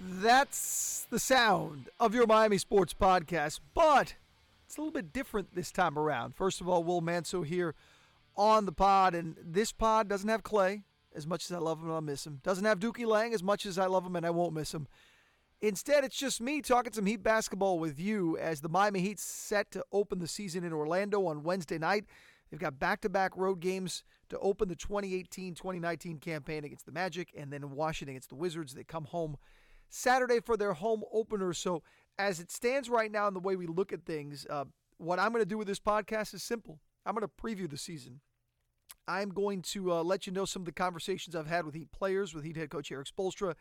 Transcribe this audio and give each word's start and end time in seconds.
That's 0.00 1.06
the 1.10 1.18
sound 1.18 1.88
of 1.98 2.14
your 2.14 2.26
Miami 2.28 2.58
Sports 2.58 2.94
Podcast, 2.94 3.58
but 3.74 4.14
it's 4.64 4.76
a 4.76 4.80
little 4.80 4.92
bit 4.92 5.12
different 5.12 5.56
this 5.56 5.72
time 5.72 5.98
around. 5.98 6.36
First 6.36 6.60
of 6.60 6.68
all, 6.68 6.84
Will 6.84 7.00
Manso 7.00 7.42
here 7.42 7.74
on 8.36 8.64
the 8.64 8.70
pod, 8.70 9.16
and 9.16 9.34
this 9.42 9.72
pod 9.72 10.08
doesn't 10.08 10.28
have 10.28 10.44
Clay 10.44 10.84
as 11.16 11.26
much 11.26 11.46
as 11.46 11.52
I 11.52 11.58
love 11.58 11.78
him 11.80 11.86
and 11.86 11.94
I'll 11.94 12.00
miss 12.00 12.24
him. 12.24 12.40
Doesn't 12.44 12.64
have 12.64 12.78
Dookie 12.78 13.06
Lang 13.06 13.34
as 13.34 13.42
much 13.42 13.66
as 13.66 13.76
I 13.76 13.86
love 13.86 14.06
him 14.06 14.14
and 14.14 14.24
I 14.24 14.30
won't 14.30 14.54
miss 14.54 14.72
him. 14.72 14.86
Instead, 15.60 16.04
it's 16.04 16.16
just 16.16 16.40
me 16.40 16.62
talking 16.62 16.92
some 16.92 17.06
Heat 17.06 17.24
basketball 17.24 17.80
with 17.80 17.98
you 17.98 18.38
as 18.38 18.60
the 18.60 18.68
Miami 18.68 19.00
Heat 19.00 19.18
set 19.18 19.72
to 19.72 19.84
open 19.90 20.20
the 20.20 20.28
season 20.28 20.62
in 20.62 20.72
Orlando 20.72 21.26
on 21.26 21.42
Wednesday 21.42 21.78
night. 21.78 22.04
They've 22.50 22.60
got 22.60 22.78
back 22.78 23.00
to 23.00 23.08
back 23.08 23.36
road 23.36 23.58
games 23.58 24.04
to 24.28 24.38
open 24.38 24.68
the 24.68 24.76
2018 24.76 25.54
2019 25.54 26.18
campaign 26.18 26.64
against 26.64 26.86
the 26.86 26.92
Magic 26.92 27.32
and 27.36 27.52
then 27.52 27.72
Washington 27.72 28.12
against 28.12 28.28
the 28.28 28.36
Wizards. 28.36 28.74
They 28.74 28.84
come 28.84 29.06
home 29.06 29.38
Saturday 29.88 30.40
for 30.40 30.56
their 30.56 30.74
home 30.74 31.02
opener. 31.12 31.52
So, 31.52 31.82
as 32.18 32.40
it 32.40 32.50
stands 32.50 32.90
right 32.90 33.10
now, 33.10 33.28
in 33.28 33.34
the 33.34 33.40
way 33.40 33.56
we 33.56 33.66
look 33.66 33.92
at 33.92 34.04
things, 34.04 34.46
uh, 34.50 34.64
what 34.98 35.18
I'm 35.18 35.32
going 35.32 35.42
to 35.42 35.48
do 35.48 35.58
with 35.58 35.68
this 35.68 35.78
podcast 35.78 36.34
is 36.34 36.42
simple. 36.42 36.80
I'm 37.06 37.14
going 37.14 37.26
to 37.26 37.42
preview 37.42 37.70
the 37.70 37.78
season. 37.78 38.20
I'm 39.06 39.30
going 39.30 39.62
to 39.62 39.92
uh, 39.92 40.02
let 40.02 40.26
you 40.26 40.32
know 40.32 40.44
some 40.44 40.62
of 40.62 40.66
the 40.66 40.72
conversations 40.72 41.34
I've 41.34 41.46
had 41.46 41.64
with 41.64 41.74
Heat 41.74 41.90
players, 41.92 42.34
with 42.34 42.44
Heat 42.44 42.56
head 42.56 42.70
coach 42.70 42.92
Erik 42.92 43.06
Spoelstra, 43.06 43.54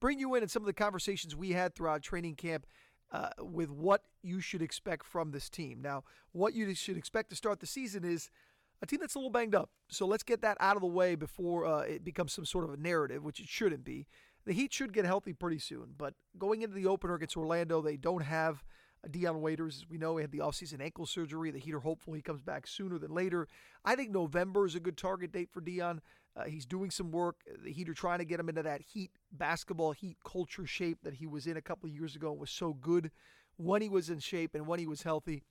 bring 0.00 0.18
you 0.18 0.34
in 0.34 0.42
and 0.42 0.50
some 0.50 0.62
of 0.62 0.66
the 0.66 0.72
conversations 0.72 1.36
we 1.36 1.52
had 1.52 1.74
throughout 1.74 2.02
training 2.02 2.34
camp 2.34 2.66
uh, 3.12 3.28
with 3.38 3.70
what 3.70 4.02
you 4.22 4.40
should 4.40 4.62
expect 4.62 5.04
from 5.04 5.30
this 5.30 5.48
team. 5.48 5.80
Now, 5.82 6.04
what 6.32 6.54
you 6.54 6.74
should 6.74 6.96
expect 6.96 7.30
to 7.30 7.36
start 7.36 7.60
the 7.60 7.66
season 7.66 8.04
is 8.04 8.30
a 8.82 8.86
team 8.86 8.98
that's 9.00 9.14
a 9.14 9.18
little 9.18 9.30
banged 9.30 9.54
up. 9.54 9.70
So 9.88 10.06
let's 10.06 10.22
get 10.22 10.42
that 10.42 10.56
out 10.60 10.76
of 10.76 10.82
the 10.82 10.88
way 10.88 11.14
before 11.14 11.66
uh, 11.66 11.80
it 11.80 12.04
becomes 12.04 12.32
some 12.32 12.44
sort 12.44 12.64
of 12.64 12.72
a 12.72 12.76
narrative, 12.76 13.22
which 13.22 13.40
it 13.40 13.48
shouldn't 13.48 13.84
be. 13.84 14.06
The 14.46 14.52
Heat 14.52 14.72
should 14.72 14.92
get 14.92 15.04
healthy 15.04 15.32
pretty 15.32 15.58
soon, 15.58 15.94
but 15.96 16.14
going 16.38 16.62
into 16.62 16.74
the 16.74 16.86
opener 16.86 17.14
against 17.14 17.36
Orlando, 17.36 17.82
they 17.82 17.96
don't 17.96 18.22
have 18.22 18.64
Dion 19.08 19.40
Waiters. 19.40 19.78
As 19.78 19.90
we 19.90 19.98
know, 19.98 20.16
he 20.16 20.22
had 20.22 20.32
the 20.32 20.38
offseason 20.38 20.80
ankle 20.80 21.06
surgery. 21.06 21.50
The 21.50 21.58
Heat 21.58 21.74
are 21.74 21.80
hopeful 21.80 22.14
he 22.14 22.22
comes 22.22 22.42
back 22.42 22.66
sooner 22.66 22.98
than 22.98 23.12
later. 23.12 23.48
I 23.84 23.94
think 23.94 24.10
November 24.10 24.66
is 24.66 24.74
a 24.74 24.80
good 24.80 24.96
target 24.96 25.32
date 25.32 25.50
for 25.50 25.60
Dion. 25.60 26.00
Uh, 26.36 26.44
he's 26.44 26.66
doing 26.66 26.90
some 26.90 27.10
work. 27.10 27.36
The 27.64 27.72
Heat 27.72 27.88
are 27.88 27.94
trying 27.94 28.18
to 28.18 28.24
get 28.24 28.40
him 28.40 28.48
into 28.48 28.62
that 28.62 28.82
Heat 28.82 29.10
basketball, 29.32 29.92
Heat 29.92 30.16
culture 30.24 30.66
shape 30.66 30.98
that 31.02 31.14
he 31.14 31.26
was 31.26 31.46
in 31.46 31.56
a 31.56 31.62
couple 31.62 31.88
of 31.88 31.94
years 31.94 32.14
ago 32.16 32.30
and 32.30 32.40
was 32.40 32.50
so 32.50 32.72
good 32.74 33.10
when 33.56 33.82
he 33.82 33.88
was 33.88 34.10
in 34.10 34.18
shape 34.20 34.54
and 34.54 34.66
when 34.66 34.78
he 34.78 34.86
was 34.86 35.02
healthy. 35.02 35.42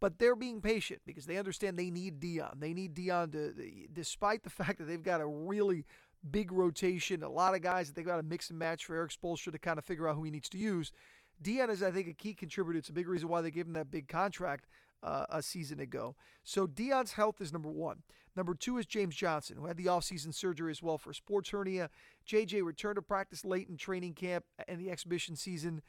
But 0.00 0.18
they're 0.18 0.36
being 0.36 0.60
patient 0.60 1.02
because 1.04 1.26
they 1.26 1.38
understand 1.38 1.76
they 1.76 1.90
need 1.90 2.20
Dion. 2.20 2.58
They 2.60 2.72
need 2.72 2.94
Dion 2.94 3.32
to, 3.32 3.52
despite 3.92 4.44
the 4.44 4.50
fact 4.50 4.78
that 4.78 4.84
they've 4.84 5.02
got 5.02 5.20
a 5.20 5.26
really 5.26 5.84
big 6.30 6.52
rotation, 6.52 7.22
a 7.22 7.28
lot 7.28 7.54
of 7.54 7.62
guys 7.62 7.88
that 7.88 7.96
they've 7.96 8.06
got 8.06 8.16
to 8.16 8.22
mix 8.22 8.50
and 8.50 8.58
match 8.58 8.84
for 8.84 8.96
Erik 8.96 9.12
Spoelstra 9.12 9.52
to 9.52 9.58
kind 9.58 9.78
of 9.78 9.84
figure 9.84 10.08
out 10.08 10.16
who 10.16 10.24
he 10.24 10.30
needs 10.30 10.48
to 10.50 10.58
use. 10.58 10.92
Dion 11.40 11.70
is, 11.70 11.82
I 11.82 11.90
think, 11.90 12.08
a 12.08 12.12
key 12.12 12.34
contributor. 12.34 12.78
It's 12.78 12.88
a 12.88 12.92
big 12.92 13.08
reason 13.08 13.28
why 13.28 13.40
they 13.40 13.50
gave 13.50 13.66
him 13.66 13.74
that 13.74 13.90
big 13.90 14.08
contract 14.08 14.66
uh, 15.02 15.26
a 15.30 15.42
season 15.42 15.80
ago. 15.80 16.16
So 16.42 16.66
Dion's 16.66 17.12
health 17.12 17.40
is 17.40 17.52
number 17.52 17.70
one. 17.70 18.02
Number 18.36 18.54
two 18.54 18.78
is 18.78 18.86
James 18.86 19.16
Johnson, 19.16 19.56
who 19.56 19.66
had 19.66 19.76
the 19.76 19.86
offseason 19.86 20.34
surgery 20.34 20.70
as 20.70 20.82
well 20.82 20.98
for 20.98 21.12
sports 21.12 21.50
hernia. 21.50 21.90
JJ 22.26 22.64
returned 22.64 22.96
to 22.96 23.02
practice 23.02 23.44
late 23.44 23.68
in 23.68 23.76
training 23.76 24.14
camp 24.14 24.44
and 24.66 24.80
the 24.80 24.90
exhibition 24.90 25.36
season 25.36 25.82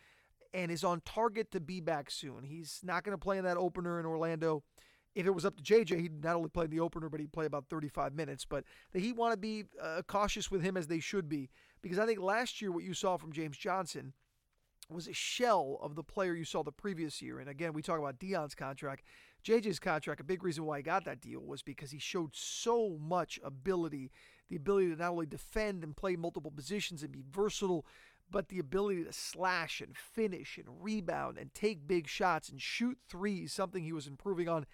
and 0.53 0.71
is 0.71 0.83
on 0.83 1.01
target 1.05 1.51
to 1.51 1.59
be 1.59 1.79
back 1.79 2.09
soon. 2.09 2.43
He's 2.43 2.79
not 2.83 3.03
going 3.03 3.15
to 3.15 3.23
play 3.23 3.37
in 3.37 3.43
that 3.43 3.57
opener 3.57 3.99
in 3.99 4.05
Orlando. 4.05 4.63
If 5.19 5.27
it 5.27 5.31
was 5.31 5.45
up 5.45 5.57
to 5.57 5.63
JJ, 5.63 5.99
he'd 5.99 6.23
not 6.23 6.35
only 6.35 6.49
play 6.49 6.67
the 6.67 6.79
opener, 6.79 7.09
but 7.09 7.19
he'd 7.19 7.33
play 7.33 7.45
about 7.45 7.65
35 7.69 8.13
minutes. 8.13 8.45
But 8.45 8.63
the 8.91 8.99
Heat 8.99 9.15
want 9.15 9.33
to 9.33 9.37
be 9.37 9.65
uh, 9.81 10.01
cautious 10.07 10.49
with 10.49 10.61
him 10.61 10.77
as 10.77 10.87
they 10.87 10.99
should 10.99 11.27
be 11.27 11.49
because 11.81 11.99
I 11.99 12.05
think 12.05 12.19
last 12.19 12.61
year 12.61 12.71
what 12.71 12.83
you 12.83 12.93
saw 12.93 13.17
from 13.17 13.31
James 13.31 13.57
Johnson– 13.57 14.13
was 14.89 15.07
a 15.07 15.13
shell 15.13 15.77
of 15.81 15.95
the 15.95 16.03
player 16.03 16.33
you 16.33 16.43
saw 16.43 16.63
the 16.63 16.71
previous 16.71 17.21
year. 17.21 17.39
And 17.39 17.49
again, 17.49 17.73
we 17.73 17.81
talk 17.81 17.99
about 17.99 18.19
Dion's 18.19 18.55
contract. 18.55 19.03
JJ's 19.43 19.79
contract, 19.79 20.19
a 20.19 20.23
big 20.23 20.43
reason 20.43 20.65
why 20.65 20.77
he 20.77 20.83
got 20.83 21.05
that 21.05 21.21
deal 21.21 21.41
was 21.41 21.61
because 21.61 21.91
he 21.91 21.99
showed 21.99 22.35
so 22.35 22.97
much 22.99 23.39
ability 23.43 24.11
the 24.49 24.55
ability 24.55 24.89
to 24.89 24.95
not 24.95 25.11
only 25.11 25.27
defend 25.27 25.83
and 25.83 25.95
play 25.95 26.15
multiple 26.15 26.49
positions 26.49 27.03
and 27.03 27.11
be 27.11 27.23
versatile, 27.29 27.85
but 28.31 28.49
the 28.49 28.57
ability 28.57 29.03
to 29.03 29.13
slash 29.13 29.79
and 29.79 29.95
finish 29.95 30.57
and 30.57 30.83
rebound 30.83 31.37
and 31.37 31.53
take 31.53 31.87
big 31.87 32.07
shots 32.07 32.49
and 32.49 32.59
shoot 32.59 32.97
threes, 33.07 33.53
something 33.53 33.83
he 33.83 33.93
was 33.93 34.07
improving 34.07 34.49
on. 34.49 34.65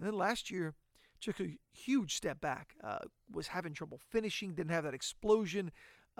And 0.00 0.08
then 0.08 0.18
last 0.18 0.50
year, 0.50 0.74
took 1.20 1.38
a 1.38 1.58
huge 1.70 2.16
step 2.16 2.40
back, 2.40 2.74
uh, 2.82 3.00
was 3.30 3.48
having 3.48 3.74
trouble 3.74 4.00
finishing, 4.10 4.54
didn't 4.54 4.72
have 4.72 4.84
that 4.84 4.94
explosion 4.94 5.70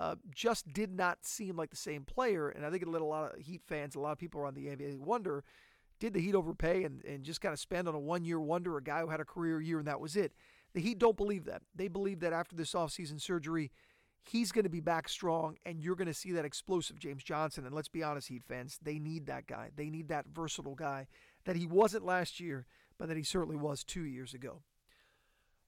uh, 0.01 0.15
just 0.33 0.71
did 0.73 0.91
not 0.91 1.19
seem 1.23 1.55
like 1.55 1.69
the 1.69 1.75
same 1.75 2.03
player. 2.03 2.49
And 2.49 2.65
I 2.65 2.71
think 2.71 2.81
it 2.81 2.89
let 2.89 3.01
a 3.01 3.05
lot 3.05 3.35
of 3.35 3.39
Heat 3.39 3.61
fans, 3.67 3.95
a 3.95 3.99
lot 3.99 4.11
of 4.11 4.17
people 4.17 4.41
around 4.41 4.55
the 4.55 4.65
NBA 4.65 4.97
wonder 4.97 5.43
did 5.99 6.13
the 6.13 6.19
Heat 6.19 6.33
overpay 6.33 6.83
and, 6.83 7.05
and 7.05 7.23
just 7.23 7.41
kind 7.41 7.53
of 7.53 7.59
spend 7.59 7.87
on 7.87 7.93
a 7.93 7.99
one 7.99 8.25
year 8.25 8.39
wonder, 8.39 8.77
a 8.77 8.81
guy 8.81 9.01
who 9.01 9.09
had 9.09 9.19
a 9.19 9.25
career 9.25 9.61
year 9.61 9.77
and 9.77 9.87
that 9.87 9.99
was 9.99 10.15
it? 10.15 10.33
The 10.73 10.81
Heat 10.81 10.97
don't 10.97 11.17
believe 11.17 11.45
that. 11.45 11.61
They 11.75 11.87
believe 11.87 12.21
that 12.21 12.33
after 12.33 12.55
this 12.55 12.73
offseason 12.73 13.21
surgery, 13.21 13.71
he's 14.23 14.51
going 14.51 14.63
to 14.63 14.69
be 14.69 14.79
back 14.79 15.07
strong 15.07 15.57
and 15.65 15.79
you're 15.79 15.95
going 15.95 16.07
to 16.07 16.13
see 16.15 16.31
that 16.31 16.45
explosive 16.45 16.97
James 16.97 17.23
Johnson. 17.23 17.67
And 17.67 17.75
let's 17.75 17.87
be 17.87 18.01
honest, 18.01 18.29
Heat 18.29 18.43
fans, 18.47 18.79
they 18.81 18.97
need 18.97 19.27
that 19.27 19.45
guy. 19.45 19.69
They 19.75 19.91
need 19.91 20.07
that 20.07 20.25
versatile 20.33 20.75
guy 20.75 21.05
that 21.45 21.55
he 21.55 21.67
wasn't 21.67 22.05
last 22.05 22.39
year, 22.39 22.65
but 23.01 23.07
that 23.07 23.17
he 23.17 23.23
certainly 23.23 23.55
was 23.55 23.83
two 23.83 24.03
years 24.03 24.35
ago. 24.35 24.61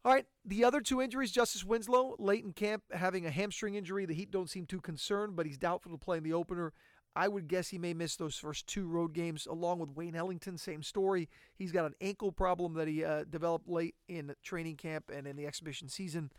All 0.05 0.13
right, 0.13 0.27
the 0.45 0.63
other 0.63 0.81
two 0.81 1.01
injuries, 1.01 1.31
Justice 1.31 1.63
Winslow, 1.63 2.15
late 2.19 2.43
in 2.43 2.53
camp, 2.53 2.83
having 2.93 3.25
a 3.25 3.31
hamstring 3.31 3.73
injury. 3.73 4.05
The 4.05 4.13
Heat 4.13 4.29
don't 4.29 4.51
seem 4.51 4.67
too 4.67 4.79
concerned, 4.79 5.35
but 5.35 5.47
he's 5.47 5.57
doubtful 5.57 5.91
to 5.93 5.97
play 5.97 6.17
in 6.17 6.23
the 6.23 6.33
opener. 6.33 6.73
I 7.15 7.27
would 7.27 7.47
guess 7.47 7.69
he 7.69 7.79
may 7.79 7.95
miss 7.95 8.17
those 8.17 8.37
first 8.37 8.67
two 8.67 8.87
road 8.87 9.13
games, 9.13 9.47
along 9.47 9.79
with 9.79 9.95
Wayne 9.95 10.15
Ellington. 10.15 10.59
Same 10.59 10.83
story. 10.83 11.27
He's 11.55 11.71
got 11.71 11.85
an 11.85 11.95
ankle 12.01 12.31
problem 12.31 12.75
that 12.75 12.87
he 12.87 13.03
uh, 13.03 13.23
developed 13.27 13.67
late 13.67 13.95
in 14.07 14.35
training 14.43 14.75
camp 14.75 15.05
and 15.11 15.25
in 15.25 15.35
the 15.35 15.47
exhibition 15.47 15.89
season. 15.89 16.29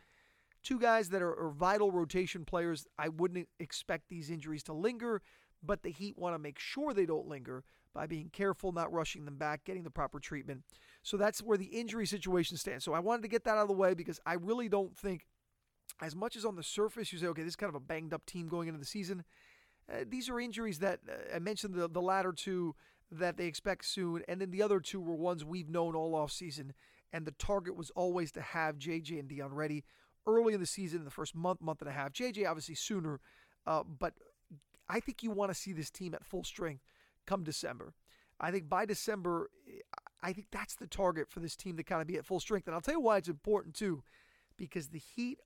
Two 0.63 0.79
guys 0.79 1.09
that 1.09 1.23
are, 1.23 1.37
are 1.37 1.51
vital 1.51 1.91
rotation 1.91 2.45
players. 2.45 2.87
I 3.01 3.09
wouldn't 3.09 3.49
expect 3.59 4.11
these 4.11 4.31
injuries 4.31 4.63
to 4.65 4.73
linger, 4.73 5.23
but 5.61 5.83
the 5.83 5.91
Heat 5.91 6.17
want 6.17 6.37
to 6.37 6.39
make 6.39 6.61
sure 6.61 6.95
they 6.95 7.05
don't 7.05 7.27
linger 7.27 7.65
by 7.95 8.07
being 8.07 8.29
careful, 8.33 8.73
not 8.73 8.93
rushing 8.93 9.25
them 9.25 9.37
back, 9.37 9.65
getting 9.65 9.85
the 9.85 9.91
proper 9.91 10.19
treatment. 10.19 10.63
So 11.03 11.17
that's 11.17 11.41
where 11.41 11.57
the 11.57 11.67
injury 11.67 12.07
situation 12.07 12.57
stands. 12.57 12.85
So 12.85 12.93
I 12.93 12.99
wanted 12.99 13.23
to 13.23 13.29
get 13.29 13.45
that 13.45 13.53
out 13.53 13.63
of 13.63 13.69
the 13.69 13.75
way 13.75 13.95
because 13.95 14.21
I 14.27 14.35
really 14.35 14.69
don't 14.69 14.97
think, 14.97 15.27
as 16.03 16.17
much 16.17 16.35
as 16.35 16.45
on 16.45 16.57
the 16.57 16.63
surface 16.63 17.13
you 17.13 17.19
say, 17.19 17.27
okay, 17.29 17.43
this 17.43 17.51
is 17.51 17.57
kind 17.57 17.69
of 17.69 17.77
a 17.77 17.81
banged 17.81 18.13
up 18.13 18.27
team 18.27 18.49
going 18.49 18.69
into 18.69 18.81
the 18.81 18.87
season, 18.87 19.25
uh, 19.89 20.05
these 20.09 20.29
are 20.29 20.41
injuries 20.41 20.81
that 20.81 21.01
uh, 21.09 21.37
I 21.37 21.39
mentioned 21.39 21.75
the, 21.75 21.89
the 21.89 22.03
latter 22.03 22.33
two 22.33 22.75
that 23.11 23.37
they 23.37 23.47
expect 23.47 23.85
soon. 23.85 24.23
And 24.27 24.41
then 24.41 24.51
the 24.51 24.63
other 24.63 24.81
two 24.81 25.01
were 25.01 25.15
ones 25.15 25.45
we've 25.45 25.69
known 25.69 25.95
all 25.95 26.15
off 26.15 26.33
season. 26.33 26.73
And 27.13 27.27
the 27.27 27.33
target 27.33 27.77
was 27.77 27.91
always 27.91 28.33
to 28.33 28.41
have 28.41 28.77
JJ 28.77 29.21
and 29.21 29.29
Dion 29.29 29.55
ready 29.55 29.85
early 30.27 30.55
in 30.55 30.61
the 30.61 30.67
season, 30.67 31.01
in 31.01 31.05
the 31.05 31.11
first 31.11 31.35
month, 31.35 31.61
month 31.61 31.81
and 31.81 31.89
a 31.89 31.93
half. 31.93 32.13
JJ 32.13 32.49
obviously 32.49 32.75
sooner, 32.75 33.21
uh, 33.67 33.83
but 33.85 34.15
I 34.89 35.01
think 35.01 35.23
you 35.23 35.31
want 35.31 35.51
to 35.51 35.55
see 35.55 35.73
this 35.73 35.91
team 35.91 36.15
at 36.15 36.25
full 36.25 36.45
strength 36.45 36.83
come 37.27 37.45
December. 37.45 37.95
I 38.41 38.51
think 38.51 38.69
by 38.69 38.85
December, 38.85 39.51
I 40.23 40.33
think 40.33 40.49
that's 40.51 40.75
the 40.75 40.87
target 40.87 41.31
for 41.31 41.41
this 41.41 41.57
team 41.57 41.77
to 41.77 41.83
kind 41.83 42.01
of 42.01 42.07
be 42.07 42.17
at 42.17 42.27
full 42.27 42.41
strength. 42.41 42.67
And 42.67 42.75
I'll 42.75 42.81
tell 42.81 42.95
you 42.95 43.01
why 43.01 43.19
it's 43.19 43.29
important 43.29 43.75
too, 43.75 44.03
because 44.57 44.89
the 44.89 44.99
Heat 44.99 45.39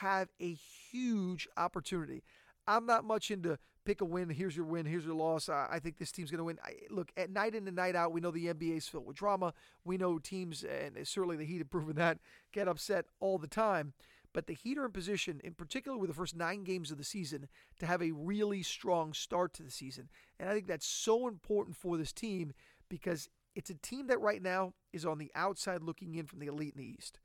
have 0.00 0.28
a 0.40 0.52
huge 0.52 1.46
opportunity. 1.56 2.22
I'm 2.66 2.86
not 2.86 3.04
much 3.04 3.30
into 3.30 3.58
pick 3.84 4.00
a 4.00 4.04
win. 4.04 4.30
Here's 4.30 4.56
your 4.56 4.64
win. 4.64 4.86
Here's 4.86 5.04
your 5.04 5.14
loss. 5.14 5.48
I, 5.48 5.68
I 5.72 5.78
think 5.78 5.98
this 5.98 6.10
team's 6.10 6.30
going 6.30 6.38
to 6.38 6.44
win. 6.44 6.58
I, 6.64 6.74
look, 6.90 7.12
at 7.16 7.30
night 7.30 7.54
in 7.54 7.66
and 7.66 7.76
night 7.76 7.94
out, 7.94 8.12
we 8.12 8.20
know 8.20 8.30
the 8.30 8.46
NBA 8.46 8.78
is 8.78 8.88
filled 8.88 9.06
with 9.06 9.16
drama. 9.16 9.52
We 9.84 9.96
know 9.98 10.18
teams, 10.18 10.64
and 10.64 10.96
certainly 11.06 11.36
the 11.36 11.44
Heat 11.44 11.58
have 11.58 11.70
proven 11.70 11.96
that, 11.96 12.18
get 12.52 12.68
upset 12.68 13.06
all 13.20 13.38
the 13.38 13.46
time. 13.46 13.92
But 14.34 14.48
the 14.48 14.52
Heat 14.52 14.76
are 14.76 14.84
in 14.84 14.90
position, 14.90 15.40
in 15.44 15.54
particular 15.54 15.96
with 15.96 16.10
the 16.10 16.14
first 16.14 16.36
nine 16.36 16.64
games 16.64 16.90
of 16.90 16.98
the 16.98 17.04
season, 17.04 17.48
to 17.78 17.86
have 17.86 18.02
a 18.02 18.10
really 18.10 18.62
strong 18.64 19.14
start 19.14 19.54
to 19.54 19.62
the 19.62 19.70
season. 19.70 20.10
And 20.38 20.50
I 20.50 20.52
think 20.52 20.66
that's 20.66 20.86
so 20.86 21.28
important 21.28 21.76
for 21.76 21.96
this 21.96 22.12
team 22.12 22.52
because 22.88 23.30
it's 23.54 23.70
a 23.70 23.74
team 23.74 24.08
that 24.08 24.20
right 24.20 24.42
now 24.42 24.74
is 24.92 25.06
on 25.06 25.18
the 25.18 25.30
outside 25.36 25.82
looking 25.82 26.16
in 26.16 26.26
from 26.26 26.40
the 26.40 26.48
elite 26.48 26.74
in 26.76 26.82
the 26.82 26.94
East. 26.98 27.20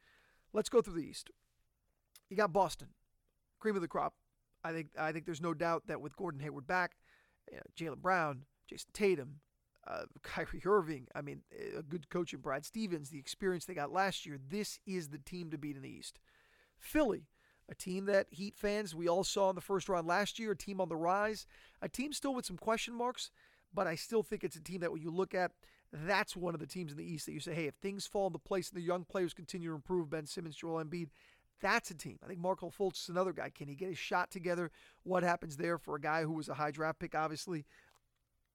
Let's 0.54 0.70
go 0.70 0.82
through 0.82 1.02
the 1.02 1.08
East. 1.08 1.32
You 2.30 2.38
got 2.38 2.54
Boston, 2.54 2.90
cream 3.60 3.76
of 3.76 3.82
the 3.82 3.88
crop. 3.88 4.14
I 4.64 4.72
think 4.72 4.90
I 4.98 5.12
think 5.12 5.26
there's 5.26 5.42
no 5.42 5.56
doubt 5.56 5.88
that 5.88 6.02
with 6.02 6.16
Gordon 6.16 6.42
Hayward 6.42 6.68
back, 6.68 6.98
you 7.52 7.58
know, 7.58 7.64
Jaylen 7.76 8.02
Brown, 8.02 8.44
Jayson 8.70 8.92
Tatum, 8.94 9.40
uh, 9.88 10.04
Kyrie 10.22 10.62
Irving, 10.64 11.08
I 11.16 11.22
mean, 11.22 11.42
a 11.76 11.82
good 11.82 12.10
coach 12.10 12.34
in 12.34 12.42
Brad 12.42 12.66
Stevens, 12.66 13.10
the 13.10 13.18
experience 13.18 13.66
they 13.66 13.74
got 13.74 13.92
last 13.92 14.28
year, 14.28 14.38
this 14.50 14.80
is 14.86 15.08
the 15.08 15.18
team 15.18 15.50
to 15.50 15.58
beat 15.58 15.76
in 15.76 15.82
the 15.82 15.90
East. 15.90 16.20
Philly, 16.82 17.28
a 17.70 17.76
team 17.76 18.06
that 18.06 18.28
Heat 18.32 18.56
fans 18.56 18.96
we 18.96 19.08
all 19.08 19.24
saw 19.24 19.50
in 19.50 19.56
the 19.56 19.62
first 19.62 19.90
round 19.90 20.08
last 20.08 20.40
year, 20.40 20.52
a 20.52 20.58
team 20.58 20.82
on 20.82 20.90
the 20.90 20.96
rise, 20.96 21.46
a 21.82 21.90
team 21.90 22.14
still 22.14 22.34
with 22.34 22.46
some 22.46 22.58
question 22.58 22.94
marks, 22.94 23.32
but 23.74 23.88
I 23.88 23.96
still 23.96 24.24
think 24.24 24.44
it's 24.44 24.56
a 24.56 24.64
team 24.64 24.82
that 24.82 24.92
when 24.92 25.02
you 25.02 25.12
look 25.12 25.36
at, 25.36 25.52
that's 25.92 26.36
one 26.36 26.54
of 26.54 26.60
the 26.60 26.68
teams 26.68 26.92
in 26.92 26.98
the 26.98 27.04
East 27.04 27.26
that 27.26 27.34
you 27.34 27.40
say, 27.40 27.54
hey, 27.54 27.66
if 27.66 27.76
things 27.76 28.08
fall 28.08 28.28
into 28.28 28.40
place 28.40 28.70
and 28.70 28.78
the 28.78 28.86
young 28.86 29.04
players 29.04 29.34
continue 29.34 29.70
to 29.70 29.76
improve, 29.76 30.10
Ben 30.10 30.26
Simmons, 30.26 30.56
Joel 30.56 30.84
Embiid, 30.84 31.10
That's 31.62 31.92
a 31.92 31.96
team. 31.96 32.20
I 32.24 32.28
think 32.28 32.40
Markelle 32.40 32.72
Fultz 32.72 33.04
is 33.04 33.10
another 33.10 33.34
guy. 33.34 33.50
Can 33.50 33.68
he 33.68 33.76
get 33.76 33.90
his 33.90 33.98
shot 33.98 34.32
together? 34.32 34.72
What 35.04 35.24
happens 35.24 35.58
there 35.58 35.78
for 35.78 35.96
a 35.96 36.02
guy 36.02 36.24
who 36.24 36.34
was 36.34 36.50
a 36.50 36.54
high 36.54 36.72
draft 36.72 37.00
pick, 37.00 37.16
obviously? 37.16 37.66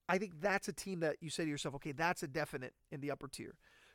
I 0.09 0.19
think 0.19 0.41
that's 0.41 0.69
a 0.69 0.73
team 0.73 1.01
that 1.01 1.17
you 1.21 1.31
say 1.31 1.45
to 1.45 1.51
yourself, 1.51 1.75
okay, 1.77 1.93
that's 1.93 2.23
a 2.23 2.29
definite 2.29 2.75
in 2.91 3.01
the 3.01 3.11
upper 3.11 3.29
tier. 3.29 3.55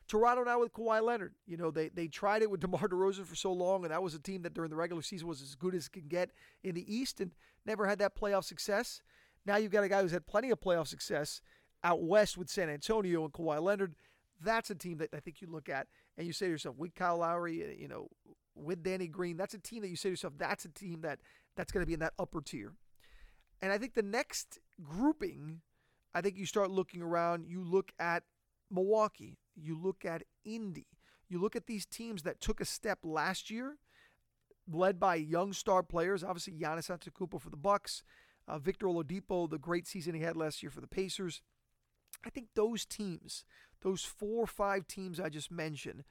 Toronto 0.09 0.44
now 0.44 0.59
with 0.59 0.73
Kawhi 0.73 1.01
Leonard. 1.01 1.35
You 1.45 1.56
know, 1.56 1.71
they 1.71 1.89
they 1.89 2.07
tried 2.07 2.41
it 2.41 2.51
with 2.51 2.59
DeMar 2.59 2.89
DeRozan 2.89 3.25
for 3.25 3.35
so 3.35 3.53
long, 3.53 3.83
and 3.83 3.94
that 3.94 4.03
was 4.03 4.15
a 4.15 4.19
team 4.19 4.41
that 4.41 4.53
during 4.53 4.71
the 4.71 4.75
regular 4.75 5.01
season 5.01 5.27
was 5.27 5.41
as 5.41 5.56
good 5.56 5.75
as 5.75 5.85
it 5.85 5.94
can 5.94 6.07
get 6.07 6.31
in 6.63 6.75
the 6.75 6.94
East 6.94 7.21
and 7.21 7.31
never 7.65 7.88
had 7.88 8.00
that 8.00 8.19
playoff 8.19 8.44
success. 8.44 9.01
Now 9.45 9.57
you've 9.57 9.71
got 9.71 9.83
a 9.83 9.89
guy 9.89 10.01
who's 10.01 10.11
had 10.11 10.27
plenty 10.27 10.50
of 10.50 10.59
playoff 10.59 10.88
success 10.88 11.41
out 11.83 12.03
west 12.03 12.38
with 12.38 12.50
San 12.50 12.69
Antonio 12.69 13.23
and 13.23 13.31
Kawhi 13.31 13.61
Leonard. 13.61 13.95
That's 14.41 14.69
a 14.69 14.75
team 14.75 14.97
that 14.97 15.09
I 15.13 15.19
think 15.19 15.41
you 15.41 15.47
look 15.47 15.69
at 15.69 15.88
and 16.17 16.25
you 16.25 16.33
say 16.33 16.47
to 16.47 16.51
yourself, 16.51 16.77
with 16.77 16.95
Kyle 16.95 17.17
Lowry, 17.17 17.63
uh, 17.63 17.67
you 17.77 17.88
know, 17.88 18.09
with 18.55 18.83
Danny 18.83 19.07
Green, 19.07 19.38
that's 19.38 19.53
a 19.53 19.59
team 19.59 19.81
that 19.83 19.89
you 19.89 19.95
say 19.95 20.09
to 20.09 20.13
yourself, 20.13 20.33
that's 20.38 20.65
a 20.65 20.69
team 20.69 21.01
that 21.01 21.19
that's 21.55 21.71
going 21.71 21.81
to 21.81 21.88
be 21.88 21.94
in 21.94 22.00
that 22.00 22.13
upper 22.17 22.41
tier. 22.41 22.73
And 23.62 23.71
I 23.71 23.77
think 23.77 23.94
the 23.94 24.01
next 24.01 24.59
grouping, 24.81 25.62
I 26.13 26.21
think 26.21 26.38
you 26.38 26.45
start 26.45 26.71
looking 26.71 27.01
around, 27.01 27.45
you 27.47 27.63
look 27.63 27.91
at 28.00 28.23
Milwaukee, 28.71 29.38
you 29.61 29.79
look 29.79 30.06
at 30.06 30.23
Indy, 30.45 30.88
you 31.27 31.39
look 31.39 31.56
at 31.56 31.67
these 31.67 31.85
teams 31.85 32.23
that 32.23 32.41
took 32.41 32.59
a 32.59 32.65
step 32.65 33.00
last 33.03 33.50
year, 33.50 33.77
led 34.71 35.00
by 35.00 35.15
young 35.15 35.53
star 35.53 35.83
players, 35.83 36.23
obviously 36.23 36.53
Giannis 36.53 36.89
Antetokounmpo 36.89 37.41
for 37.41 37.50
the 37.50 37.57
Bucks, 37.57 38.03
uh, 38.47 38.57
Victor 38.57 38.88
Oladipo, 38.88 39.50
the 39.50 39.57
great 39.57 39.88
season 39.88 40.15
he 40.15 40.21
had 40.21 40.35
last 40.35 40.63
year 40.63 40.69
for 40.69 40.81
the 40.81 40.88
Pacers. 40.88 41.41
I 42.25 42.29
think 42.29 42.47
those 42.56 42.85
teams, 42.85 43.45
those 43.81 44.03
four 44.03 44.44
or 44.44 44.47
five 44.47 44.88
teams 44.88 45.19
I 45.19 45.29
just 45.29 45.51
mentioned, 45.51 46.03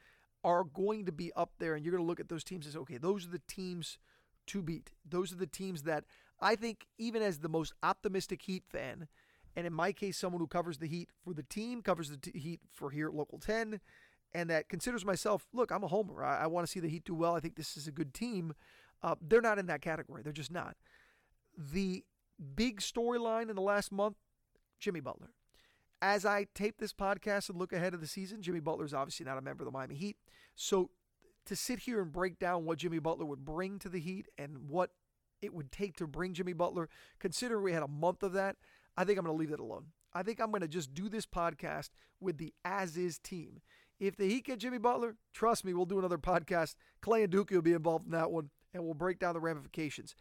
are 0.45 0.65
going 0.65 1.05
to 1.07 1.13
be 1.13 1.33
up 1.35 1.51
there, 1.59 1.75
and 1.75 1.85
you're 1.85 1.93
going 1.93 2.03
to 2.03 2.09
look 2.09 2.21
at 2.21 2.29
those 2.29 2.45
teams 2.45 2.71
say, 2.71 2.79
okay, 2.79 2.97
those 2.97 3.27
are 3.27 3.31
the 3.31 3.43
teams 3.49 3.99
to 4.47 4.63
beat. 4.63 4.93
Those 5.09 5.33
are 5.33 5.37
the 5.37 5.47
teams 5.47 5.83
that 5.83 6.05
I 6.41 6.55
think, 6.55 6.87
even 6.97 7.23
as 7.23 7.39
the 7.39 7.49
most 7.49 7.73
optimistic 7.83 8.43
Heat 8.43 8.63
fan, 8.69 9.09
and 9.57 9.67
in 9.67 9.73
my 9.73 9.93
case, 9.93 10.17
someone 10.17 10.41
who 10.41 10.47
covers 10.47 10.79
the 10.79 10.87
Heat 10.87 11.11
for 11.25 11.33
the 11.33 11.43
team, 11.43 11.83
covers 11.83 12.11
the 12.11 12.17
t- 12.17 12.39
Heat 12.39 12.61
for 12.73 12.91
here 12.91 13.09
at 13.09 13.15
Local 13.15 13.39
10, 13.39 13.81
and 14.35 14.51
that 14.51 14.69
considers 14.69 15.05
myself, 15.05 15.47
look, 15.53 15.71
I'm 15.71 15.85
a 15.85 15.89
homer. 15.89 16.23
I, 16.25 16.45
I 16.45 16.47
want 16.47 16.67
to 16.67 16.71
see 16.71 16.81
the 16.81 16.89
Heat 16.89 17.05
do 17.05 17.15
well. 17.15 17.35
I 17.35 17.41
think 17.41 17.57
this 17.57 17.77
is 17.77 17.87
a 17.87 17.93
good 17.93 18.15
team. 18.15 18.55
Uh, 19.03 19.15
they're 19.21 19.41
not 19.41 19.59
in 19.59 19.67
that 19.67 19.81
category. 19.81 20.23
They're 20.23 20.33
just 20.33 20.53
not. 20.53 20.77
The 21.57 22.05
big 22.55 22.81
storyline 22.81 23.51
in 23.51 23.57
the 23.57 23.63
last 23.63 23.91
month 23.91 24.17
Jimmy 24.79 25.01
Butler. 25.01 25.31
As 26.01 26.25
I 26.25 26.47
tape 26.55 26.79
this 26.79 26.93
podcast 26.93 27.49
and 27.49 27.59
look 27.59 27.73
ahead 27.73 27.95
of 27.95 28.01
the 28.01 28.07
season, 28.07 28.43
Jimmy 28.43 28.61
Butler 28.61 28.85
is 28.85 28.95
obviously 28.95 29.27
not 29.27 29.39
a 29.39 29.41
member 29.41 29.65
of 29.65 29.67
the 29.67 29.77
Miami 29.77 29.97
Heat. 29.97 30.17
So 30.55 30.91
to 31.47 31.57
sit 31.57 31.81
here 31.81 32.01
and 32.01 32.13
break 32.13 32.39
down 32.39 32.65
what 32.65 32.79
Jimmy 32.79 33.01
Butler 33.01 33.25
would 33.25 33.45
bring 33.45 33.79
to 33.81 33.89
the 33.89 33.99
Heat 33.99 34.27
and 34.37 34.69
what 34.69 34.91
it 35.43 35.55
would 35.55 35.73
take 35.73 35.97
to 35.97 36.07
bring 36.07 36.35
Jimmy 36.35 36.53
Butler, 36.53 36.89
considering 37.19 37.65
we 37.65 37.73
had 37.73 37.83
a 37.83 37.89
month 37.89 38.23
of 38.23 38.33
that, 38.35 38.57
I 38.99 39.05
think 39.05 39.17
I'm 39.17 39.25
going 39.25 39.37
to 39.37 39.39
leave 39.39 39.51
that 39.51 39.61
alone. 39.61 39.85
I 40.13 40.25
think 40.25 40.41
I'm 40.41 40.51
going 40.51 40.63
to 40.63 40.69
just 40.69 40.93
do 40.93 41.09
this 41.09 41.25
podcast 41.25 41.91
with 42.21 42.37
the 42.37 42.53
as 42.65 42.97
is 42.97 43.21
team. 43.21 43.61
If 44.01 44.17
the 44.17 44.29
Heat 44.29 44.47
get 44.47 44.59
Jimmy 44.59 44.79
Butler, 44.79 45.15
trust 45.33 45.65
me, 45.65 45.73
we'll 45.73 45.87
do 45.87 46.01
another 46.01 46.19
podcast. 46.19 46.75
Clay 47.01 47.23
and 47.23 47.33
Dookie 47.33 47.53
will 47.53 47.63
be 47.63 47.75
involved 47.75 48.07
in 48.07 48.11
that 48.11 48.33
one, 48.33 48.51
and 48.75 48.83
we'll 48.83 48.95
break 48.95 49.21
down 49.21 49.35
the 49.35 49.41
ramifications. 49.41 50.17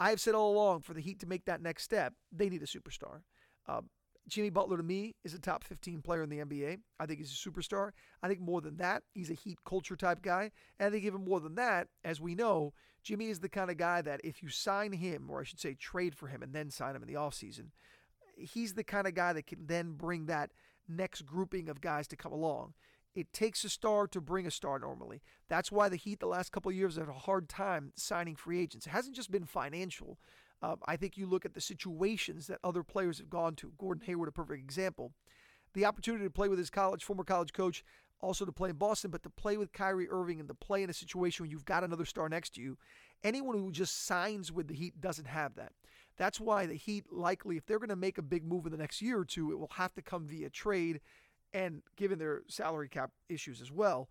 I've 0.00 0.22
said 0.22 0.34
all 0.34 0.54
along 0.54 0.80
for 0.80 0.94
the 0.94 1.02
Heat 1.02 1.20
to 1.20 1.26
make 1.26 1.44
that 1.44 1.60
next 1.60 1.82
step, 1.82 2.14
they 2.32 2.48
need 2.48 2.62
a 2.62 2.66
superstar. 2.66 3.20
Um, 3.68 3.90
Jimmy 4.26 4.48
Butler 4.48 4.78
to 4.78 4.82
me 4.82 5.16
is 5.22 5.34
a 5.34 5.38
top 5.38 5.62
15 5.62 6.00
player 6.00 6.22
in 6.22 6.30
the 6.30 6.38
NBA. 6.38 6.78
I 6.98 7.04
think 7.04 7.18
he's 7.18 7.30
a 7.30 7.50
superstar. 7.50 7.90
I 8.22 8.28
think 8.28 8.40
more 8.40 8.62
than 8.62 8.78
that, 8.78 9.02
he's 9.12 9.28
a 9.28 9.34
Heat 9.34 9.58
culture 9.66 9.96
type 9.96 10.22
guy. 10.22 10.50
And 10.80 10.86
I 10.86 10.90
think 10.90 11.04
even 11.04 11.24
more 11.24 11.40
than 11.40 11.56
that, 11.56 11.88
as 12.02 12.22
we 12.22 12.34
know, 12.34 12.72
Jimmy 13.02 13.28
is 13.28 13.40
the 13.40 13.50
kind 13.50 13.70
of 13.70 13.76
guy 13.76 14.00
that 14.00 14.22
if 14.24 14.42
you 14.42 14.48
sign 14.48 14.92
him, 14.92 15.26
or 15.28 15.42
I 15.42 15.44
should 15.44 15.60
say 15.60 15.74
trade 15.74 16.14
for 16.14 16.28
him 16.28 16.42
and 16.42 16.54
then 16.54 16.70
sign 16.70 16.96
him 16.96 17.02
in 17.02 17.08
the 17.08 17.20
offseason, 17.20 17.66
he's 18.36 18.74
the 18.74 18.84
kind 18.84 19.06
of 19.06 19.14
guy 19.14 19.32
that 19.32 19.46
can 19.46 19.66
then 19.66 19.92
bring 19.92 20.26
that 20.26 20.50
next 20.88 21.22
grouping 21.22 21.68
of 21.68 21.80
guys 21.80 22.06
to 22.08 22.16
come 22.16 22.32
along. 22.32 22.74
It 23.14 23.32
takes 23.32 23.64
a 23.64 23.68
star 23.68 24.08
to 24.08 24.20
bring 24.20 24.46
a 24.46 24.50
star 24.50 24.78
normally. 24.78 25.22
That's 25.48 25.70
why 25.70 25.88
the 25.88 25.96
Heat 25.96 26.20
the 26.20 26.26
last 26.26 26.50
couple 26.50 26.70
of 26.70 26.76
years 26.76 26.96
have 26.96 27.06
had 27.06 27.14
a 27.14 27.18
hard 27.20 27.48
time 27.48 27.92
signing 27.94 28.34
free 28.34 28.60
agents. 28.60 28.86
It 28.86 28.90
hasn't 28.90 29.14
just 29.14 29.30
been 29.30 29.44
financial. 29.44 30.18
Uh, 30.60 30.76
I 30.86 30.96
think 30.96 31.16
you 31.16 31.26
look 31.26 31.44
at 31.44 31.54
the 31.54 31.60
situations 31.60 32.48
that 32.48 32.58
other 32.64 32.82
players 32.82 33.18
have 33.18 33.30
gone 33.30 33.54
to. 33.56 33.72
Gordon 33.78 34.04
Hayward, 34.06 34.28
a 34.28 34.32
perfect 34.32 34.58
example. 34.58 35.12
The 35.74 35.84
opportunity 35.84 36.24
to 36.24 36.30
play 36.30 36.48
with 36.48 36.58
his 36.58 36.70
college, 36.70 37.04
former 37.04 37.24
college 37.24 37.52
coach, 37.52 37.84
also 38.20 38.44
to 38.44 38.52
play 38.52 38.70
in 38.70 38.76
Boston, 38.76 39.10
but 39.10 39.22
to 39.22 39.30
play 39.30 39.56
with 39.56 39.72
Kyrie 39.72 40.08
Irving 40.10 40.40
and 40.40 40.48
to 40.48 40.54
play 40.54 40.82
in 40.82 40.90
a 40.90 40.94
situation 40.94 41.44
where 41.44 41.50
you've 41.50 41.64
got 41.64 41.84
another 41.84 42.04
star 42.04 42.28
next 42.28 42.54
to 42.54 42.60
you. 42.60 42.78
Anyone 43.22 43.58
who 43.58 43.70
just 43.70 44.06
signs 44.06 44.50
with 44.50 44.68
the 44.68 44.74
Heat 44.74 45.00
doesn't 45.00 45.26
have 45.26 45.54
that. 45.56 45.72
That's 46.16 46.40
why 46.40 46.66
the 46.66 46.74
Heat 46.74 47.12
likely, 47.12 47.56
if 47.56 47.66
they're 47.66 47.78
going 47.78 47.88
to 47.88 47.96
make 47.96 48.18
a 48.18 48.22
big 48.22 48.44
move 48.44 48.66
in 48.66 48.72
the 48.72 48.78
next 48.78 49.02
year 49.02 49.18
or 49.18 49.24
two, 49.24 49.50
it 49.50 49.58
will 49.58 49.70
have 49.74 49.94
to 49.94 50.02
come 50.02 50.26
via 50.26 50.50
trade 50.50 51.00
and 51.52 51.82
given 51.96 52.18
their 52.18 52.42
salary 52.48 52.88
cap 52.88 53.10
issues 53.28 53.60
as 53.60 53.70
well. 53.70 54.08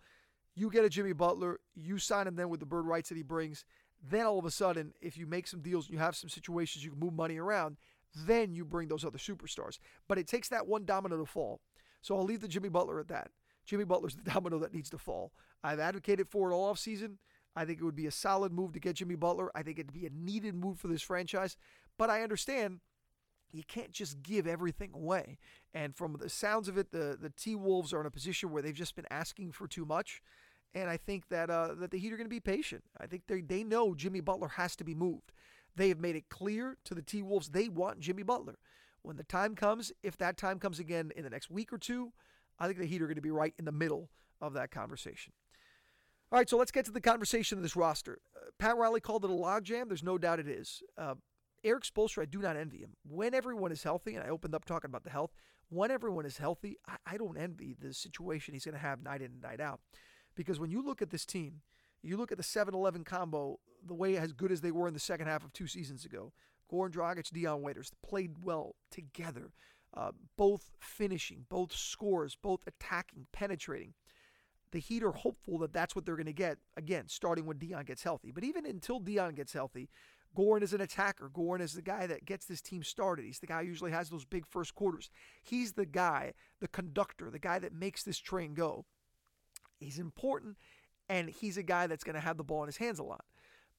You 0.56 0.70
get 0.70 0.86
a 0.86 0.90
Jimmy 0.90 1.14
Butler, 1.14 1.60
you 1.76 1.98
sign 1.98 2.28
him 2.28 2.36
then 2.36 2.50
with 2.50 2.60
the 2.60 2.66
bird 2.66 2.86
rights 2.86 3.10
that 3.10 3.16
he 3.16 3.24
brings. 3.24 3.66
Then 4.08 4.26
all 4.26 4.38
of 4.38 4.46
a 4.46 4.52
sudden, 4.52 4.94
if 5.02 5.18
you 5.18 5.26
make 5.26 5.48
some 5.48 5.62
deals 5.62 5.86
and 5.86 5.94
you 5.94 6.00
have 6.00 6.16
some 6.16 6.30
situations 6.30 6.84
you 6.84 6.92
can 6.92 7.00
move 7.00 7.14
money 7.14 7.38
around, 7.38 7.78
then 8.16 8.54
you 8.54 8.66
bring 8.66 8.88
those 8.88 9.06
other 9.06 9.18
superstars. 9.18 9.80
But 10.08 10.18
it 10.18 10.28
takes 10.28 10.50
that 10.50 10.68
one 10.68 10.86
domino 10.86 11.18
to 11.18 11.26
fall. 11.26 11.62
So 12.02 12.18
I'll 12.18 12.26
leave 12.26 12.42
the 12.42 12.48
Jimmy 12.48 12.70
Butler 12.70 13.00
at 13.00 13.08
that. 13.08 13.32
Jimmy 13.66 13.86
Butler's 13.86 14.16
the 14.16 14.30
domino 14.32 14.60
that 14.60 14.74
needs 14.74 14.90
to 14.92 14.98
fall. 14.98 15.32
I've 15.64 15.80
advocated 15.80 16.28
for 16.30 16.52
it 16.52 16.54
all 16.54 16.74
offseason. 16.74 17.16
I 17.56 17.66
think 17.66 17.80
it 17.80 17.84
would 17.84 17.96
be 17.96 18.08
a 18.08 18.12
solid 18.12 18.52
move 18.52 18.74
to 18.74 18.80
get 18.80 18.96
Jimmy 18.96 19.16
Butler. 19.16 19.52
I 19.56 19.62
think 19.62 19.78
it'd 19.80 19.94
be 19.94 20.08
a 20.08 20.12
needed 20.12 20.56
move 20.56 20.80
for 20.80 20.88
this 20.88 21.02
franchise. 21.02 21.56
But 21.98 22.10
I 22.10 22.24
understand 22.24 22.80
you 23.51 23.63
can't 23.68 23.92
just 23.92 24.24
give 24.24 24.48
everything 24.48 24.92
away. 24.94 25.38
And 25.74 25.95
from 25.95 26.18
the 26.19 26.30
sounds 26.30 26.68
of 26.68 26.78
it, 26.78 26.92
the, 26.92 27.18
the 27.19 27.30
T 27.30 27.56
Wolves 27.56 27.94
are 27.94 28.01
in 28.01 28.07
a 28.07 28.12
position 28.12 28.51
where 28.51 28.62
they've 28.62 28.74
just 28.74 28.95
been 28.95 29.07
asking 29.12 29.51
for 29.51 29.68
too 29.68 29.86
much. 29.86 30.22
And 30.75 30.90
I 30.90 30.98
think 30.98 31.30
that 31.30 31.51
uh, 31.51 31.75
that 31.75 31.92
the 31.92 32.00
Heat 32.00 32.12
are 32.12 32.18
going 32.18 32.25
to 32.25 32.30
be 32.30 32.40
patient. 32.40 32.84
I 33.00 33.06
think 33.06 33.24
they 33.28 33.42
they 33.42 33.63
know 33.63 33.94
Jimmy 33.94 34.22
Butler 34.22 34.50
has 34.50 34.75
to 34.78 34.84
be 34.84 34.95
moved. 34.95 35.31
They 35.75 35.90
have 35.90 36.00
made 36.00 36.16
it 36.16 36.30
clear 36.30 36.78
to 36.86 36.95
the 36.95 37.01
T 37.01 37.22
Wolves 37.22 37.50
they 37.50 37.69
want 37.69 38.00
Jimmy 38.00 38.24
Butler. 38.24 38.57
When 39.04 39.18
the 39.18 39.24
time 39.24 39.54
comes, 39.54 39.92
if 40.01 40.18
that 40.18 40.38
time 40.38 40.60
comes 40.60 40.80
again 40.80 41.12
in 41.16 41.24
the 41.24 41.30
next 41.30 41.51
week 41.51 41.74
or 41.74 41.78
two, 41.78 42.13
I 42.57 42.68
think 42.68 42.80
the 42.80 42.86
Heat 42.86 43.01
are 43.01 43.07
going 43.07 43.16
to 43.16 43.22
be 43.22 43.31
right 43.31 43.54
in 43.60 43.66
the 43.66 43.72
middle 43.72 44.10
of 44.42 44.54
that 44.54 44.72
conversation. 44.72 45.34
All 46.31 46.40
right, 46.40 46.50
so 46.50 46.57
let's 46.57 46.72
get 46.72 46.86
to 46.86 46.92
the 46.92 47.01
conversation 47.01 47.60
of 47.60 47.63
this 47.63 47.75
roster. 47.75 48.19
Uh, 48.36 48.50
Pat 48.57 48.78
Riley 48.78 49.01
called 49.01 49.24
it 49.25 49.30
a 49.30 49.34
logjam. 49.34 49.88
There's 49.88 50.04
no 50.04 50.18
doubt 50.18 50.40
it 50.40 50.47
is. 50.47 50.81
Uh, 50.97 51.16
Erik 51.64 51.84
Spoelstra, 51.84 52.24
I 52.24 52.26
do 52.26 52.40
not 52.40 52.58
envy 52.58 52.80
him. 52.80 52.92
When 53.04 53.34
everyone 53.34 53.72
is 53.72 53.84
healthy, 53.84 54.16
and 54.16 54.24
I 54.24 54.30
opened 54.30 54.54
up 54.54 54.66
talking 54.66 54.90
about 54.90 55.04
the 55.04 55.10
health, 55.10 55.32
when 55.70 55.92
everyone 55.92 56.26
is 56.26 56.38
healthy, 56.38 56.78
I, 56.88 56.98
I 57.14 57.18
don't 57.18 57.38
envy 57.38 57.76
the 57.80 57.94
situation 57.94 58.54
he's 58.54 58.66
going 58.66 58.74
to 58.74 58.82
have 58.82 59.02
night 59.02 59.22
in 59.22 59.32
and 59.32 59.42
night 59.42 59.62
out. 59.62 59.80
Because 60.36 60.60
when 60.60 60.72
you 60.72 60.82
look 60.82 61.02
at 61.02 61.10
this 61.10 61.26
team, 61.26 61.62
you 62.02 62.18
look 62.18 62.32
at 62.32 62.38
the 62.38 62.44
7 62.44 62.74
11 62.74 63.04
combo, 63.06 63.60
the 63.86 63.94
way 63.94 64.18
as 64.18 64.34
good 64.34 64.52
as 64.52 64.62
they 64.62 64.72
were 64.72 64.88
in 64.88 64.94
the 64.94 65.00
second 65.00 65.28
half 65.28 65.44
of 65.44 65.54
two 65.54 65.68
seasons 65.68 66.06
ago. 66.06 66.34
Goran 66.72 66.92
Dragic, 66.92 67.32
Dion 67.32 67.62
Waiters 67.62 67.92
played 68.06 68.44
well 68.44 68.76
together, 68.90 69.52
uh, 69.96 70.12
both 70.38 70.72
finishing, 70.80 71.46
both 71.50 71.74
scores, 71.74 72.36
both 72.36 72.62
attacking, 72.68 73.28
penetrating. 73.32 73.94
The 74.72 74.80
Heat 74.80 75.04
are 75.04 75.12
hopeful 75.12 75.60
that 75.60 75.72
that's 75.72 75.96
what 75.96 76.04
they're 76.04 76.16
going 76.16 76.26
to 76.26 76.34
get, 76.34 76.58
again, 76.76 77.06
starting 77.08 77.46
when 77.46 77.60
Dion 77.60 77.86
gets 77.86 78.04
healthy. 78.04 78.32
But 78.32 78.44
even 78.44 78.66
until 78.66 79.00
Dion 79.00 79.36
gets 79.36 79.54
healthy, 79.54 79.88
Goran 80.35 80.63
is 80.63 80.73
an 80.73 80.81
attacker. 80.81 81.30
Goran 81.33 81.61
is 81.61 81.73
the 81.73 81.81
guy 81.81 82.07
that 82.07 82.25
gets 82.25 82.45
this 82.45 82.61
team 82.61 82.83
started. 82.83 83.25
He's 83.25 83.40
the 83.40 83.47
guy 83.47 83.61
who 83.61 83.68
usually 83.68 83.92
has 83.92 84.09
those 84.09 84.25
big 84.25 84.45
first 84.47 84.73
quarters. 84.73 85.09
He's 85.42 85.73
the 85.73 85.85
guy, 85.85 86.33
the 86.59 86.68
conductor, 86.68 87.30
the 87.30 87.40
guy 87.40 87.59
that 87.59 87.73
makes 87.73 88.04
this 88.04 88.18
train 88.18 88.54
go. 88.54 88.85
He's 89.80 89.99
important, 89.99 90.57
and 91.09 91.30
he's 91.30 91.57
a 91.57 91.63
guy 91.63 91.87
that's 91.87 92.04
going 92.04 92.16
to 92.16 92.21
have 92.21 92.37
the 92.37 92.44
ball 92.44 92.63
in 92.63 92.68
his 92.68 92.78
hands 92.78 92.99
a 92.99 93.04
lot. 93.04 93.25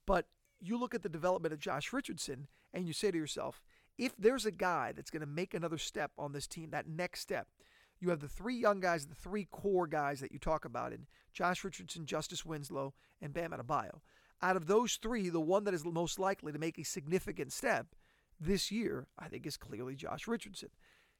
But 0.06 0.26
you 0.60 0.78
look 0.78 0.94
at 0.94 1.02
the 1.02 1.08
development 1.08 1.52
of 1.52 1.60
Josh 1.60 1.92
Richardson, 1.92 2.46
and 2.72 2.86
you 2.86 2.92
say 2.92 3.10
to 3.10 3.18
yourself, 3.18 3.62
if 3.96 4.16
there's 4.16 4.46
a 4.46 4.50
guy 4.50 4.92
that's 4.92 5.10
going 5.10 5.20
to 5.20 5.26
make 5.26 5.54
another 5.54 5.78
step 5.78 6.12
on 6.18 6.32
this 6.32 6.46
team, 6.46 6.70
that 6.70 6.88
next 6.88 7.20
step, 7.20 7.48
you 8.00 8.10
have 8.10 8.20
the 8.20 8.28
three 8.28 8.56
young 8.56 8.80
guys, 8.80 9.06
the 9.06 9.14
three 9.14 9.46
core 9.50 9.86
guys 9.86 10.20
that 10.20 10.32
you 10.32 10.38
talk 10.38 10.64
about 10.64 10.92
in 10.92 11.06
Josh 11.32 11.64
Richardson, 11.64 12.06
Justice 12.06 12.44
Winslow, 12.44 12.92
and 13.22 13.32
Bam 13.32 13.52
Adebayo. 13.52 14.00
Out 14.44 14.56
of 14.56 14.66
those 14.66 14.96
three, 14.96 15.30
the 15.30 15.40
one 15.40 15.64
that 15.64 15.72
is 15.72 15.86
most 15.86 16.18
likely 16.18 16.52
to 16.52 16.58
make 16.58 16.78
a 16.78 16.84
significant 16.84 17.50
step 17.50 17.86
this 18.38 18.70
year, 18.70 19.06
I 19.18 19.28
think, 19.28 19.46
is 19.46 19.56
clearly 19.56 19.94
Josh 19.94 20.28
Richardson. 20.28 20.68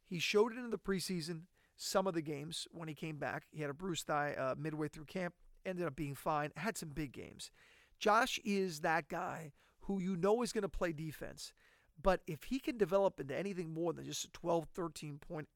He 0.05 0.19
showed 0.19 0.53
it 0.53 0.59
in 0.59 0.69
the 0.69 0.77
preseason 0.77 1.45
some 1.75 2.07
of 2.07 2.13
the 2.13 2.21
games 2.21 2.69
when 2.71 2.87
he 2.87 2.95
came 2.95 3.17
back. 3.17 3.45
He 3.51 3.63
had 3.63 3.71
a 3.71 3.75
bruised 3.75 4.07
thigh 4.07 4.35
uh, 4.35 4.57
midway 4.59 4.89
through 4.89 5.07
camp, 5.07 5.33
ended 5.65 5.87
up 5.87 5.97
being 5.97 6.15
fine, 6.15 6.51
had 6.55 6.77
some 6.77 6.91
big 6.91 7.13
games. 7.13 7.51
Josh 7.99 8.39
is 8.45 8.81
that 8.81 9.09
guy 9.09 9.53
who 9.81 10.01
you 10.01 10.17
know 10.17 10.43
is 10.43 10.53
going 10.53 10.61
to 10.61 10.69
play 10.69 10.93
defense. 10.93 11.55
But 12.03 12.21
if 12.27 12.45
he 12.45 12.59
can 12.59 12.77
develop 12.77 13.21
into 13.21 13.35
anything 13.35 13.73
more 13.73 13.95
than 13.95 14.05
just 14.05 14.27
a 14.27 14.33
12, 14.33 14.67
13 14.75 15.19
point 15.19 15.49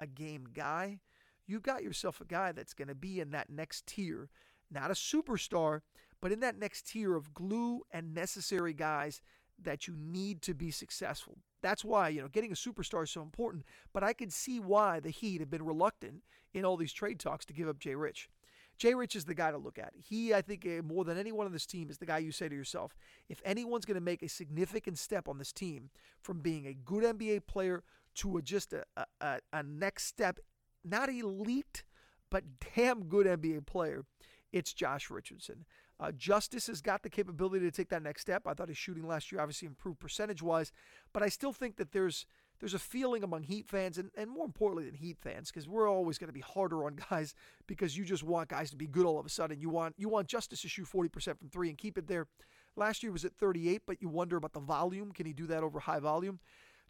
a 0.00 0.08
game 0.08 0.48
guy, 0.52 0.98
you've 1.46 1.62
got 1.62 1.84
yourself 1.84 2.20
a 2.20 2.24
guy 2.24 2.50
that's 2.50 2.74
going 2.74 2.88
to 2.88 2.96
be 2.96 3.20
in 3.20 3.30
that 3.30 3.48
next 3.48 3.86
tier. 3.86 4.28
Not 4.72 4.90
a 4.90 4.94
superstar, 4.94 5.82
but 6.22 6.32
in 6.32 6.40
that 6.40 6.58
next 6.58 6.86
tier 6.86 7.14
of 7.14 7.34
glue 7.34 7.82
and 7.92 8.14
necessary 8.14 8.72
guys 8.72 9.20
that 9.60 9.86
you 9.86 9.94
need 9.94 10.40
to 10.42 10.54
be 10.54 10.70
successful. 10.70 11.36
That's 11.60 11.84
why, 11.84 12.08
you 12.08 12.22
know, 12.22 12.28
getting 12.28 12.52
a 12.52 12.54
superstar 12.54 13.04
is 13.04 13.10
so 13.10 13.22
important, 13.22 13.64
but 13.92 14.02
I 14.02 14.12
can 14.12 14.30
see 14.30 14.58
why 14.58 15.00
the 15.00 15.10
Heat 15.10 15.40
have 15.40 15.50
been 15.50 15.64
reluctant 15.64 16.22
in 16.54 16.64
all 16.64 16.76
these 16.76 16.92
trade 16.92 17.20
talks 17.20 17.44
to 17.46 17.52
give 17.52 17.68
up 17.68 17.78
Jay 17.78 17.94
Rich. 17.94 18.30
Jay 18.78 18.94
Rich 18.94 19.16
is 19.16 19.26
the 19.26 19.34
guy 19.34 19.50
to 19.50 19.58
look 19.58 19.78
at. 19.78 19.92
He, 19.96 20.32
I 20.32 20.42
think, 20.42 20.64
eh, 20.64 20.80
more 20.80 21.04
than 21.04 21.18
anyone 21.18 21.46
on 21.46 21.52
this 21.52 21.66
team, 21.66 21.90
is 21.90 21.98
the 21.98 22.06
guy 22.06 22.18
you 22.18 22.32
say 22.32 22.48
to 22.48 22.54
yourself, 22.54 22.96
if 23.28 23.40
anyone's 23.44 23.84
going 23.84 23.96
to 23.96 24.00
make 24.00 24.22
a 24.22 24.28
significant 24.28 24.98
step 24.98 25.28
on 25.28 25.38
this 25.38 25.52
team 25.52 25.90
from 26.20 26.40
being 26.40 26.66
a 26.66 26.74
good 26.74 27.04
NBA 27.04 27.46
player 27.46 27.84
to 28.16 28.38
a, 28.38 28.42
just 28.42 28.72
a, 28.72 28.84
a, 29.20 29.38
a 29.52 29.62
next 29.62 30.06
step, 30.06 30.38
not 30.84 31.08
elite, 31.08 31.84
but 32.30 32.44
damn 32.74 33.04
good 33.04 33.26
NBA 33.26 33.66
player, 33.66 34.04
it's 34.52 34.72
Josh 34.72 35.10
Richardson. 35.10 35.64
Uh, 36.00 36.10
Justice 36.10 36.66
has 36.66 36.80
got 36.80 37.02
the 37.02 37.10
capability 37.10 37.64
to 37.64 37.70
take 37.70 37.88
that 37.90 38.02
next 38.02 38.22
step. 38.22 38.42
I 38.46 38.54
thought 38.54 38.68
his 38.68 38.76
shooting 38.76 39.06
last 39.06 39.30
year 39.30 39.40
obviously 39.40 39.66
improved 39.66 40.00
percentage 40.00 40.42
wise, 40.42 40.72
but 41.12 41.22
I 41.22 41.28
still 41.28 41.52
think 41.52 41.76
that 41.76 41.92
there's 41.92 42.26
there's 42.62 42.74
a 42.74 42.78
feeling 42.78 43.24
among 43.24 43.42
Heat 43.42 43.66
fans, 43.66 43.98
and, 43.98 44.12
and 44.16 44.30
more 44.30 44.44
importantly 44.44 44.84
than 44.84 44.94
Heat 44.94 45.18
fans, 45.20 45.50
because 45.50 45.68
we're 45.68 45.90
always 45.90 46.16
going 46.16 46.28
to 46.28 46.32
be 46.32 46.40
harder 46.40 46.84
on 46.84 46.96
guys 47.10 47.34
because 47.66 47.96
you 47.96 48.04
just 48.04 48.22
want 48.22 48.48
guys 48.48 48.70
to 48.70 48.76
be 48.76 48.86
good 48.86 49.04
all 49.04 49.18
of 49.18 49.26
a 49.26 49.30
sudden. 49.30 49.60
You 49.60 49.68
want 49.68 49.94
you 49.98 50.08
want 50.08 50.28
Justice 50.28 50.62
to 50.62 50.68
shoot 50.68 50.86
40% 50.86 51.38
from 51.38 51.48
three 51.48 51.68
and 51.68 51.76
keep 51.76 51.98
it 51.98 52.06
there. 52.06 52.28
Last 52.76 53.02
year 53.02 53.12
was 53.12 53.24
at 53.24 53.34
38, 53.34 53.82
but 53.86 54.00
you 54.00 54.08
wonder 54.08 54.36
about 54.36 54.54
the 54.54 54.60
volume. 54.60 55.12
Can 55.12 55.26
he 55.26 55.32
do 55.32 55.46
that 55.48 55.62
over 55.62 55.80
high 55.80 55.98
volume? 55.98 56.38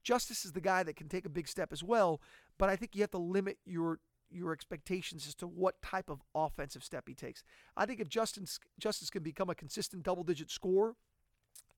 Justice 0.02 0.44
is 0.44 0.52
the 0.52 0.60
guy 0.60 0.82
that 0.82 0.96
can 0.96 1.08
take 1.08 1.24
a 1.24 1.30
big 1.30 1.48
step 1.48 1.72
as 1.72 1.82
well, 1.82 2.20
but 2.58 2.68
I 2.68 2.76
think 2.76 2.94
you 2.94 3.02
have 3.02 3.10
to 3.12 3.18
limit 3.18 3.58
your 3.64 3.98
your 4.34 4.52
expectations 4.52 5.26
as 5.26 5.34
to 5.36 5.46
what 5.46 5.80
type 5.82 6.08
of 6.08 6.22
offensive 6.34 6.84
step 6.84 7.04
he 7.06 7.14
takes. 7.14 7.42
I 7.76 7.86
think 7.86 8.00
if 8.00 8.08
Justin 8.08 8.46
Justice 8.78 9.10
can 9.10 9.22
become 9.22 9.50
a 9.50 9.54
consistent 9.54 10.02
double 10.02 10.24
digit 10.24 10.50
scorer, 10.50 10.94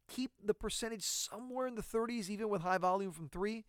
keep 0.08 0.32
the 0.44 0.54
percentage 0.54 1.02
somewhere 1.02 1.66
in 1.66 1.74
the 1.74 1.82
30s, 1.82 2.28
even 2.28 2.48
with 2.48 2.62
high 2.62 2.78
volume 2.78 3.12
from 3.12 3.28
three, 3.28 3.64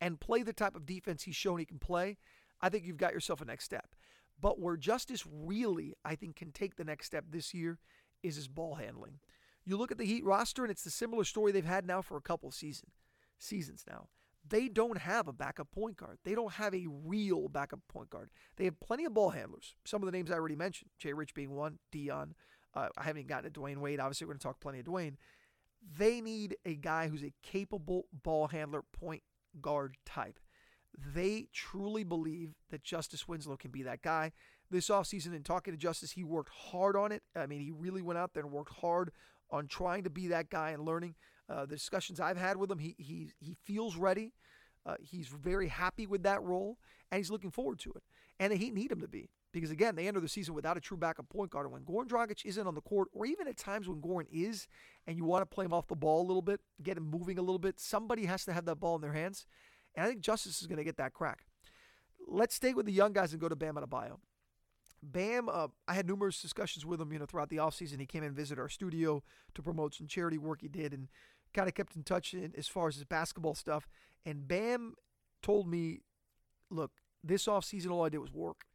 and 0.00 0.20
play 0.20 0.42
the 0.42 0.52
type 0.52 0.76
of 0.76 0.86
defense 0.86 1.22
he's 1.22 1.36
shown 1.36 1.58
he 1.58 1.64
can 1.64 1.78
play, 1.78 2.18
I 2.60 2.68
think 2.68 2.84
you've 2.84 2.96
got 2.96 3.12
yourself 3.12 3.40
a 3.40 3.44
next 3.44 3.64
step. 3.64 3.94
But 4.40 4.60
where 4.60 4.76
Justice 4.76 5.24
really, 5.26 5.94
I 6.04 6.14
think, 6.14 6.36
can 6.36 6.52
take 6.52 6.76
the 6.76 6.84
next 6.84 7.06
step 7.06 7.24
this 7.30 7.54
year 7.54 7.78
is 8.22 8.36
his 8.36 8.48
ball 8.48 8.74
handling. 8.74 9.20
You 9.64 9.76
look 9.76 9.90
at 9.90 9.98
the 9.98 10.04
Heat 10.04 10.24
roster, 10.24 10.62
and 10.62 10.70
it's 10.70 10.84
the 10.84 10.90
similar 10.90 11.24
story 11.24 11.52
they've 11.52 11.64
had 11.64 11.86
now 11.86 12.02
for 12.02 12.16
a 12.16 12.22
couple 12.22 12.50
season, 12.50 12.90
seasons 13.38 13.84
now 13.88 14.08
they 14.48 14.68
don't 14.68 14.98
have 14.98 15.28
a 15.28 15.32
backup 15.32 15.70
point 15.70 15.96
guard. 15.96 16.18
They 16.24 16.34
don't 16.34 16.52
have 16.52 16.74
a 16.74 16.86
real 17.04 17.48
backup 17.48 17.80
point 17.88 18.10
guard. 18.10 18.30
They 18.56 18.64
have 18.64 18.78
plenty 18.80 19.04
of 19.04 19.14
ball 19.14 19.30
handlers. 19.30 19.74
Some 19.84 20.02
of 20.02 20.06
the 20.06 20.12
names 20.12 20.30
I 20.30 20.34
already 20.34 20.56
mentioned, 20.56 20.90
Jay 20.98 21.12
Rich 21.12 21.34
being 21.34 21.50
one, 21.50 21.78
Dion. 21.90 22.34
Uh, 22.74 22.88
I 22.96 23.04
haven't 23.04 23.26
gotten 23.26 23.50
to 23.50 23.60
Dwyane 23.60 23.78
Wade. 23.78 24.00
Obviously, 24.00 24.26
we're 24.26 24.34
going 24.34 24.40
to 24.40 24.46
talk 24.46 24.60
plenty 24.60 24.80
of 24.80 24.86
Dwyane. 24.86 25.16
They 25.98 26.20
need 26.20 26.56
a 26.64 26.74
guy 26.74 27.08
who's 27.08 27.22
a 27.22 27.32
capable 27.42 28.06
ball 28.12 28.48
handler 28.48 28.82
point 28.82 29.22
guard 29.60 29.96
type. 30.04 30.38
They 31.14 31.48
truly 31.52 32.04
believe 32.04 32.54
that 32.70 32.82
Justice 32.82 33.28
Winslow 33.28 33.56
can 33.56 33.70
be 33.70 33.82
that 33.82 34.02
guy. 34.02 34.32
This 34.70 34.88
offseason, 34.88 35.34
in 35.34 35.42
talking 35.42 35.72
to 35.72 35.78
Justice, 35.78 36.12
he 36.12 36.24
worked 36.24 36.50
hard 36.50 36.96
on 36.96 37.12
it. 37.12 37.22
I 37.34 37.46
mean, 37.46 37.60
he 37.60 37.70
really 37.70 38.02
went 38.02 38.18
out 38.18 38.34
there 38.34 38.42
and 38.42 38.52
worked 38.52 38.74
hard 38.80 39.12
on 39.50 39.68
trying 39.68 40.04
to 40.04 40.10
be 40.10 40.28
that 40.28 40.50
guy 40.50 40.70
and 40.70 40.84
learning. 40.84 41.14
Uh, 41.48 41.66
the 41.66 41.76
discussions 41.76 42.20
I've 42.20 42.36
had 42.36 42.56
with 42.56 42.70
him, 42.70 42.78
he 42.78 42.94
he 42.98 43.30
he 43.38 43.54
feels 43.64 43.96
ready. 43.96 44.32
Uh, 44.84 44.94
he's 45.00 45.28
very 45.28 45.68
happy 45.68 46.06
with 46.06 46.22
that 46.22 46.42
role, 46.42 46.78
and 47.10 47.18
he's 47.18 47.30
looking 47.30 47.50
forward 47.50 47.78
to 47.80 47.90
it. 47.92 48.02
And 48.38 48.52
Heat 48.52 48.74
need 48.74 48.92
him 48.92 49.00
to 49.00 49.08
be 49.08 49.30
because 49.52 49.70
again, 49.70 49.96
they 49.96 50.06
enter 50.06 50.20
the 50.20 50.28
season 50.28 50.54
without 50.54 50.76
a 50.76 50.80
true 50.80 50.98
backup 50.98 51.28
point 51.30 51.50
guard. 51.50 51.66
And 51.66 51.72
when 51.72 51.82
Goran 51.82 52.08
Dragic 52.08 52.44
isn't 52.44 52.66
on 52.66 52.74
the 52.74 52.82
court, 52.82 53.08
or 53.12 53.24
even 53.24 53.48
at 53.48 53.56
times 53.56 53.88
when 53.88 54.02
Goran 54.02 54.26
is, 54.30 54.68
and 55.06 55.16
you 55.16 55.24
want 55.24 55.42
to 55.42 55.46
play 55.46 55.64
him 55.64 55.72
off 55.72 55.86
the 55.86 55.96
ball 55.96 56.20
a 56.20 56.26
little 56.26 56.42
bit, 56.42 56.60
get 56.82 56.98
him 56.98 57.10
moving 57.10 57.38
a 57.38 57.42
little 57.42 57.58
bit, 57.58 57.80
somebody 57.80 58.26
has 58.26 58.44
to 58.44 58.52
have 58.52 58.66
that 58.66 58.76
ball 58.76 58.96
in 58.96 59.00
their 59.00 59.14
hands. 59.14 59.46
And 59.94 60.04
I 60.04 60.08
think 60.08 60.20
Justice 60.20 60.60
is 60.60 60.66
going 60.66 60.76
to 60.76 60.84
get 60.84 60.98
that 60.98 61.14
crack. 61.14 61.46
Let's 62.28 62.54
stay 62.54 62.74
with 62.74 62.86
the 62.86 62.92
young 62.92 63.14
guys 63.14 63.32
and 63.32 63.40
go 63.40 63.48
to 63.48 63.56
Bam 63.56 63.76
Adebayo. 63.76 64.18
Bam, 65.02 65.48
uh, 65.48 65.68
I 65.86 65.94
had 65.94 66.06
numerous 66.06 66.42
discussions 66.42 66.84
with 66.84 67.00
him, 67.00 67.12
you 67.12 67.18
know, 67.18 67.26
throughout 67.26 67.48
the 67.48 67.58
offseason. 67.58 68.00
He 68.00 68.06
came 68.06 68.24
and 68.24 68.34
visited 68.34 68.60
our 68.60 68.68
studio 68.68 69.22
to 69.54 69.62
promote 69.62 69.94
some 69.94 70.06
charity 70.06 70.36
work 70.36 70.60
he 70.60 70.68
did, 70.68 70.92
and 70.92 71.08
kind 71.56 71.68
of 71.68 71.74
kept 71.74 71.96
in 71.96 72.02
touch 72.02 72.34
in, 72.34 72.52
as 72.56 72.68
far 72.68 72.88
as 72.88 72.96
his 72.96 73.04
basketball 73.04 73.54
stuff. 73.54 73.88
And 74.24 74.46
Bam 74.46 74.94
told 75.42 75.66
me, 75.66 76.00
look, 76.70 76.92
this 77.24 77.46
offseason, 77.46 77.90
all 77.90 78.04
I 78.04 78.10
did 78.10 78.18
was 78.18 78.32
work. 78.32 78.66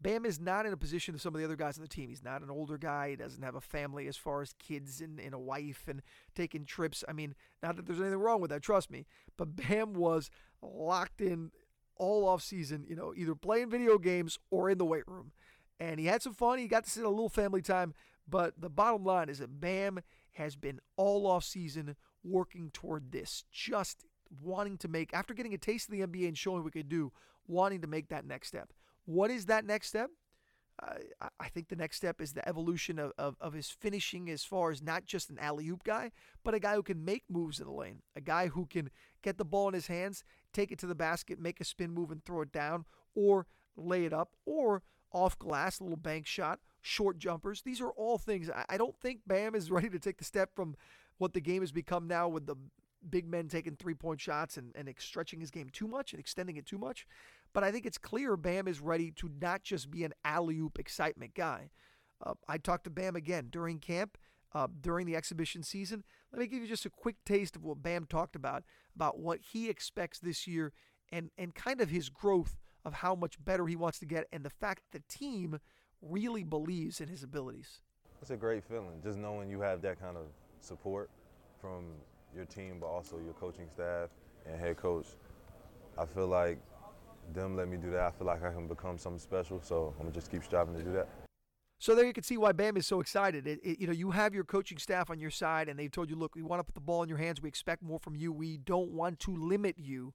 Bam 0.00 0.24
is 0.24 0.40
not 0.40 0.64
in 0.64 0.72
a 0.72 0.78
position 0.78 1.14
of 1.14 1.20
some 1.20 1.34
of 1.34 1.40
the 1.40 1.44
other 1.44 1.56
guys 1.56 1.76
on 1.76 1.82
the 1.82 1.88
team. 1.88 2.08
He's 2.08 2.24
not 2.24 2.40
an 2.40 2.50
older 2.50 2.78
guy. 2.78 3.10
He 3.10 3.16
doesn't 3.16 3.42
have 3.42 3.54
a 3.54 3.60
family 3.60 4.08
as 4.08 4.16
far 4.16 4.40
as 4.40 4.54
kids 4.58 5.02
and, 5.02 5.20
and 5.20 5.34
a 5.34 5.38
wife 5.38 5.84
and 5.88 6.00
taking 6.34 6.64
trips. 6.64 7.04
I 7.06 7.12
mean, 7.12 7.34
not 7.62 7.76
that 7.76 7.86
there's 7.86 8.00
anything 8.00 8.18
wrong 8.18 8.40
with 8.40 8.50
that, 8.50 8.62
trust 8.62 8.90
me. 8.90 9.06
But 9.36 9.56
Bam 9.68 9.92
was 9.92 10.30
locked 10.62 11.20
in 11.20 11.50
all 11.96 12.26
off 12.26 12.42
season, 12.42 12.86
you 12.88 12.96
know, 12.96 13.12
either 13.14 13.34
playing 13.34 13.68
video 13.68 13.98
games 13.98 14.38
or 14.50 14.70
in 14.70 14.78
the 14.78 14.86
weight 14.86 15.06
room. 15.06 15.32
And 15.78 16.00
he 16.00 16.06
had 16.06 16.22
some 16.22 16.34
fun. 16.34 16.58
He 16.58 16.66
got 16.66 16.84
to 16.84 16.90
sit 16.90 17.04
a 17.04 17.10
little 17.10 17.28
family 17.28 17.60
time. 17.60 17.92
But 18.26 18.54
the 18.58 18.70
bottom 18.70 19.04
line 19.04 19.28
is 19.28 19.40
that 19.40 19.60
Bam 19.60 20.00
has 20.32 20.56
been 20.56 20.80
all 20.96 21.26
off 21.26 21.44
season 21.44 21.96
working 22.24 22.70
toward 22.72 23.12
this, 23.12 23.44
just 23.50 24.04
wanting 24.42 24.76
to 24.78 24.88
make, 24.88 25.12
after 25.12 25.34
getting 25.34 25.54
a 25.54 25.58
taste 25.58 25.88
of 25.88 25.92
the 25.92 26.06
NBA 26.06 26.28
and 26.28 26.38
showing 26.38 26.58
what 26.58 26.64
we 26.64 26.70
could 26.70 26.88
do, 26.88 27.12
wanting 27.46 27.80
to 27.80 27.86
make 27.86 28.08
that 28.08 28.24
next 28.24 28.48
step. 28.48 28.72
What 29.04 29.30
is 29.30 29.46
that 29.46 29.64
next 29.64 29.88
step? 29.88 30.10
Uh, 30.82 30.94
I 31.38 31.48
think 31.48 31.68
the 31.68 31.76
next 31.76 31.96
step 31.96 32.20
is 32.20 32.32
the 32.32 32.48
evolution 32.48 32.98
of, 32.98 33.12
of, 33.18 33.36
of 33.40 33.52
his 33.52 33.68
finishing 33.68 34.30
as 34.30 34.44
far 34.44 34.70
as 34.70 34.80
not 34.80 35.04
just 35.04 35.28
an 35.28 35.38
alley 35.38 35.68
oop 35.68 35.84
guy, 35.84 36.10
but 36.42 36.54
a 36.54 36.60
guy 36.60 36.74
who 36.74 36.82
can 36.82 37.04
make 37.04 37.24
moves 37.28 37.60
in 37.60 37.66
the 37.66 37.72
lane, 37.72 38.00
a 38.16 38.20
guy 38.20 38.48
who 38.48 38.66
can 38.66 38.88
get 39.22 39.36
the 39.36 39.44
ball 39.44 39.68
in 39.68 39.74
his 39.74 39.88
hands, 39.88 40.24
take 40.52 40.72
it 40.72 40.78
to 40.78 40.86
the 40.86 40.94
basket, 40.94 41.38
make 41.38 41.60
a 41.60 41.64
spin 41.64 41.92
move 41.92 42.10
and 42.10 42.24
throw 42.24 42.40
it 42.40 42.52
down, 42.52 42.86
or 43.14 43.46
lay 43.76 44.06
it 44.06 44.12
up, 44.12 44.36
or 44.46 44.82
off 45.12 45.38
glass, 45.38 45.80
a 45.80 45.82
little 45.82 45.98
bank 45.98 46.26
shot, 46.26 46.60
short 46.80 47.18
jumpers. 47.18 47.62
These 47.62 47.80
are 47.80 47.90
all 47.90 48.16
things. 48.16 48.48
I, 48.48 48.64
I 48.70 48.76
don't 48.78 48.98
think 49.00 49.20
Bam 49.26 49.54
is 49.54 49.70
ready 49.70 49.90
to 49.90 49.98
take 49.98 50.18
the 50.18 50.24
step 50.24 50.54
from 50.54 50.76
what 51.20 51.34
the 51.34 51.40
game 51.40 51.60
has 51.60 51.70
become 51.70 52.08
now 52.08 52.28
with 52.28 52.46
the 52.46 52.56
big 53.08 53.28
men 53.28 53.46
taking 53.46 53.76
three 53.76 53.94
point 53.94 54.20
shots 54.20 54.56
and, 54.56 54.72
and 54.74 54.92
stretching 54.98 55.38
his 55.38 55.50
game 55.50 55.68
too 55.70 55.86
much 55.86 56.12
and 56.12 56.20
extending 56.20 56.56
it 56.56 56.66
too 56.66 56.78
much. 56.78 57.06
But 57.52 57.62
I 57.62 57.70
think 57.70 57.84
it's 57.84 57.98
clear 57.98 58.36
Bam 58.36 58.66
is 58.66 58.80
ready 58.80 59.10
to 59.12 59.30
not 59.40 59.62
just 59.62 59.90
be 59.90 60.04
an 60.04 60.14
alley 60.24 60.58
oop 60.58 60.78
excitement 60.78 61.34
guy. 61.34 61.70
Uh, 62.24 62.34
I 62.48 62.58
talked 62.58 62.84
to 62.84 62.90
Bam 62.90 63.16
again 63.16 63.48
during 63.50 63.78
camp, 63.78 64.16
uh, 64.54 64.68
during 64.80 65.06
the 65.06 65.16
exhibition 65.16 65.62
season. 65.62 66.04
Let 66.32 66.40
me 66.40 66.46
give 66.46 66.62
you 66.62 66.68
just 66.68 66.86
a 66.86 66.90
quick 66.90 67.16
taste 67.26 67.54
of 67.54 67.64
what 67.64 67.82
Bam 67.82 68.06
talked 68.06 68.36
about, 68.36 68.64
about 68.94 69.18
what 69.18 69.40
he 69.52 69.68
expects 69.68 70.18
this 70.18 70.46
year 70.46 70.72
and, 71.12 71.30
and 71.36 71.54
kind 71.54 71.80
of 71.80 71.90
his 71.90 72.08
growth 72.08 72.56
of 72.84 72.94
how 72.94 73.14
much 73.14 73.42
better 73.44 73.66
he 73.66 73.76
wants 73.76 73.98
to 73.98 74.06
get 74.06 74.26
and 74.32 74.42
the 74.42 74.50
fact 74.50 74.82
that 74.90 75.02
the 75.02 75.14
team 75.14 75.60
really 76.00 76.44
believes 76.44 77.00
in 77.00 77.08
his 77.08 77.22
abilities. 77.22 77.80
It's 78.22 78.30
a 78.30 78.36
great 78.36 78.64
feeling 78.64 79.00
just 79.02 79.18
knowing 79.18 79.50
you 79.50 79.60
have 79.60 79.82
that 79.82 80.00
kind 80.00 80.16
of 80.16 80.24
support 80.60 81.10
from 81.60 81.86
your 82.34 82.44
team, 82.44 82.76
but 82.80 82.86
also 82.86 83.18
your 83.18 83.34
coaching 83.34 83.68
staff 83.72 84.08
and 84.46 84.58
head 84.58 84.76
coach. 84.76 85.06
I 85.98 86.06
feel 86.06 86.28
like 86.28 86.58
them 87.32 87.56
let 87.56 87.68
me 87.68 87.76
do 87.76 87.90
that. 87.90 88.00
I 88.00 88.10
feel 88.10 88.26
like 88.26 88.42
I 88.42 88.52
can 88.52 88.66
become 88.66 88.98
something 88.98 89.18
special. 89.20 89.60
So 89.62 89.94
I'm 89.98 90.06
gonna 90.06 90.14
just 90.14 90.30
keep 90.30 90.44
striving 90.44 90.74
to 90.74 90.82
do 90.82 90.92
that. 90.92 91.08
So 91.78 91.94
there 91.94 92.04
you 92.04 92.12
can 92.12 92.24
see 92.24 92.36
why 92.36 92.52
Bam 92.52 92.76
is 92.76 92.86
so 92.86 93.00
excited. 93.00 93.46
It, 93.46 93.58
it, 93.62 93.80
you 93.80 93.86
know, 93.86 93.92
you 93.94 94.10
have 94.10 94.34
your 94.34 94.44
coaching 94.44 94.76
staff 94.76 95.08
on 95.08 95.18
your 95.18 95.30
side, 95.30 95.66
and 95.68 95.78
they've 95.78 95.90
told 95.90 96.10
you, 96.10 96.16
look, 96.16 96.34
we 96.34 96.42
want 96.42 96.60
to 96.60 96.64
put 96.64 96.74
the 96.74 96.80
ball 96.80 97.02
in 97.02 97.08
your 97.08 97.16
hands. 97.16 97.40
We 97.40 97.48
expect 97.48 97.82
more 97.82 97.98
from 97.98 98.16
you. 98.16 98.32
We 98.32 98.58
don't 98.58 98.90
want 98.90 99.18
to 99.20 99.34
limit 99.34 99.76
you. 99.78 100.12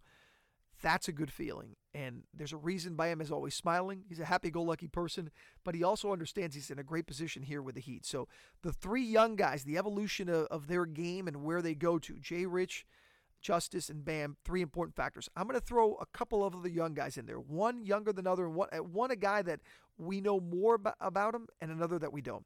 That's 0.84 1.08
a 1.08 1.12
good 1.12 1.32
feeling. 1.32 1.76
And 1.96 2.24
there's 2.34 2.52
a 2.52 2.58
reason 2.58 2.96
Bam 2.96 3.22
is 3.22 3.32
always 3.32 3.56
smiling. 3.56 4.04
He's 4.10 4.20
a 4.20 4.26
happy 4.26 4.52
go 4.52 4.62
lucky 4.62 4.88
person, 4.88 5.32
but 5.64 5.76
he 5.76 5.84
also 5.84 6.12
understands 6.12 6.54
he's 6.54 6.70
in 6.70 6.78
a 6.78 6.84
great 6.84 7.08
position 7.08 7.42
here 7.42 7.62
with 7.62 7.76
the 7.76 7.82
Heat. 7.82 8.06
So 8.06 8.28
the 8.64 8.74
three 8.74 9.02
young 9.02 9.38
guys, 9.38 9.64
the 9.64 9.78
evolution 9.78 10.28
of, 10.28 10.48
of 10.48 10.68
their 10.68 10.86
game 10.86 11.26
and 11.26 11.42
where 11.42 11.62
they 11.62 11.74
go 11.74 11.98
to 12.00 12.20
Jay 12.20 12.46
Rich, 12.46 12.86
Justice, 13.42 13.90
and 13.90 14.04
Bam, 14.04 14.36
three 14.44 14.62
important 14.62 14.98
factors. 14.98 15.30
I'm 15.38 15.48
going 15.48 15.58
to 15.58 15.66
throw 15.66 15.96
a 15.96 16.06
couple 16.08 16.44
of 16.44 16.64
the 16.64 16.70
young 16.70 16.96
guys 16.96 17.18
in 17.18 17.28
there. 17.28 17.40
One 17.40 17.86
younger 17.86 18.12
than 18.12 18.28
other, 18.28 18.46
and 18.46 18.56
one, 18.56 18.68
uh, 18.74 18.84
one 18.84 19.12
a 19.12 19.16
guy 19.16 19.42
that 19.44 19.62
we 19.98 20.20
know 20.20 20.42
more 20.42 20.78
about 21.00 21.34
him, 21.34 21.48
and 21.62 21.72
another 21.72 21.98
that 22.00 22.12
we 22.12 22.22
don't. 22.22 22.46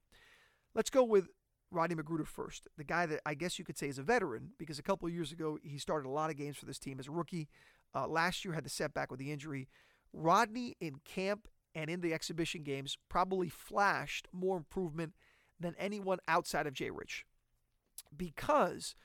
Let's 0.75 0.91
go 0.91 1.03
with 1.03 1.27
Rodney 1.71 1.95
McGruder 1.95 2.27
first, 2.27 2.67
the 2.77 2.83
guy 2.83 3.05
that 3.05 3.21
I 3.25 3.33
guess 3.33 3.59
you 3.59 3.65
could 3.65 3.77
say 3.77 3.87
is 3.87 3.99
a 3.99 4.03
veteran 4.03 4.51
because 4.57 4.79
a 4.79 4.83
couple 4.83 5.07
years 5.09 5.31
ago 5.31 5.57
he 5.61 5.77
started 5.77 6.07
a 6.07 6.11
lot 6.11 6.29
of 6.29 6.37
games 6.37 6.57
for 6.57 6.65
this 6.65 6.79
team 6.79 6.99
as 6.99 7.07
a 7.07 7.11
rookie. 7.11 7.47
Uh, 7.93 8.07
last 8.07 8.45
year 8.45 8.53
had 8.53 8.65
the 8.65 8.69
setback 8.69 9.11
with 9.11 9.19
the 9.19 9.31
injury. 9.31 9.67
Rodney 10.13 10.75
in 10.79 10.95
camp 11.05 11.47
and 11.75 11.89
in 11.89 12.01
the 12.01 12.13
exhibition 12.13 12.63
games 12.63 12.97
probably 13.09 13.49
flashed 13.49 14.27
more 14.31 14.57
improvement 14.57 15.13
than 15.59 15.75
anyone 15.77 16.19
outside 16.27 16.67
of 16.67 16.73
Jay 16.73 16.89
Rich. 16.89 17.25
Because 18.15 18.95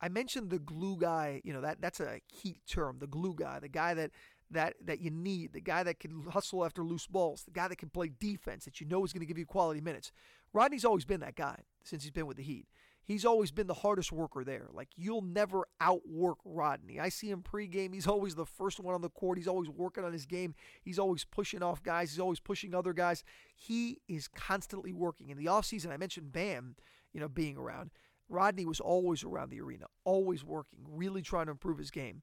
I 0.00 0.08
mentioned 0.08 0.50
the 0.50 0.58
glue 0.58 0.96
guy, 0.98 1.40
you 1.44 1.52
know, 1.52 1.60
that 1.60 1.80
that's 1.80 2.00
a 2.00 2.20
heat 2.32 2.58
term, 2.66 2.98
the 2.98 3.06
glue 3.06 3.34
guy, 3.34 3.58
the 3.58 3.68
guy 3.68 3.94
that 3.94 4.10
that 4.50 4.74
that 4.84 5.00
you 5.00 5.10
need, 5.10 5.52
the 5.52 5.60
guy 5.60 5.82
that 5.82 6.00
can 6.00 6.24
hustle 6.30 6.64
after 6.64 6.82
loose 6.82 7.06
balls, 7.06 7.44
the 7.44 7.50
guy 7.50 7.68
that 7.68 7.78
can 7.78 7.90
play 7.90 8.10
defense 8.18 8.64
that 8.64 8.80
you 8.80 8.86
know 8.86 9.04
is 9.04 9.12
going 9.12 9.20
to 9.20 9.26
give 9.26 9.38
you 9.38 9.46
quality 9.46 9.80
minutes. 9.80 10.12
Rodney's 10.52 10.84
always 10.84 11.04
been 11.04 11.20
that 11.20 11.36
guy 11.36 11.60
since 11.82 12.02
he's 12.02 12.12
been 12.12 12.26
with 12.26 12.36
the 12.36 12.42
Heat. 12.42 12.66
He's 13.04 13.24
always 13.24 13.50
been 13.50 13.66
the 13.66 13.74
hardest 13.74 14.12
worker 14.12 14.44
there. 14.44 14.68
Like 14.72 14.88
you'll 14.96 15.22
never 15.22 15.66
outwork 15.80 16.38
Rodney. 16.44 16.98
I 16.98 17.10
see 17.10 17.30
him 17.30 17.42
pregame. 17.42 17.92
He's 17.92 18.06
always 18.06 18.34
the 18.34 18.46
first 18.46 18.80
one 18.80 18.94
on 18.94 19.02
the 19.02 19.10
court. 19.10 19.38
He's 19.38 19.48
always 19.48 19.68
working 19.68 20.04
on 20.04 20.12
his 20.12 20.26
game. 20.26 20.54
He's 20.82 20.98
always 20.98 21.24
pushing 21.24 21.62
off 21.62 21.82
guys. 21.82 22.12
He's 22.12 22.20
always 22.20 22.40
pushing 22.40 22.74
other 22.74 22.92
guys. 22.92 23.22
He 23.54 24.00
is 24.08 24.28
constantly 24.28 24.92
working. 24.92 25.28
In 25.28 25.36
the 25.36 25.46
offseason, 25.46 25.90
I 25.90 25.98
mentioned 25.98 26.32
Bam, 26.32 26.76
you 27.12 27.20
know, 27.20 27.28
being 27.28 27.56
around. 27.56 27.90
Rodney 28.28 28.64
was 28.64 28.80
always 28.80 29.22
around 29.22 29.50
the 29.50 29.60
arena, 29.60 29.84
always 30.04 30.42
working, 30.42 30.78
really 30.88 31.20
trying 31.20 31.46
to 31.46 31.52
improve 31.52 31.76
his 31.76 31.90
game. 31.90 32.22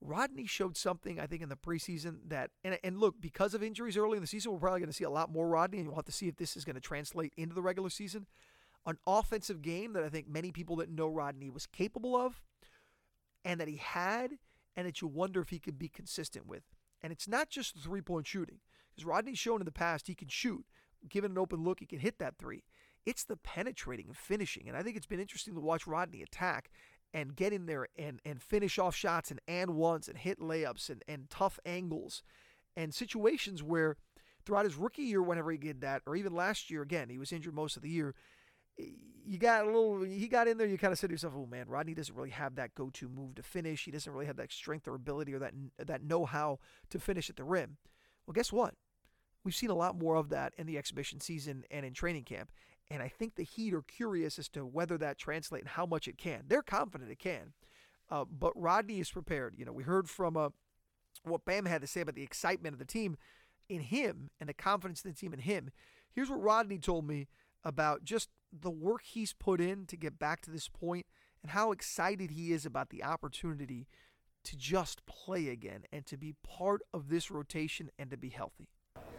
Rodney 0.00 0.46
showed 0.46 0.76
something, 0.76 1.20
I 1.20 1.26
think, 1.26 1.42
in 1.42 1.50
the 1.50 1.56
preseason 1.56 2.16
that, 2.28 2.50
and, 2.64 2.78
and 2.82 2.98
look, 2.98 3.20
because 3.20 3.54
of 3.54 3.62
injuries 3.62 3.96
early 3.96 4.16
in 4.16 4.22
the 4.22 4.26
season, 4.26 4.50
we're 4.50 4.58
probably 4.58 4.80
going 4.80 4.90
to 4.90 4.96
see 4.96 5.04
a 5.04 5.10
lot 5.10 5.30
more 5.30 5.46
Rodney, 5.46 5.78
and 5.78 5.86
we'll 5.86 5.96
have 5.96 6.06
to 6.06 6.12
see 6.12 6.26
if 6.26 6.36
this 6.36 6.56
is 6.56 6.64
going 6.64 6.74
to 6.74 6.80
translate 6.80 7.34
into 7.36 7.54
the 7.54 7.62
regular 7.62 7.90
season 7.90 8.26
an 8.86 8.98
offensive 9.06 9.62
game 9.62 9.92
that 9.92 10.04
I 10.04 10.08
think 10.08 10.28
many 10.28 10.52
people 10.52 10.76
that 10.76 10.90
know 10.90 11.06
Rodney 11.06 11.50
was 11.50 11.66
capable 11.66 12.16
of 12.16 12.40
and 13.44 13.60
that 13.60 13.68
he 13.68 13.76
had 13.76 14.38
and 14.76 14.86
that 14.86 15.00
you 15.00 15.08
wonder 15.08 15.40
if 15.40 15.50
he 15.50 15.58
could 15.58 15.78
be 15.78 15.88
consistent 15.88 16.46
with. 16.46 16.62
And 17.02 17.12
it's 17.12 17.28
not 17.28 17.50
just 17.50 17.74
the 17.74 17.80
three 17.80 18.00
point 18.00 18.26
shooting, 18.26 18.60
because 18.90 19.04
Rodney's 19.04 19.38
shown 19.38 19.60
in 19.60 19.64
the 19.64 19.72
past 19.72 20.06
he 20.06 20.14
can 20.14 20.28
shoot. 20.28 20.64
Given 21.08 21.32
an 21.32 21.38
open 21.38 21.64
look, 21.64 21.80
he 21.80 21.86
can 21.86 22.00
hit 22.00 22.18
that 22.18 22.36
three. 22.38 22.64
It's 23.06 23.24
the 23.24 23.36
penetrating 23.36 24.06
and 24.08 24.16
finishing. 24.16 24.68
And 24.68 24.76
I 24.76 24.82
think 24.82 24.96
it's 24.96 25.06
been 25.06 25.20
interesting 25.20 25.54
to 25.54 25.60
watch 25.60 25.86
Rodney 25.86 26.22
attack 26.22 26.70
and 27.14 27.34
get 27.34 27.52
in 27.52 27.66
there 27.66 27.88
and, 27.98 28.20
and 28.24 28.42
finish 28.42 28.78
off 28.78 28.94
shots 28.94 29.30
and 29.30 29.40
and 29.48 29.74
ones 29.74 30.08
and 30.08 30.18
hit 30.18 30.38
layups 30.38 30.90
and, 30.90 31.02
and 31.08 31.28
tough 31.30 31.58
angles 31.64 32.22
and 32.76 32.94
situations 32.94 33.62
where 33.62 33.96
throughout 34.44 34.64
his 34.64 34.76
rookie 34.76 35.02
year, 35.02 35.22
whenever 35.22 35.50
he 35.50 35.58
did 35.58 35.80
that, 35.80 36.02
or 36.06 36.16
even 36.16 36.34
last 36.34 36.70
year, 36.70 36.82
again, 36.82 37.08
he 37.08 37.18
was 37.18 37.32
injured 37.32 37.54
most 37.54 37.76
of 37.76 37.82
the 37.82 37.90
year 37.90 38.14
you 38.78 39.38
got 39.38 39.62
a 39.62 39.66
little 39.66 40.02
he 40.02 40.26
got 40.28 40.48
in 40.48 40.58
there 40.58 40.66
you 40.66 40.78
kind 40.78 40.92
of 40.92 40.98
said 40.98 41.08
to 41.08 41.14
yourself 41.14 41.34
oh 41.36 41.46
man 41.46 41.68
rodney 41.68 41.94
doesn't 41.94 42.14
really 42.14 42.30
have 42.30 42.56
that 42.56 42.74
go-to 42.74 43.08
move 43.08 43.34
to 43.36 43.42
finish. 43.42 43.84
He 43.84 43.90
doesn't 43.90 44.12
really 44.12 44.26
have 44.26 44.36
that 44.36 44.52
strength 44.52 44.88
or 44.88 44.94
ability 44.94 45.34
or 45.34 45.38
that 45.38 45.54
that 45.78 46.02
know-how 46.02 46.58
to 46.90 46.98
finish 46.98 47.30
at 47.30 47.36
the 47.36 47.44
rim. 47.44 47.76
Well 48.26 48.32
guess 48.32 48.52
what? 48.52 48.74
We've 49.44 49.54
seen 49.54 49.70
a 49.70 49.74
lot 49.74 49.98
more 49.98 50.16
of 50.16 50.28
that 50.30 50.52
in 50.58 50.66
the 50.66 50.76
exhibition 50.76 51.20
season 51.20 51.64
and 51.70 51.86
in 51.86 51.94
training 51.94 52.24
camp 52.24 52.50
and 52.90 53.02
i 53.02 53.08
think 53.08 53.36
the 53.36 53.44
heat 53.44 53.72
are 53.72 53.82
curious 53.82 54.38
as 54.38 54.48
to 54.48 54.66
whether 54.66 54.98
that 54.98 55.16
translates 55.16 55.62
and 55.62 55.70
how 55.70 55.86
much 55.86 56.08
it 56.08 56.18
can. 56.18 56.42
They're 56.46 56.62
confident 56.62 57.10
it 57.10 57.18
can 57.18 57.52
uh, 58.10 58.24
but 58.24 58.52
rodney 58.60 59.00
is 59.00 59.10
prepared. 59.10 59.54
You 59.56 59.64
know 59.64 59.72
we 59.72 59.84
heard 59.84 60.08
from 60.08 60.36
uh, 60.36 60.50
what 61.24 61.44
bam 61.44 61.66
had 61.66 61.80
to 61.80 61.86
say 61.86 62.00
about 62.00 62.14
the 62.14 62.22
excitement 62.22 62.72
of 62.72 62.78
the 62.78 62.84
team 62.84 63.16
in 63.68 63.80
him 63.80 64.30
and 64.40 64.48
the 64.48 64.54
confidence 64.54 65.04
of 65.04 65.14
the 65.14 65.18
team 65.18 65.32
in 65.32 65.40
him. 65.40 65.70
Here's 66.12 66.28
what 66.28 66.42
rodney 66.42 66.78
told 66.78 67.06
me 67.06 67.28
about 67.64 68.04
just 68.04 68.28
the 68.52 68.70
work 68.70 69.02
he's 69.04 69.32
put 69.32 69.60
in 69.60 69.86
to 69.86 69.96
get 69.96 70.18
back 70.18 70.40
to 70.42 70.50
this 70.50 70.68
point 70.68 71.06
and 71.42 71.52
how 71.52 71.72
excited 71.72 72.30
he 72.30 72.52
is 72.52 72.66
about 72.66 72.90
the 72.90 73.02
opportunity 73.02 73.86
to 74.44 74.56
just 74.56 75.04
play 75.06 75.48
again 75.48 75.82
and 75.92 76.06
to 76.06 76.16
be 76.16 76.34
part 76.42 76.82
of 76.92 77.08
this 77.08 77.30
rotation 77.30 77.90
and 77.98 78.10
to 78.10 78.16
be 78.16 78.30
healthy. 78.30 78.68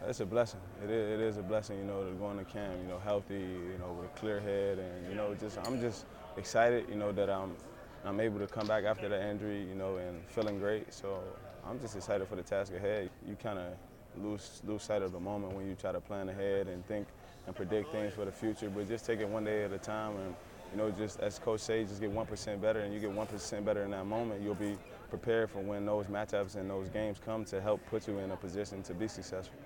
It's 0.07 0.19
a 0.19 0.25
blessing. 0.25 0.59
It 0.83 0.89
is, 0.89 1.19
it 1.19 1.23
is 1.23 1.37
a 1.37 1.43
blessing, 1.43 1.77
you 1.77 1.83
know, 1.83 2.03
to 2.03 2.11
go 2.15 2.31
into 2.31 2.43
camp, 2.43 2.73
you 2.81 2.87
know, 2.87 2.99
healthy, 2.99 3.35
you 3.35 3.77
know, 3.79 3.93
with 3.93 4.09
a 4.09 4.13
clear 4.19 4.39
head, 4.39 4.79
and 4.79 5.07
you 5.07 5.15
know, 5.15 5.35
just 5.35 5.59
I'm 5.59 5.79
just 5.79 6.05
excited, 6.37 6.85
you 6.89 6.95
know, 6.95 7.11
that 7.11 7.29
I'm 7.29 7.55
I'm 8.03 8.19
able 8.19 8.39
to 8.39 8.47
come 8.47 8.65
back 8.65 8.83
after 8.83 9.07
the 9.07 9.29
injury, 9.29 9.61
you 9.61 9.75
know, 9.75 9.97
and 9.97 10.25
feeling 10.27 10.57
great. 10.57 10.91
So 10.91 11.19
I'm 11.65 11.79
just 11.79 11.95
excited 11.95 12.27
for 12.27 12.35
the 12.35 12.41
task 12.41 12.73
ahead. 12.73 13.11
You 13.27 13.35
kind 13.35 13.59
of 13.59 13.73
lose 14.17 14.61
lose 14.65 14.83
sight 14.83 15.03
of 15.03 15.11
the 15.11 15.19
moment 15.19 15.53
when 15.53 15.67
you 15.67 15.75
try 15.75 15.91
to 15.91 16.01
plan 16.01 16.29
ahead 16.29 16.67
and 16.67 16.85
think 16.87 17.07
and 17.47 17.55
predict 17.55 17.91
things 17.91 18.13
for 18.13 18.25
the 18.25 18.31
future, 18.31 18.69
but 18.69 18.87
just 18.87 19.05
take 19.05 19.19
it 19.19 19.27
one 19.27 19.43
day 19.43 19.63
at 19.63 19.71
a 19.71 19.79
time 19.79 20.15
and 20.17 20.35
you 20.71 20.77
know, 20.77 20.89
just 20.89 21.19
as 21.19 21.37
Coach 21.37 21.59
says, 21.59 21.89
just 21.89 22.01
get 22.01 22.13
1% 22.13 22.61
better, 22.61 22.79
and 22.79 22.93
you 22.93 22.99
get 22.99 23.13
1% 23.13 23.65
better 23.65 23.83
in 23.83 23.91
that 23.91 24.05
moment, 24.05 24.41
you'll 24.41 24.55
be 24.55 24.77
prepared 25.09 25.49
for 25.49 25.59
when 25.59 25.85
those 25.85 26.05
matchups 26.07 26.55
and 26.55 26.69
those 26.69 26.87
games 26.89 27.19
come 27.23 27.43
to 27.45 27.59
help 27.59 27.85
put 27.87 28.07
you 28.07 28.19
in 28.19 28.31
a 28.31 28.37
position 28.37 28.81
to 28.83 28.93
be 28.93 29.07
successful. 29.07 29.57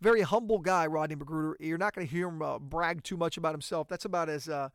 Very 0.00 0.22
humble 0.22 0.58
guy, 0.58 0.86
Rodney 0.86 1.16
McGruder. 1.16 1.54
You're 1.60 1.76
not 1.76 1.94
going 1.94 2.06
to 2.06 2.10
hear 2.10 2.28
him 2.28 2.40
uh, 2.40 2.58
brag 2.58 3.02
too 3.02 3.16
much 3.16 3.36
about 3.36 3.52
himself. 3.52 3.88
That's 3.88 4.04
about 4.04 4.28
as, 4.28 4.48
uh, 4.48 4.70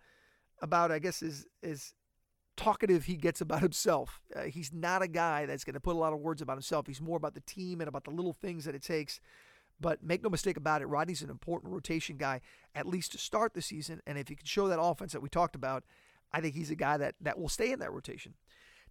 about 0.61 0.91
I 0.91 0.99
guess, 0.99 1.23
as, 1.23 1.47
as 1.63 1.93
talkative 2.55 3.05
he 3.05 3.15
gets 3.15 3.41
about 3.41 3.61
himself. 3.61 4.21
Uh, 4.35 4.43
he's 4.43 4.71
not 4.71 5.01
a 5.01 5.07
guy 5.07 5.47
that's 5.47 5.63
going 5.63 5.73
to 5.73 5.79
put 5.79 5.95
a 5.95 5.99
lot 5.99 6.13
of 6.13 6.19
words 6.19 6.41
about 6.41 6.53
himself. 6.53 6.85
He's 6.85 7.01
more 7.01 7.17
about 7.17 7.33
the 7.33 7.41
team 7.41 7.81
and 7.81 7.87
about 7.87 8.03
the 8.03 8.11
little 8.11 8.33
things 8.33 8.65
that 8.65 8.75
it 8.75 8.83
takes 8.83 9.19
but 9.83 10.01
make 10.01 10.23
no 10.23 10.29
mistake 10.29 10.55
about 10.55 10.81
it, 10.81 10.85
Rodney's 10.85 11.21
an 11.21 11.29
important 11.29 11.73
rotation 11.73 12.15
guy, 12.15 12.39
at 12.73 12.87
least 12.87 13.11
to 13.11 13.17
start 13.17 13.53
the 13.53 13.61
season. 13.61 14.01
And 14.07 14.17
if 14.17 14.29
he 14.29 14.35
can 14.35 14.45
show 14.45 14.69
that 14.69 14.81
offense 14.81 15.11
that 15.11 15.21
we 15.21 15.27
talked 15.27 15.55
about, 15.55 15.83
I 16.31 16.39
think 16.39 16.55
he's 16.55 16.71
a 16.71 16.75
guy 16.75 16.95
that, 16.95 17.15
that 17.19 17.37
will 17.37 17.49
stay 17.49 17.73
in 17.73 17.79
that 17.79 17.91
rotation. 17.91 18.35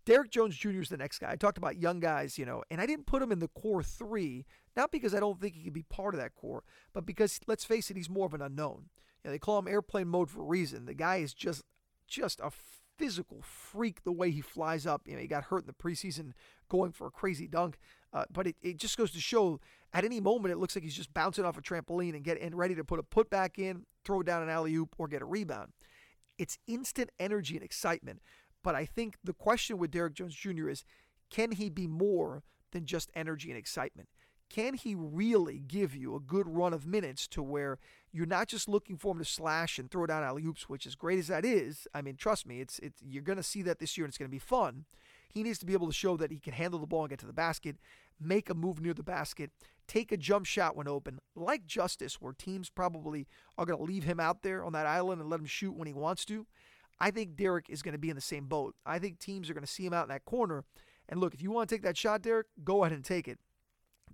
Derrick 0.05 0.31
Jones 0.31 0.55
Jr. 0.55 0.83
is 0.83 0.91
the 0.91 0.99
next 0.99 1.19
guy. 1.19 1.31
I 1.31 1.37
talked 1.37 1.57
about 1.57 1.79
young 1.79 1.99
guys, 1.99 2.37
you 2.37 2.45
know, 2.45 2.63
and 2.71 2.79
I 2.79 2.85
didn't 2.85 3.07
put 3.07 3.23
him 3.23 3.33
in 3.33 3.39
the 3.39 3.49
core 3.49 3.83
three, 3.83 4.45
not 4.77 4.93
because 4.93 5.15
I 5.15 5.21
don't 5.21 5.41
think 5.41 5.55
he 5.55 5.65
could 5.65 5.73
be 5.73 5.85
part 5.85 6.15
of 6.15 6.21
that 6.21 6.35
core, 6.35 6.63
but 6.93 7.07
because 7.07 7.41
let's 7.47 7.65
face 7.65 7.91
it, 7.91 7.97
he's 7.97 8.11
more 8.11 8.27
of 8.27 8.35
an 8.35 8.43
unknown. 8.43 8.91
You 9.25 9.29
know, 9.29 9.31
they 9.31 9.39
call 9.39 9.59
him 9.59 9.69
airplane 9.69 10.09
mode 10.09 10.29
for 10.29 10.43
a 10.43 10.47
reason. 10.47 10.85
The 10.85 10.95
guy 10.95 11.17
is 11.17 11.33
just 11.33 11.63
just 12.07 12.39
a 12.41 12.51
physical 12.99 13.41
freak 13.41 14.05
the 14.05 14.13
way 14.13 14.31
he 14.31 14.43
flies 14.43 14.87
up. 14.87 15.03
You 15.07 15.15
know, 15.15 15.21
he 15.21 15.27
got 15.27 15.45
hurt 15.45 15.63
in 15.63 15.67
the 15.67 15.73
preseason 15.73 16.33
going 16.69 16.93
for 16.93 17.07
a 17.07 17.11
crazy 17.11 17.47
dunk. 17.47 17.79
Uh, 18.13 18.25
but 18.31 18.47
it, 18.47 18.57
it 18.63 18.77
just 18.77 18.97
goes 18.99 19.11
to 19.11 19.21
show 19.21 19.59
at 19.93 20.05
any 20.05 20.21
moment 20.21 20.53
it 20.53 20.59
looks 20.59 20.77
like 20.77 20.85
he's 20.85 20.97
just 20.97 21.13
bouncing 21.15 21.45
off 21.45 21.57
a 21.57 21.63
trampoline 21.63 22.15
and 22.15 22.25
get 22.25 22.41
and 22.41 22.55
ready 22.55 22.75
to 22.75 22.85
put 22.85 22.99
a 22.99 23.03
put 23.03 23.31
back 23.31 23.59
in, 23.59 23.85
throw 24.05 24.23
down 24.23 24.43
an 24.43 24.49
alley 24.49 24.75
oop, 24.75 24.95
or 24.99 25.09
get 25.09 25.23
a 25.23 25.27
rebound. 25.27 25.73
It's 26.39 26.59
instant 26.67 27.11
energy 27.19 27.55
and 27.55 27.65
excitement. 27.65 28.21
But 28.63 28.75
I 28.75 28.85
think 28.85 29.17
the 29.25 29.33
question 29.33 29.79
with 29.79 29.91
Derrick 29.91 30.15
Jones 30.15 30.35
Jr. 30.35 30.69
is 30.69 30.85
can 31.31 31.53
he 31.53 31.71
be 31.71 31.87
more 31.87 32.43
than 32.73 32.85
just 32.85 33.11
energy 33.15 33.51
and 33.51 33.59
excitement? 33.59 34.09
Can 34.51 34.75
he 34.75 34.95
really 34.95 35.61
give 35.67 35.97
you 35.97 36.15
a 36.15 36.21
good 36.21 36.47
run 36.47 36.75
of 36.75 36.87
minutes 36.87 37.27
to 37.29 37.43
where 37.43 37.79
you're 38.13 38.27
not 38.27 38.49
just 38.49 38.69
looking 38.69 38.99
for 38.99 39.13
him 39.13 39.19
to 39.19 39.25
slash 39.25 39.79
and 39.79 39.91
throw 39.91 40.05
down 40.05 40.23
alley 40.23 40.45
oops, 40.45 40.69
which 40.69 40.87
as 40.87 40.95
great 40.95 41.19
as 41.19 41.29
that 41.29 41.47
is, 41.47 41.87
I 41.95 42.03
mean, 42.03 42.17
trust 42.17 42.47
me, 42.47 42.61
it's 42.61 42.79
it's 42.81 43.01
you're 43.03 43.23
going 43.23 43.39
to 43.39 43.43
see 43.43 43.63
that 43.63 43.79
this 43.79 43.97
year 43.97 44.05
and 44.05 44.11
it's 44.11 44.19
going 44.19 44.29
to 44.29 44.35
be 44.35 44.39
fun. 44.39 44.85
He 45.33 45.43
needs 45.43 45.59
to 45.61 45.67
be 45.67 45.73
able 45.73 45.87
to 45.87 45.93
show 45.93 46.17
that 46.19 46.31
he 46.31 46.39
can 46.39 46.53
handle 46.53 46.79
the 46.79 46.87
ball 46.87 47.03
and 47.03 47.11
get 47.11 47.19
to 47.21 47.27
the 47.27 47.33
basket, 47.33 47.77
make 48.21 48.51
a 48.51 48.55
move 48.55 48.81
near 48.81 48.93
the 48.93 49.03
basket, 49.03 49.51
take 49.89 50.13
a 50.13 50.17
jump 50.17 50.45
shot 50.45 50.77
when 50.77 50.87
open, 50.87 51.19
like 51.35 51.67
Justice, 51.67 52.21
where 52.21 52.35
teams 52.35 52.69
probably 52.69 53.27
are 53.57 53.65
going 53.65 53.79
to 53.79 53.85
leave 53.85 54.05
him 54.05 54.21
out 54.21 54.43
there 54.43 54.63
on 54.63 54.73
that 54.75 54.87
island 54.87 55.21
and 55.21 55.31
let 55.31 55.41
him 55.41 55.47
shoot 55.47 55.75
when 55.75 55.89
he 55.89 55.95
wants 55.95 56.27
to. 56.27 56.47
I 57.01 57.11
think 57.11 57.35
Derrick 57.35 57.67
is 57.71 57.83
going 57.83 57.93
to 57.93 57.99
be 57.99 58.11
in 58.11 58.15
the 58.15 58.21
same 58.21 58.45
boat. 58.47 58.75
I 58.85 58.99
think 58.99 59.19
teams 59.19 59.49
are 59.49 59.55
going 59.55 59.65
to 59.65 59.73
see 59.73 59.87
him 59.87 59.95
out 59.95 60.05
in 60.05 60.11
that 60.11 60.27
corner. 60.27 60.65
And 61.09 61.19
look, 61.19 61.35
if 61.35 61.43
you 61.43 61.51
want 61.51 61.69
to 61.69 61.75
take 61.75 61.83
that 61.83 61.97
shot, 61.97 62.23
Derrick, 62.23 62.49
go 62.63 62.85
ahead 62.85 62.95
and 62.95 63.05
take 63.05 63.27
it. 63.27 63.39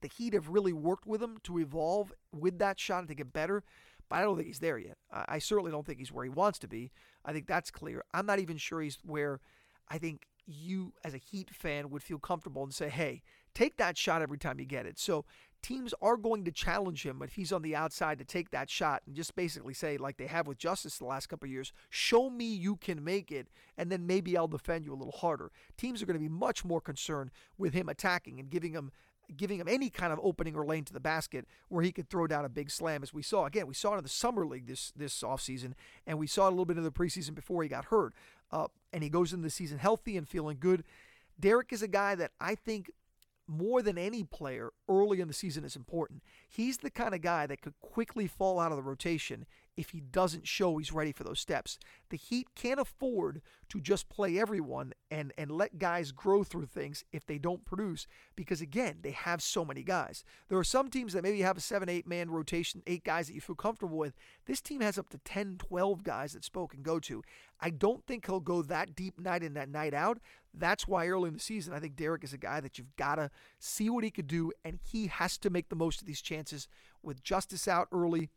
The 0.01 0.09
Heat 0.09 0.33
have 0.35 0.49
really 0.49 0.73
worked 0.73 1.07
with 1.07 1.21
him 1.21 1.39
to 1.43 1.59
evolve 1.59 2.13
with 2.33 2.61
that 2.61 2.79
shot 2.79 3.01
and 3.01 3.09
to 3.09 3.15
get 3.17 3.33
better, 3.33 3.65
but 4.09 4.17
I 4.17 4.23
don't 4.23 4.37
think 4.37 4.47
he's 4.47 4.61
there 4.61 4.79
yet. 4.79 4.97
I 5.11 5.41
certainly 5.41 5.73
don't 5.73 5.85
think 5.85 5.99
he's 5.99 6.13
where 6.13 6.25
he 6.25 6.31
wants 6.31 6.61
to 6.61 6.69
be. 6.69 6.93
I 7.25 7.33
think 7.33 7.49
that's 7.49 7.73
clear. 7.73 8.05
I'm 8.15 8.25
not 8.25 8.39
even 8.39 8.57
sure 8.57 8.81
he's 8.81 8.99
where 9.05 9.41
I 9.89 9.99
think 9.99 10.23
you 10.49 10.93
as 11.05 11.15
a 11.15 11.19
Heat 11.19 11.51
fan 11.51 11.91
would 11.91 12.03
feel 12.03 12.19
comfortable 12.19 12.63
and 12.63 12.73
say, 12.73 12.89
hey, 12.89 13.23
take 13.55 13.77
that 13.77 13.97
shot 13.97 14.23
every 14.23 14.39
time 14.39 14.59
you 14.59 14.65
get 14.65 14.87
it. 14.87 14.99
So 14.99 15.25
teams 15.63 15.93
are 16.01 16.17
going 16.17 16.45
to 16.45 16.53
challenge 16.53 17.05
him 17.05 17.21
if 17.23 17.35
he's 17.35 17.53
on 17.53 17.63
the 17.63 17.77
outside 17.77 18.19
to 18.19 18.25
take 18.25 18.51
that 18.51 18.71
shot 18.71 19.03
and 19.07 19.15
just 19.15 19.35
basically 19.35 19.75
say, 19.75 19.97
like 19.97 20.17
they 20.17 20.27
have 20.27 20.47
with 20.47 20.59
Justice 20.59 20.99
the 20.99 21.05
last 21.05 21.29
couple 21.29 21.47
of 21.47 21.51
years, 21.51 21.73
show 21.91 22.31
me 22.31 22.47
you 22.47 22.77
can 22.77 23.05
make 23.05 23.31
it, 23.31 23.49
and 23.77 23.91
then 23.91 24.07
maybe 24.07 24.37
I'll 24.37 24.49
defend 24.49 24.85
you 24.85 24.93
a 24.93 24.97
little 24.97 25.13
harder. 25.13 25.51
Teams 25.77 26.03
are 26.03 26.07
going 26.07 26.19
to 26.19 26.21
be 26.21 26.29
much 26.29 26.65
more 26.65 26.81
concerned 26.81 27.31
with 27.57 27.75
him 27.75 27.89
attacking 27.89 28.41
and 28.41 28.51
giving 28.51 28.73
him 28.73 28.93
giving 29.37 29.61
him 29.61 29.69
any 29.69 29.91
kind 29.91 30.13
of 30.13 30.19
opening 30.23 30.57
or 30.57 30.65
lane 30.65 30.85
to 30.85 30.93
the 30.93 31.01
basket 31.01 31.47
where 31.69 31.85
he 31.85 31.93
could 31.93 32.09
throw 32.09 32.27
down 32.27 32.45
a 32.45 32.49
big 32.49 32.71
slam 32.71 33.03
as 33.03 33.13
we 33.13 33.23
saw 33.23 33.45
again 33.45 33.67
we 33.67 33.75
saw 33.75 33.95
it 33.95 33.99
in 33.99 34.03
the 34.03 34.09
summer 34.09 34.47
league 34.47 34.67
this 34.67 34.91
this 34.97 35.23
offseason 35.23 35.75
and 36.07 36.19
we 36.19 36.27
saw 36.27 36.47
it 36.47 36.49
a 36.49 36.51
little 36.51 36.65
bit 36.65 36.79
in 36.79 36.83
the 36.83 36.91
preseason 36.91 37.35
before 37.35 37.63
he 37.63 37.69
got 37.69 37.87
hurt 37.87 38.15
uh, 38.51 38.67
and 38.93 39.03
he 39.03 39.09
goes 39.09 39.33
into 39.33 39.45
the 39.45 39.51
season 39.51 39.79
healthy 39.79 40.17
and 40.17 40.29
feeling 40.29 40.57
good 40.59 40.85
Derrick 41.41 41.73
is 41.73 41.83
a 41.83 41.89
guy 41.89 42.15
that 42.15 42.33
i 42.41 42.55
think 42.55 42.91
more 43.49 43.81
than 43.83 43.97
any 43.97 44.23
player 44.23 44.73
early 44.89 45.21
in 45.21 45.27
the 45.27 45.35
season 45.35 45.65
is 45.65 45.75
important. 45.75 46.23
He's 46.49 46.79
the 46.79 46.91
kind 46.91 47.15
of 47.15 47.23
guy 47.23 47.47
that 47.47 47.63
could 47.63 47.81
quickly 47.81 48.27
fall 48.27 48.61
out 48.61 48.71
of 48.71 48.77
the 48.77 48.83
rotation 48.83 49.47
if 49.79 49.91
he 49.91 50.01
doesn't 50.01 50.45
show 50.47 50.77
he's 50.77 50.93
ready 50.93 51.13
for 51.13 51.23
those 51.23 51.39
steps. 51.39 51.79
The 52.11 52.17
Heat 52.17 52.49
can't 52.57 52.81
afford 52.81 53.41
to 53.69 53.81
just 53.81 54.09
play 54.09 54.37
everyone 54.37 54.93
and, 55.09 55.33
and 55.39 55.53
let 55.53 55.79
guys 55.79 56.11
grow 56.11 56.43
through 56.43 56.67
things 56.67 57.05
if 57.13 57.25
they 57.25 57.39
don't 57.39 57.65
produce 57.65 58.09
because, 58.35 58.61
again, 58.61 58.99
they 59.03 59.13
have 59.13 59.41
so 59.41 59.65
many 59.65 59.85
guys. 59.85 60.25
There 60.49 60.59
are 60.59 60.65
some 60.65 60.91
teams 60.91 61.13
that 61.13 61.23
maybe 61.23 61.43
have 61.43 61.57
a 61.57 61.61
seven, 61.61 61.89
eight 61.89 62.09
man 62.09 62.29
rotation, 62.29 62.83
eight 62.89 63.05
guys 63.05 63.29
that 63.29 63.35
you 63.35 63.41
feel 63.41 63.55
comfortable 63.55 63.97
with. 63.97 64.15
This 64.47 64.61
team 64.61 64.81
has 64.81 64.99
up 64.99 65.11
to 65.11 65.19
10, 65.19 65.59
12 65.59 66.03
guys 66.03 66.33
that 66.33 66.43
Spo 66.43 66.69
can 66.69 66.83
go 66.83 66.99
to. 66.99 67.23
I 67.61 67.71
don't 67.71 68.05
think 68.05 68.27
he'll 68.27 68.41
go 68.41 68.63
that 68.63 68.97
deep 68.97 69.21
night 69.21 69.45
in 69.45 69.55
that 69.55 69.69
night 69.69 69.95
out. 69.95 70.19
That's 70.53 70.89
why 70.89 71.07
early 71.07 71.29
in 71.29 71.35
the 71.35 71.41
season, 71.41 71.73
I 71.73 71.79
think 71.79 71.95
Derrick 71.95 72.25
is 72.25 72.33
a 72.33 72.39
guy 72.39 72.61
that 72.61 72.79
you've 72.79 72.97
got 72.97 73.15
to 73.17 73.31
see 73.61 73.89
what 73.89 74.03
he 74.03 74.11
could 74.11 74.27
do, 74.27 74.51
and 74.65 74.81
he 74.83 75.07
has 75.07 75.39
to 75.39 75.51
make 75.51 75.69
the 75.69 75.77
most 75.77 76.01
of 76.01 76.07
these 76.09 76.21
chances 76.21 76.67
with 77.01 77.23
Justice 77.23 77.69
out 77.69 77.87
early 77.93 78.31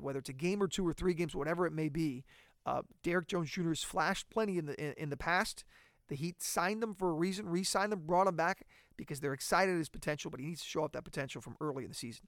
whether 0.00 0.18
it's 0.18 0.28
a 0.28 0.34
game 0.34 0.62
or 0.62 0.68
two 0.68 0.86
or 0.86 0.92
three 0.92 1.14
games, 1.14 1.34
whatever 1.34 1.66
it 1.66 1.72
may 1.72 1.88
be. 1.88 2.24
Uh, 2.66 2.82
Derrick 3.02 3.28
Jones 3.28 3.50
Jr. 3.50 3.68
has 3.68 3.82
flashed 3.82 4.30
plenty 4.30 4.58
in 4.58 4.66
the 4.66 4.80
in, 4.82 4.94
in 4.96 5.10
the 5.10 5.16
past. 5.16 5.64
The 6.08 6.14
Heat 6.14 6.42
signed 6.42 6.82
them 6.82 6.94
for 6.94 7.10
a 7.10 7.14
reason, 7.14 7.48
re-signed 7.48 7.92
them, 7.92 8.00
brought 8.06 8.26
him 8.26 8.36
back 8.36 8.66
because 8.96 9.20
they're 9.20 9.32
excited 9.32 9.72
at 9.72 9.78
his 9.78 9.88
potential, 9.88 10.30
but 10.30 10.40
he 10.40 10.46
needs 10.46 10.60
to 10.60 10.66
show 10.66 10.84
off 10.84 10.92
that 10.92 11.04
potential 11.04 11.40
from 11.40 11.56
early 11.60 11.84
in 11.84 11.90
the 11.90 11.96
season. 11.96 12.26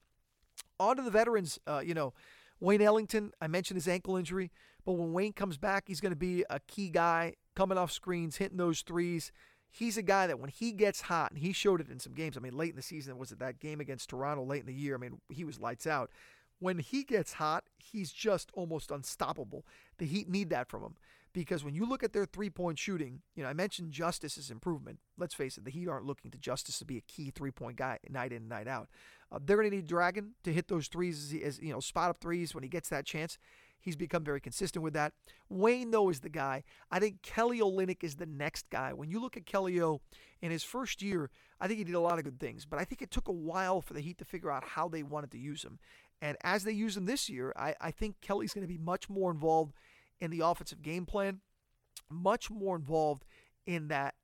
On 0.79 0.95
to 0.95 1.01
the 1.01 1.11
veterans, 1.11 1.59
uh, 1.67 1.81
you 1.85 1.93
know, 1.93 2.13
Wayne 2.59 2.81
Ellington, 2.81 3.31
I 3.39 3.47
mentioned 3.47 3.77
his 3.77 3.87
ankle 3.87 4.15
injury, 4.15 4.51
but 4.85 4.93
when 4.93 5.13
Wayne 5.13 5.33
comes 5.33 5.57
back, 5.57 5.83
he's 5.87 6.01
going 6.01 6.11
to 6.11 6.15
be 6.15 6.43
a 6.49 6.59
key 6.61 6.89
guy 6.89 7.35
coming 7.55 7.77
off 7.77 7.91
screens, 7.91 8.37
hitting 8.37 8.57
those 8.57 8.81
threes. 8.81 9.31
He's 9.69 9.97
a 9.97 10.01
guy 10.01 10.27
that 10.27 10.39
when 10.39 10.49
he 10.49 10.71
gets 10.71 11.01
hot, 11.01 11.31
and 11.31 11.39
he 11.39 11.53
showed 11.53 11.81
it 11.81 11.89
in 11.89 11.99
some 11.99 12.13
games. 12.13 12.35
I 12.35 12.39
mean, 12.39 12.57
late 12.57 12.71
in 12.71 12.75
the 12.75 12.81
season, 12.81 13.17
was 13.17 13.31
it 13.31 13.39
that 13.39 13.59
game 13.59 13.79
against 13.79 14.09
Toronto 14.09 14.43
late 14.43 14.61
in 14.61 14.65
the 14.65 14.73
year? 14.73 14.95
I 14.95 14.97
mean, 14.97 15.19
he 15.29 15.43
was 15.43 15.59
lights 15.59 15.85
out. 15.85 16.09
When 16.59 16.79
he 16.79 17.03
gets 17.03 17.33
hot, 17.33 17.65
he's 17.77 18.11
just 18.11 18.49
almost 18.53 18.91
unstoppable. 18.91 19.65
The 19.97 20.05
Heat 20.05 20.29
need 20.29 20.49
that 20.49 20.69
from 20.69 20.83
him 20.83 20.95
because 21.33 21.63
when 21.63 21.75
you 21.75 21.85
look 21.85 22.03
at 22.03 22.13
their 22.13 22.25
three 22.25 22.49
point 22.49 22.79
shooting, 22.79 23.21
you 23.35 23.43
know, 23.43 23.49
I 23.49 23.53
mentioned 23.53 23.91
Justice's 23.91 24.49
improvement. 24.49 24.99
Let's 25.17 25.35
face 25.35 25.57
it, 25.57 25.65
the 25.65 25.71
Heat 25.71 25.87
aren't 25.87 26.05
looking 26.05 26.31
to 26.31 26.37
Justice 26.37 26.79
to 26.79 26.85
be 26.85 26.97
a 26.97 27.01
key 27.01 27.29
three 27.29 27.51
point 27.51 27.77
guy 27.77 27.99
night 28.09 28.31
in, 28.31 28.37
and 28.37 28.49
night 28.49 28.67
out. 28.67 28.89
Uh, 29.31 29.39
they're 29.43 29.57
going 29.57 29.69
to 29.69 29.75
need 29.75 29.87
Dragon 29.87 30.31
to 30.43 30.51
hit 30.51 30.67
those 30.67 30.87
threes 30.87 31.31
as, 31.31 31.41
as, 31.41 31.59
you 31.59 31.71
know, 31.71 31.79
spot 31.79 32.09
up 32.09 32.17
threes 32.19 32.55
when 32.55 32.63
he 32.63 32.69
gets 32.69 32.89
that 32.89 33.05
chance. 33.05 33.37
He's 33.79 33.95
become 33.95 34.23
very 34.23 34.41
consistent 34.41 34.83
with 34.83 34.93
that. 34.93 35.13
Wayne, 35.49 35.91
though, 35.91 36.09
is 36.09 36.21
the 36.21 36.29
guy. 36.29 36.63
I 36.89 36.99
think 36.99 37.21
Kelly 37.21 37.59
Olynyk 37.59 38.03
is 38.03 38.15
the 38.15 38.25
next 38.25 38.69
guy. 38.69 38.91
When 38.91 39.09
you 39.09 39.21
look 39.21 39.37
at 39.37 39.45
Kelly 39.45 39.79
O 39.81 40.01
in 40.41 40.51
his 40.51 40.63
first 40.63 41.01
year, 41.01 41.29
I 41.59 41.67
think 41.67 41.77
he 41.77 41.83
did 41.83 41.95
a 41.95 41.99
lot 41.99 42.17
of 42.17 42.25
good 42.25 42.39
things, 42.39 42.65
but 42.65 42.79
I 42.79 42.83
think 42.83 43.01
it 43.01 43.11
took 43.11 43.27
a 43.27 43.33
while 43.33 43.81
for 43.81 43.93
the 43.93 44.01
Heat 44.01 44.17
to 44.17 44.25
figure 44.25 44.51
out 44.51 44.63
how 44.63 44.87
they 44.87 45.03
wanted 45.03 45.31
to 45.31 45.37
use 45.37 45.63
him. 45.63 45.79
And 46.21 46.37
as 46.43 46.63
they 46.63 46.71
use 46.71 46.97
him 46.97 47.05
this 47.05 47.29
year, 47.29 47.53
I, 47.55 47.75
I 47.79 47.91
think 47.91 48.21
Kelly's 48.21 48.53
going 48.53 48.65
to 48.65 48.73
be 48.73 48.79
much 48.79 49.09
more 49.09 49.31
involved 49.31 49.73
in 50.19 50.31
the 50.31 50.41
offensive 50.41 50.81
game 50.81 51.05
plan, 51.05 51.41
much 52.09 52.49
more 52.49 52.75
involved 52.75 53.25
in 53.65 53.87
that 53.89 54.15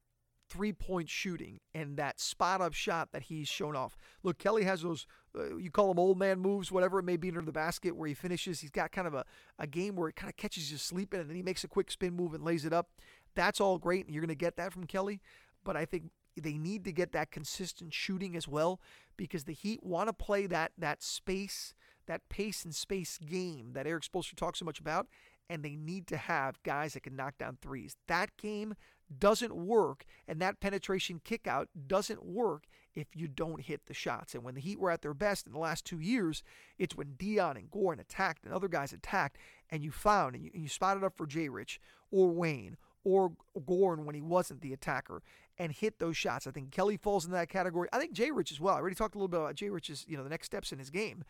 three 0.50 0.74
point 0.74 1.10
shooting 1.10 1.60
and 1.74 1.98
that 1.98 2.20
spot 2.20 2.62
up 2.62 2.74
shot 2.74 3.12
that 3.12 3.24
he's 3.24 3.48
shown 3.48 3.76
off. 3.76 3.98
Look, 4.24 4.38
Kelly 4.38 4.64
has 4.64 4.82
those, 4.82 5.08
uh, 5.38 5.56
you 5.58 5.72
call 5.72 5.88
them 5.88 6.00
old 6.00 6.18
man 6.18 6.40
moves, 6.40 6.72
whatever 6.72 7.00
it 7.00 7.04
may 7.04 7.18
be, 7.18 7.30
under 7.30 7.42
the 7.42 7.52
basket 7.52 7.96
where 7.96 8.08
he 8.08 8.14
finishes. 8.14 8.60
He's 8.60 8.72
got 8.72 8.92
kind 8.92 9.08
of 9.08 9.14
a, 9.14 9.26
a 9.58 9.68
game 9.68 9.96
where 9.96 10.10
it 10.10 10.16
kind 10.16 10.30
of 10.30 10.38
catches 10.38 10.72
you 10.72 10.78
sleeping 10.78 11.20
and 11.20 11.30
then 11.30 11.36
he 11.36 11.44
makes 11.44 11.64
a 11.64 11.68
quick 11.68 11.90
spin 11.90 12.14
move 12.14 12.34
and 12.34 12.44
lays 12.44 12.66
it 12.66 12.74
up. 12.74 12.90
That's 13.36 13.60
all 13.60 13.80
great, 13.80 14.06
and 14.06 14.14
you're 14.14 14.22
going 14.22 14.30
to 14.30 14.36
get 14.36 14.58
that 14.58 14.72
from 14.72 14.86
Kelly. 14.86 15.22
But 15.64 15.76
I 15.76 15.86
think 15.86 16.12
they 16.42 16.58
need 16.58 16.84
to 16.86 16.92
get 16.92 17.12
that 17.12 17.32
consistent 17.32 17.94
shooting 17.94 18.36
as 18.36 18.48
well 18.48 18.80
because 19.18 19.44
the 19.44 19.54
Heat 19.54 19.84
want 19.84 20.10
to 20.10 20.14
play 20.14 20.48
that 20.48 20.72
that 20.78 21.04
space, 21.04 21.74
that 22.08 22.28
pace 22.30 22.66
and 22.66 22.74
space 22.74 23.18
game 23.18 23.74
that 23.74 23.88
Erik 23.88 24.04
Spoelstra 24.04 24.36
talks 24.36 24.60
so 24.60 24.66
much 24.66 24.80
about, 24.80 25.08
and 25.50 25.64
they 25.64 25.76
need 25.76 26.08
to 26.08 26.18
have 26.18 26.62
guys 26.64 26.94
that 26.94 27.04
can 27.04 27.16
knock 27.16 27.38
down 27.38 27.58
threes. 27.62 27.96
That 28.08 28.36
game 28.38 28.76
doesn't 29.20 29.56
work, 29.56 30.06
and 30.28 30.40
that 30.42 30.60
penetration 30.60 31.22
kickout 31.24 31.68
doesn't 31.88 32.26
work 32.26 32.64
if 32.96 33.08
you 33.16 33.28
don't 33.28 33.62
hit 33.62 33.86
the 33.86 33.94
shots. 33.94 34.34
And 34.34 34.44
when 34.44 34.56
the 34.56 34.62
Heat 34.62 34.80
were 34.80 34.92
at 34.92 35.02
their 35.02 35.14
best 35.14 35.46
in 35.46 35.54
the 35.54 35.60
last 35.60 35.86
two 35.86 36.00
years, 36.00 36.44
it's 36.78 36.96
when 36.96 37.14
Dion 37.18 37.58
and 37.58 37.70
Goran 37.70 38.00
attacked 38.00 38.46
and 38.46 38.54
other 38.54 38.68
guys 38.68 38.94
attacked, 38.94 39.38
and 39.70 39.84
you 39.84 39.92
found 39.92 40.36
and 40.36 40.44
you, 40.44 40.52
and 40.54 40.64
you 40.64 40.70
spotted 40.70 41.04
up 41.04 41.16
for 41.16 41.28
J. 41.28 41.50
Rich 41.50 41.80
or 42.12 42.30
Wayne 42.30 42.78
or 43.04 43.34
Goran 43.58 44.06
when 44.06 44.16
he 44.16 44.22
wasn't 44.22 44.62
the 44.62 44.74
attacker 44.74 45.22
and 45.58 45.72
hit 45.72 46.00
those 46.00 46.18
shots. 46.18 46.48
I 46.48 46.52
think 46.52 46.72
Kelly 46.72 46.98
falls 46.98 47.26
in 47.26 47.32
that 47.32 47.50
category. 47.50 47.88
I 47.94 48.00
think 48.00 48.14
Jay 48.14 48.32
Rich 48.32 48.52
as 48.52 48.60
well. 48.60 48.76
I 48.76 48.80
already 48.80 48.96
talked 48.96 49.16
a 49.16 49.18
little 49.18 49.28
bit 49.28 49.40
about 49.40 49.56
Jay 49.56 49.70
Rich's, 49.70 50.06
you 50.08 50.18
know, 50.18 50.24
the 50.24 50.30
next 50.30 50.48
steps 50.48 50.72
in 50.72 50.80
his 50.80 50.90
game. 50.90 51.24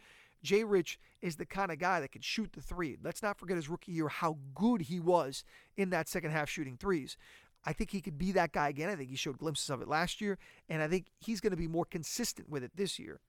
Jay 0.43 0.63
Rich 0.63 0.99
is 1.21 1.37
the 1.37 1.45
kind 1.45 1.71
of 1.71 1.79
guy 1.79 1.99
that 2.01 2.11
can 2.11 2.21
shoot 2.21 2.51
the 2.53 2.61
three. 2.61 2.97
Let's 3.01 3.23
not 3.23 3.37
forget 3.37 3.55
his 3.55 3.69
rookie 3.69 3.93
year, 3.93 4.09
how 4.09 4.37
good 4.55 4.81
he 4.81 4.99
was 4.99 5.43
in 5.77 5.89
that 5.91 6.09
second 6.09 6.31
half 6.31 6.49
shooting 6.49 6.77
threes. 6.77 7.17
I 7.65 7.71
think 7.71 7.91
he 7.91 8.01
could 8.01 8.17
be 8.17 8.33
that 8.33 8.51
guy 8.51 8.69
again. 8.69 8.89
I 8.89 8.95
think 8.95 9.09
he 9.09 9.15
showed 9.15 9.37
glimpses 9.37 9.69
of 9.69 9.81
it 9.81 9.87
last 9.87 10.19
year, 10.19 10.37
and 10.67 10.81
I 10.81 10.87
think 10.87 11.07
he's 11.19 11.39
going 11.39 11.51
to 11.51 11.57
be 11.57 11.67
more 11.67 11.85
consistent 11.85 12.49
with 12.49 12.63
it 12.63 12.71
this 12.75 12.99
year. 12.99 13.21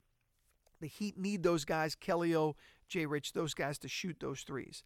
The 0.81 0.89
Heat 0.89 1.17
need 1.17 1.45
those 1.45 1.65
guys, 1.65 1.95
Kelly 1.95 2.35
O, 2.35 2.57
Jay 2.89 3.07
Rich, 3.07 3.33
those 3.33 3.55
guys 3.55 3.79
to 3.79 3.89
shoot 3.89 4.17
those 4.21 4.43
threes. 4.43 4.83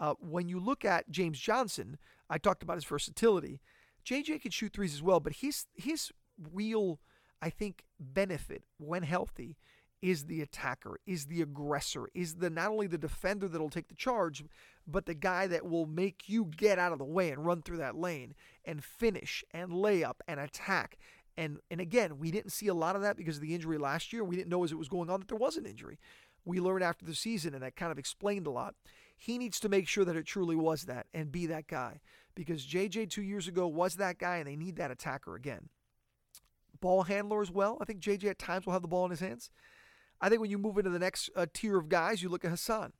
Uh, 0.00 0.14
when 0.20 0.48
you 0.48 0.58
look 0.58 0.84
at 0.84 1.10
James 1.10 1.38
Johnson, 1.38 1.96
I 2.28 2.38
talked 2.38 2.62
about 2.62 2.76
his 2.76 2.84
versatility. 2.84 3.60
JJ 4.08 4.40
can 4.42 4.50
shoot 4.50 4.72
threes 4.72 4.94
as 4.94 5.02
well, 5.02 5.20
but 5.20 5.34
his 5.34 5.66
his 5.74 6.10
real, 6.52 6.98
I 7.42 7.50
think, 7.50 7.84
benefit 8.00 8.64
when 8.78 9.02
healthy 9.02 9.58
is 10.00 10.24
the 10.24 10.40
attacker, 10.40 11.00
is 11.06 11.26
the 11.26 11.42
aggressor, 11.42 12.08
is 12.14 12.36
the 12.36 12.48
not 12.48 12.70
only 12.70 12.86
the 12.86 12.96
defender 12.96 13.48
that'll 13.48 13.68
take 13.68 13.88
the 13.88 13.94
charge, 13.94 14.44
but 14.86 15.06
the 15.06 15.14
guy 15.14 15.46
that 15.48 15.66
will 15.66 15.86
make 15.86 16.22
you 16.26 16.44
get 16.44 16.78
out 16.78 16.92
of 16.92 16.98
the 16.98 17.04
way 17.04 17.30
and 17.30 17.44
run 17.44 17.60
through 17.60 17.78
that 17.78 17.96
lane 17.96 18.34
and 18.64 18.82
finish 18.82 19.44
and 19.52 19.72
lay 19.72 20.02
up 20.02 20.22
and 20.26 20.40
attack. 20.40 20.96
And 21.36 21.58
and 21.70 21.80
again, 21.80 22.18
we 22.18 22.30
didn't 22.30 22.52
see 22.52 22.68
a 22.68 22.74
lot 22.74 22.96
of 22.96 23.02
that 23.02 23.16
because 23.16 23.36
of 23.36 23.42
the 23.42 23.54
injury 23.54 23.76
last 23.76 24.12
year. 24.12 24.24
We 24.24 24.36
didn't 24.36 24.48
know 24.48 24.64
as 24.64 24.72
it 24.72 24.78
was 24.78 24.88
going 24.88 25.10
on 25.10 25.20
that 25.20 25.28
there 25.28 25.36
was 25.36 25.56
an 25.56 25.66
injury. 25.66 25.98
We 26.46 26.60
learned 26.60 26.82
after 26.82 27.04
the 27.04 27.14
season, 27.14 27.52
and 27.52 27.62
that 27.62 27.76
kind 27.76 27.92
of 27.92 27.98
explained 27.98 28.46
a 28.46 28.50
lot. 28.50 28.74
He 29.18 29.36
needs 29.36 29.58
to 29.60 29.68
make 29.68 29.88
sure 29.88 30.04
that 30.04 30.16
it 30.16 30.26
truly 30.26 30.54
was 30.54 30.84
that 30.84 31.06
and 31.12 31.32
be 31.32 31.46
that 31.46 31.66
guy 31.66 32.00
because 32.34 32.64
JJ 32.64 33.10
two 33.10 33.22
years 33.22 33.48
ago 33.48 33.66
was 33.66 33.96
that 33.96 34.18
guy, 34.18 34.36
and 34.36 34.46
they 34.46 34.54
need 34.54 34.76
that 34.76 34.92
attacker 34.92 35.34
again. 35.34 35.68
Ball 36.80 37.02
handler 37.02 37.42
as 37.42 37.50
well. 37.50 37.78
I 37.80 37.84
think 37.84 38.00
JJ 38.00 38.30
at 38.30 38.38
times 38.38 38.64
will 38.64 38.72
have 38.72 38.82
the 38.82 38.88
ball 38.88 39.04
in 39.04 39.10
his 39.10 39.18
hands. 39.18 39.50
I 40.20 40.28
think 40.28 40.40
when 40.40 40.50
you 40.50 40.58
move 40.58 40.78
into 40.78 40.90
the 40.90 41.00
next 41.00 41.30
uh, 41.34 41.46
tier 41.52 41.78
of 41.78 41.88
guys, 41.88 42.22
you 42.22 42.28
look 42.28 42.44
at 42.44 42.52
Hassan. 42.52 42.92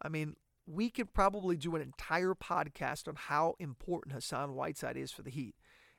I 0.00 0.08
mean, 0.08 0.36
we 0.64 0.90
could 0.90 1.12
probably 1.12 1.56
do 1.56 1.74
an 1.74 1.82
entire 1.82 2.34
podcast 2.34 3.08
on 3.08 3.16
how 3.16 3.54
important 3.58 4.14
Hassan 4.14 4.54
Whiteside 4.54 4.96
is 4.96 5.10
for 5.10 5.22
the 5.22 5.30
Heat. 5.30 5.56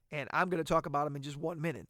And 0.10 0.30
I'm 0.32 0.50
going 0.50 0.64
to 0.64 0.68
talk 0.74 0.86
about 0.86 1.06
him 1.06 1.18
in 1.18 1.22
just 1.22 1.38
one 1.38 1.60
minute. 1.60 1.88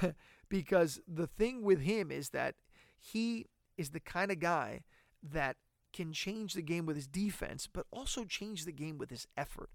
because 0.48 1.00
the 1.06 1.26
thing 1.26 1.62
with 1.62 1.80
him 1.80 2.10
is 2.10 2.30
that 2.30 2.56
he 2.98 3.46
is 3.76 3.90
the 3.90 4.00
kind 4.00 4.30
of 4.30 4.40
guy 4.40 4.82
that 5.22 5.56
can 5.94 6.12
change 6.12 6.52
the 6.52 6.62
game 6.62 6.84
with 6.84 6.96
his 6.96 7.06
defense, 7.06 7.66
but 7.72 7.86
also 7.90 8.24
change 8.24 8.64
the 8.64 8.72
game 8.72 8.98
with 8.98 9.08
his 9.10 9.26
effort. 9.36 9.70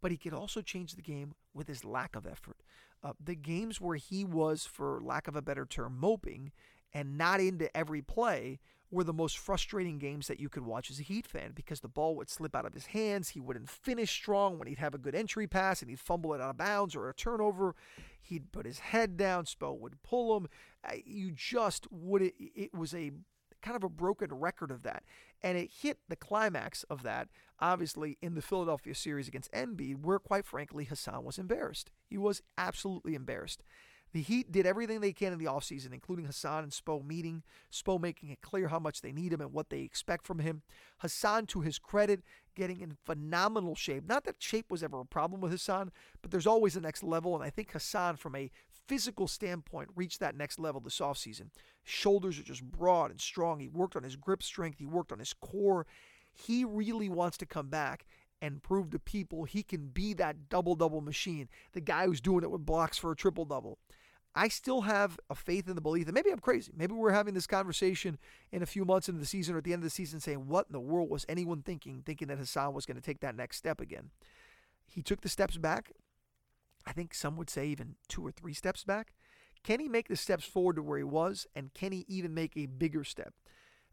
But 0.00 0.10
he 0.10 0.16
could 0.16 0.32
also 0.32 0.62
change 0.62 0.94
the 0.94 1.02
game 1.02 1.34
with 1.52 1.68
his 1.68 1.84
lack 1.84 2.14
of 2.16 2.26
effort. 2.26 2.58
Uh, 3.02 3.12
the 3.22 3.34
games 3.34 3.80
where 3.80 3.96
he 3.96 4.24
was, 4.24 4.64
for 4.64 5.00
lack 5.02 5.28
of 5.28 5.36
a 5.36 5.42
better 5.42 5.66
term, 5.66 5.98
moping 5.98 6.52
and 6.94 7.18
not 7.18 7.40
into 7.40 7.74
every 7.76 8.00
play 8.00 8.60
were 8.90 9.04
the 9.04 9.12
most 9.12 9.38
frustrating 9.38 9.98
games 9.98 10.28
that 10.28 10.38
you 10.38 10.48
could 10.48 10.64
watch 10.64 10.90
as 10.90 11.00
a 11.00 11.02
Heat 11.02 11.26
fan 11.26 11.50
because 11.54 11.80
the 11.80 11.88
ball 11.88 12.14
would 12.16 12.30
slip 12.30 12.54
out 12.54 12.64
of 12.64 12.72
his 12.72 12.86
hands. 12.86 13.30
He 13.30 13.40
wouldn't 13.40 13.68
finish 13.68 14.10
strong 14.10 14.58
when 14.58 14.68
he'd 14.68 14.78
have 14.78 14.94
a 14.94 14.98
good 14.98 15.14
entry 15.14 15.46
pass 15.46 15.82
and 15.82 15.90
he'd 15.90 15.98
fumble 15.98 16.34
it 16.34 16.40
out 16.40 16.50
of 16.50 16.56
bounds 16.56 16.94
or 16.94 17.08
a 17.08 17.14
turnover. 17.14 17.74
He'd 18.22 18.52
put 18.52 18.64
his 18.64 18.78
head 18.78 19.16
down. 19.16 19.44
Spo 19.44 19.76
would 19.76 20.02
pull 20.02 20.36
him. 20.36 20.48
You 21.04 21.32
just 21.32 21.90
would. 21.90 22.32
It 22.38 22.72
was 22.74 22.94
a 22.94 23.10
kind 23.62 23.76
of 23.76 23.84
a 23.84 23.88
broken 23.88 24.32
record 24.32 24.70
of 24.70 24.82
that. 24.82 25.04
And 25.42 25.56
it 25.58 25.70
hit 25.80 25.98
the 26.08 26.16
climax 26.16 26.82
of 26.84 27.02
that, 27.02 27.28
obviously, 27.60 28.18
in 28.22 28.34
the 28.34 28.42
Philadelphia 28.42 28.94
series 28.94 29.28
against 29.28 29.52
Embiid, 29.52 30.02
where, 30.02 30.18
quite 30.18 30.46
frankly, 30.46 30.84
Hassan 30.84 31.24
was 31.24 31.38
embarrassed. 31.38 31.90
He 32.08 32.18
was 32.18 32.42
absolutely 32.56 33.14
embarrassed. 33.14 33.62
The 34.12 34.22
Heat 34.22 34.50
did 34.50 34.66
everything 34.66 35.00
they 35.00 35.12
can 35.12 35.32
in 35.32 35.38
the 35.38 35.44
offseason, 35.46 35.92
including 35.92 36.24
Hassan 36.24 36.62
and 36.62 36.72
Spo 36.72 37.04
meeting, 37.04 37.42
Spo 37.70 38.00
making 38.00 38.30
it 38.30 38.40
clear 38.40 38.68
how 38.68 38.78
much 38.78 39.02
they 39.02 39.12
need 39.12 39.32
him 39.32 39.40
and 39.40 39.52
what 39.52 39.68
they 39.68 39.80
expect 39.80 40.26
from 40.26 40.38
him. 40.38 40.62
Hassan, 40.98 41.46
to 41.48 41.60
his 41.60 41.78
credit, 41.78 42.22
getting 42.54 42.80
in 42.80 42.96
phenomenal 43.04 43.74
shape. 43.74 44.04
Not 44.08 44.24
that 44.24 44.36
shape 44.38 44.70
was 44.70 44.82
ever 44.82 45.00
a 45.00 45.04
problem 45.04 45.40
with 45.40 45.50
Hassan, 45.50 45.92
but 46.22 46.30
there's 46.30 46.46
always 46.46 46.76
a 46.76 46.80
next 46.80 47.02
level, 47.02 47.34
and 47.34 47.44
I 47.44 47.50
think 47.50 47.72
Hassan, 47.72 48.16
from 48.16 48.34
a 48.36 48.50
physical 48.86 49.28
standpoint, 49.28 49.88
reached 49.94 50.20
that 50.20 50.36
next 50.36 50.58
level 50.58 50.80
this 50.80 50.98
offseason. 50.98 51.50
Shoulders 51.84 52.38
are 52.38 52.44
just 52.44 52.64
broad 52.64 53.10
and 53.10 53.20
strong. 53.20 53.60
He 53.60 53.68
worked 53.68 53.96
on 53.96 54.02
his 54.02 54.16
grip 54.16 54.42
strength, 54.42 54.78
he 54.78 54.86
worked 54.86 55.12
on 55.12 55.18
his 55.18 55.32
core. 55.32 55.86
He 56.32 56.64
really 56.64 57.08
wants 57.08 57.38
to 57.38 57.46
come 57.46 57.68
back 57.68 58.04
and 58.42 58.62
prove 58.62 58.90
to 58.90 58.98
people 58.98 59.44
he 59.44 59.62
can 59.62 59.88
be 59.88 60.12
that 60.14 60.48
double 60.48 60.74
double 60.74 61.00
machine, 61.00 61.48
the 61.72 61.80
guy 61.80 62.06
who's 62.06 62.20
doing 62.20 62.44
it 62.44 62.50
with 62.50 62.66
blocks 62.66 62.98
for 62.98 63.10
a 63.10 63.16
triple 63.16 63.44
double. 63.46 63.78
I 64.34 64.48
still 64.48 64.82
have 64.82 65.18
a 65.30 65.34
faith 65.34 65.66
in 65.66 65.76
the 65.76 65.80
belief 65.80 66.04
that 66.04 66.12
maybe 66.12 66.30
I'm 66.30 66.40
crazy. 66.40 66.70
Maybe 66.76 66.92
we're 66.92 67.10
having 67.10 67.32
this 67.32 67.46
conversation 67.46 68.18
in 68.52 68.62
a 68.62 68.66
few 68.66 68.84
months 68.84 69.08
into 69.08 69.18
the 69.18 69.26
season 69.26 69.54
or 69.54 69.58
at 69.58 69.64
the 69.64 69.72
end 69.72 69.80
of 69.80 69.84
the 69.84 69.90
season 69.90 70.20
saying, 70.20 70.46
what 70.46 70.66
in 70.68 70.74
the 70.74 70.80
world 70.80 71.08
was 71.08 71.24
anyone 71.26 71.62
thinking, 71.62 72.02
thinking 72.04 72.28
that 72.28 72.36
Hassan 72.36 72.74
was 72.74 72.84
going 72.84 72.98
to 72.98 73.02
take 73.02 73.20
that 73.20 73.34
next 73.34 73.56
step 73.56 73.80
again? 73.80 74.10
He 74.86 75.00
took 75.00 75.22
the 75.22 75.30
steps 75.30 75.56
back. 75.56 75.92
I 76.86 76.92
think 76.92 77.14
some 77.14 77.36
would 77.36 77.50
say 77.50 77.66
even 77.66 77.96
two 78.08 78.24
or 78.24 78.30
three 78.30 78.54
steps 78.54 78.84
back. 78.84 79.12
Can 79.64 79.80
he 79.80 79.88
make 79.88 80.08
the 80.08 80.16
steps 80.16 80.44
forward 80.44 80.76
to 80.76 80.82
where 80.82 80.98
he 80.98 81.04
was? 81.04 81.46
And 81.54 81.74
can 81.74 81.92
he 81.92 82.04
even 82.08 82.32
make 82.34 82.56
a 82.56 82.66
bigger 82.66 83.02
step? 83.02 83.34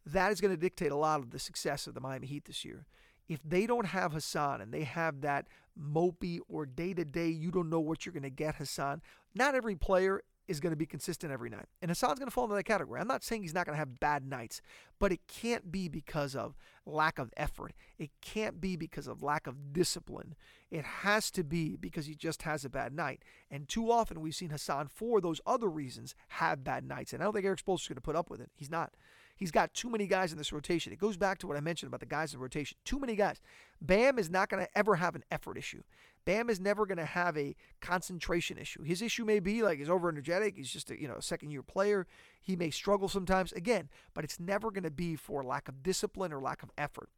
That 0.05 0.31
is 0.31 0.41
going 0.41 0.53
to 0.53 0.59
dictate 0.59 0.91
a 0.91 0.97
lot 0.97 1.19
of 1.19 1.31
the 1.31 1.39
success 1.39 1.87
of 1.87 1.93
the 1.93 2.01
Miami 2.01 2.27
Heat 2.27 2.45
this 2.45 2.63
year 2.63 2.85
if 3.27 3.41
they 3.43 3.65
don't 3.65 3.87
have 3.87 4.13
Hassan 4.13 4.61
and 4.61 4.73
they 4.73 4.83
have 4.83 5.21
that 5.21 5.47
mopey 5.79 6.39
or 6.47 6.65
day 6.65 6.93
to 6.93 7.05
day, 7.05 7.29
you 7.29 7.51
don't 7.51 7.69
know 7.69 7.79
what 7.79 8.05
you're 8.05 8.13
going 8.13 8.23
to 8.23 8.29
get, 8.29 8.55
Hassan, 8.55 9.01
not 9.33 9.55
every 9.55 9.75
player 9.75 10.21
is 10.47 10.59
going 10.59 10.71
to 10.71 10.77
be 10.77 10.85
consistent 10.85 11.31
every 11.31 11.49
night. 11.49 11.67
And 11.81 11.89
Hassan's 11.89 12.19
going 12.19 12.27
to 12.27 12.33
fall 12.33 12.45
into 12.45 12.55
that 12.55 12.63
category. 12.63 12.99
I'm 12.99 13.07
not 13.07 13.23
saying 13.23 13.43
he's 13.43 13.53
not 13.53 13.65
going 13.65 13.75
to 13.75 13.79
have 13.79 13.99
bad 13.99 14.25
nights, 14.25 14.61
but 14.99 15.11
it 15.11 15.27
can't 15.27 15.71
be 15.71 15.87
because 15.87 16.35
of 16.35 16.57
lack 16.85 17.17
of 17.17 17.31
effort. 17.37 17.73
It 17.97 18.11
can't 18.21 18.59
be 18.59 18.75
because 18.75 19.07
of 19.07 19.23
lack 19.23 19.47
of 19.47 19.73
discipline. 19.73 20.35
It 20.69 20.83
has 20.83 21.31
to 21.31 21.43
be 21.43 21.75
because 21.75 22.07
he 22.07 22.15
just 22.15 22.41
has 22.43 22.65
a 22.65 22.69
bad 22.69 22.93
night. 22.93 23.23
And 23.49 23.67
too 23.67 23.91
often 23.91 24.21
we've 24.21 24.35
seen 24.35 24.49
Hassan, 24.49 24.87
for 24.87 25.21
those 25.21 25.39
other 25.45 25.69
reasons, 25.69 26.15
have 26.29 26.63
bad 26.63 26.85
nights. 26.85 27.13
And 27.13 27.21
I 27.21 27.25
don't 27.25 27.33
think 27.33 27.45
Erik 27.45 27.63
Spoelstra's 27.63 27.87
going 27.89 27.95
to 27.95 28.01
put 28.01 28.15
up 28.15 28.29
with 28.29 28.41
it. 28.41 28.51
He's 28.55 28.71
not. 28.71 28.93
He's 29.35 29.51
got 29.51 29.73
too 29.73 29.89
many 29.89 30.07
guys 30.07 30.31
in 30.31 30.37
this 30.37 30.53
rotation. 30.53 30.93
It 30.93 30.99
goes 30.99 31.17
back 31.17 31.39
to 31.39 31.47
what 31.47 31.57
I 31.57 31.59
mentioned 31.59 31.87
about 31.87 31.99
the 31.99 32.05
guys 32.05 32.33
in 32.33 32.39
the 32.39 32.43
rotation. 32.43 32.77
Too 32.85 32.99
many 32.99 33.15
guys. 33.15 33.41
Bam 33.81 34.19
is 34.19 34.29
not 34.29 34.49
going 34.49 34.63
to 34.63 34.77
ever 34.77 34.95
have 34.95 35.15
an 35.15 35.23
effort 35.31 35.57
issue. 35.57 35.81
Bam 36.25 36.49
is 36.49 36.59
never 36.59 36.85
going 36.85 36.99
to 36.99 37.05
have 37.05 37.37
a 37.37 37.55
concentration 37.81 38.57
issue. 38.57 38.83
His 38.83 39.01
issue 39.01 39.25
may 39.25 39.39
be 39.39 39.63
like 39.63 39.79
he's 39.79 39.89
over 39.89 40.07
energetic. 40.07 40.55
He's 40.55 40.71
just 40.71 40.91
a 40.91 41.01
you 41.01 41.07
know 41.07 41.17
second 41.19 41.51
year 41.51 41.63
player. 41.63 42.07
He 42.39 42.55
may 42.55 42.69
struggle 42.69 43.09
sometimes 43.09 43.51
again, 43.51 43.89
but 44.13 44.23
it's 44.23 44.39
never 44.39 44.71
going 44.71 44.83
to 44.83 44.91
be 44.91 45.15
for 45.15 45.43
lack 45.43 45.67
of 45.67 45.83
discipline 45.83 46.31
or 46.31 46.39
lack 46.39 46.63
of 46.63 46.71
effort. 46.77 47.09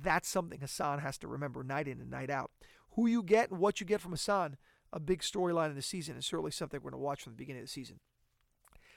That's 0.00 0.28
something 0.28 0.60
Hassan 0.60 0.98
has 0.98 1.18
to 1.18 1.28
remember 1.28 1.62
night 1.62 1.88
in 1.88 2.00
and 2.00 2.10
night 2.10 2.30
out. 2.30 2.50
Who 2.92 3.06
you 3.06 3.22
get 3.22 3.50
and 3.50 3.60
what 3.60 3.80
you 3.80 3.86
get 3.86 4.00
from 4.00 4.12
Hassan, 4.12 4.56
a 4.92 5.00
big 5.00 5.20
storyline 5.20 5.70
in 5.70 5.76
the 5.76 5.82
season, 5.82 6.14
and 6.14 6.24
certainly 6.24 6.50
something 6.50 6.80
we're 6.82 6.90
going 6.90 7.00
to 7.00 7.04
watch 7.04 7.22
from 7.22 7.32
the 7.32 7.38
beginning 7.38 7.62
of 7.62 7.68
the 7.68 7.72
season. 7.72 8.00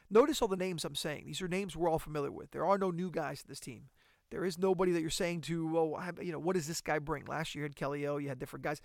Notice 0.09 0.41
all 0.41 0.47
the 0.47 0.55
names 0.55 0.85
I'm 0.85 0.95
saying. 0.95 1.23
These 1.25 1.41
are 1.41 1.47
names 1.47 1.75
we're 1.75 1.89
all 1.89 1.99
familiar 1.99 2.31
with. 2.31 2.51
There 2.51 2.65
are 2.65 2.77
no 2.77 2.91
new 2.91 3.09
guys 3.09 3.41
to 3.41 3.47
this 3.47 3.59
team. 3.59 3.85
There 4.31 4.45
is 4.45 4.57
nobody 4.57 4.91
that 4.91 5.01
you're 5.01 5.09
saying 5.09 5.41
to, 5.41 5.77
oh, 5.77 5.99
you 6.21 6.31
know, 6.31 6.39
what 6.39 6.55
does 6.55 6.67
this 6.67 6.81
guy 6.81 6.99
bring? 6.99 7.25
Last 7.25 7.53
year 7.53 7.63
you 7.63 7.65
had 7.65 7.75
Kelly 7.75 8.07
O, 8.07 8.17
you 8.17 8.29
had 8.29 8.39
different 8.39 8.63
guys. 8.63 8.81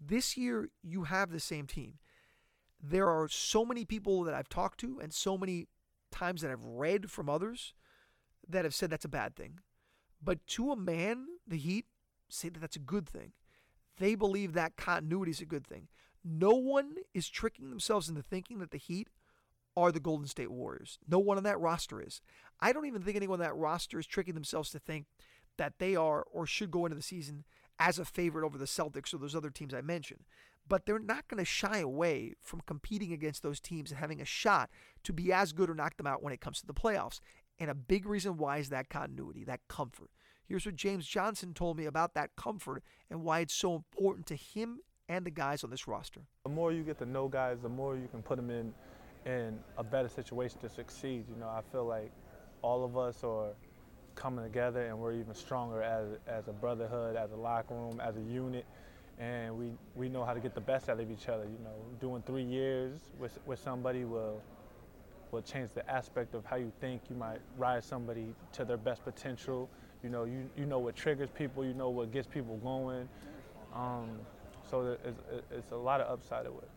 This 0.00 0.36
year 0.36 0.70
you 0.82 1.04
have 1.04 1.30
the 1.30 1.40
same 1.40 1.66
team. 1.66 1.94
There 2.82 3.08
are 3.08 3.28
so 3.28 3.64
many 3.64 3.84
people 3.84 4.24
that 4.24 4.34
I've 4.34 4.48
talked 4.48 4.80
to 4.80 5.00
and 5.00 5.12
so 5.12 5.38
many 5.38 5.66
times 6.10 6.42
that 6.42 6.50
I've 6.50 6.64
read 6.64 7.10
from 7.10 7.28
others 7.28 7.74
that 8.48 8.64
have 8.64 8.74
said 8.74 8.90
that's 8.90 9.04
a 9.04 9.08
bad 9.08 9.34
thing. 9.34 9.60
But 10.22 10.46
to 10.48 10.70
a 10.70 10.76
man, 10.76 11.26
the 11.46 11.56
Heat 11.56 11.86
say 12.28 12.48
that 12.48 12.60
that's 12.60 12.76
a 12.76 12.80
good 12.80 13.08
thing. 13.08 13.32
They 13.98 14.14
believe 14.14 14.52
that 14.52 14.76
continuity 14.76 15.30
is 15.30 15.40
a 15.40 15.46
good 15.46 15.66
thing. 15.66 15.88
No 16.24 16.50
one 16.50 16.94
is 17.12 17.28
tricking 17.28 17.70
themselves 17.70 18.08
into 18.08 18.22
thinking 18.22 18.58
that 18.58 18.70
the 18.70 18.78
Heat 18.78 19.08
are 19.76 19.92
the 19.92 20.00
Golden 20.00 20.26
State 20.26 20.50
Warriors. 20.50 20.98
No 21.08 21.18
one 21.18 21.36
on 21.36 21.44
that 21.44 21.60
roster 21.60 22.00
is. 22.00 22.20
I 22.60 22.72
don't 22.72 22.86
even 22.86 23.02
think 23.02 23.16
anyone 23.16 23.40
on 23.40 23.46
that 23.46 23.56
roster 23.56 23.98
is 23.98 24.06
tricking 24.06 24.34
themselves 24.34 24.70
to 24.70 24.78
think 24.78 25.06
that 25.56 25.74
they 25.78 25.96
are 25.96 26.24
or 26.30 26.46
should 26.46 26.70
go 26.70 26.86
into 26.86 26.96
the 26.96 27.02
season 27.02 27.44
as 27.78 27.98
a 27.98 28.04
favorite 28.04 28.44
over 28.44 28.58
the 28.58 28.64
Celtics 28.64 29.12
or 29.12 29.18
those 29.18 29.34
other 29.34 29.50
teams 29.50 29.74
I 29.74 29.80
mentioned. 29.80 30.24
But 30.66 30.86
they're 30.86 30.98
not 30.98 31.28
going 31.28 31.38
to 31.38 31.44
shy 31.44 31.78
away 31.78 32.34
from 32.40 32.62
competing 32.66 33.12
against 33.12 33.42
those 33.42 33.60
teams 33.60 33.90
and 33.90 34.00
having 34.00 34.20
a 34.20 34.24
shot 34.24 34.70
to 35.02 35.12
be 35.12 35.32
as 35.32 35.52
good 35.52 35.68
or 35.68 35.74
knock 35.74 35.96
them 35.96 36.06
out 36.06 36.22
when 36.22 36.32
it 36.32 36.40
comes 36.40 36.60
to 36.60 36.66
the 36.66 36.72
playoffs. 36.72 37.20
And 37.58 37.70
a 37.70 37.74
big 37.74 38.06
reason 38.06 38.38
why 38.38 38.58
is 38.58 38.70
that 38.70 38.88
continuity, 38.88 39.44
that 39.44 39.60
comfort. 39.68 40.10
Here's 40.46 40.66
what 40.66 40.76
James 40.76 41.06
Johnson 41.06 41.54
told 41.54 41.78
me 41.78 41.84
about 41.84 42.14
that 42.14 42.36
comfort 42.36 42.82
and 43.10 43.22
why 43.22 43.40
it's 43.40 43.54
so 43.54 43.74
important 43.74 44.26
to 44.26 44.36
him 44.36 44.80
and 45.08 45.24
the 45.24 45.30
guys 45.30 45.64
on 45.64 45.70
this 45.70 45.86
roster. 45.86 46.22
The 46.44 46.50
more 46.50 46.72
you 46.72 46.82
get 46.82 46.98
to 46.98 47.06
know 47.06 47.28
guys, 47.28 47.58
the 47.62 47.68
more 47.68 47.96
you 47.96 48.08
can 48.08 48.22
put 48.22 48.36
them 48.36 48.50
in 48.50 48.72
in 49.26 49.58
a 49.78 49.84
better 49.84 50.08
situation 50.08 50.58
to 50.60 50.68
succeed. 50.68 51.24
You 51.28 51.40
know, 51.40 51.48
I 51.48 51.62
feel 51.72 51.84
like 51.84 52.10
all 52.62 52.84
of 52.84 52.96
us 52.96 53.22
are 53.24 53.50
coming 54.14 54.44
together 54.44 54.86
and 54.86 54.98
we're 54.98 55.14
even 55.14 55.34
stronger 55.34 55.82
as, 55.82 56.06
as 56.26 56.48
a 56.48 56.52
brotherhood, 56.52 57.16
as 57.16 57.32
a 57.32 57.36
locker 57.36 57.74
room, 57.74 58.00
as 58.00 58.16
a 58.16 58.20
unit. 58.20 58.64
And 59.18 59.56
we, 59.56 59.72
we 59.94 60.08
know 60.08 60.24
how 60.24 60.34
to 60.34 60.40
get 60.40 60.54
the 60.54 60.60
best 60.60 60.88
out 60.88 61.00
of 61.00 61.10
each 61.10 61.28
other. 61.28 61.44
You 61.44 61.58
know, 61.62 61.74
doing 62.00 62.22
three 62.26 62.42
years 62.42 63.00
with, 63.18 63.38
with 63.46 63.58
somebody 63.60 64.04
will, 64.04 64.42
will 65.30 65.42
change 65.42 65.70
the 65.72 65.88
aspect 65.88 66.34
of 66.34 66.44
how 66.44 66.56
you 66.56 66.72
think. 66.80 67.02
You 67.08 67.16
might 67.16 67.40
rise 67.56 67.84
somebody 67.84 68.34
to 68.52 68.64
their 68.64 68.76
best 68.76 69.04
potential. 69.04 69.70
You 70.02 70.10
know, 70.10 70.24
you, 70.24 70.50
you 70.56 70.66
know 70.66 70.80
what 70.80 70.96
triggers 70.96 71.30
people, 71.30 71.64
you 71.64 71.74
know 71.74 71.90
what 71.90 72.12
gets 72.12 72.26
people 72.26 72.56
going. 72.58 73.08
Um, 73.74 74.10
so 74.68 74.96
it's, 75.04 75.20
it's 75.50 75.70
a 75.70 75.76
lot 75.76 76.00
of 76.00 76.12
upside 76.12 76.46
of 76.46 76.54
it. 76.54 76.68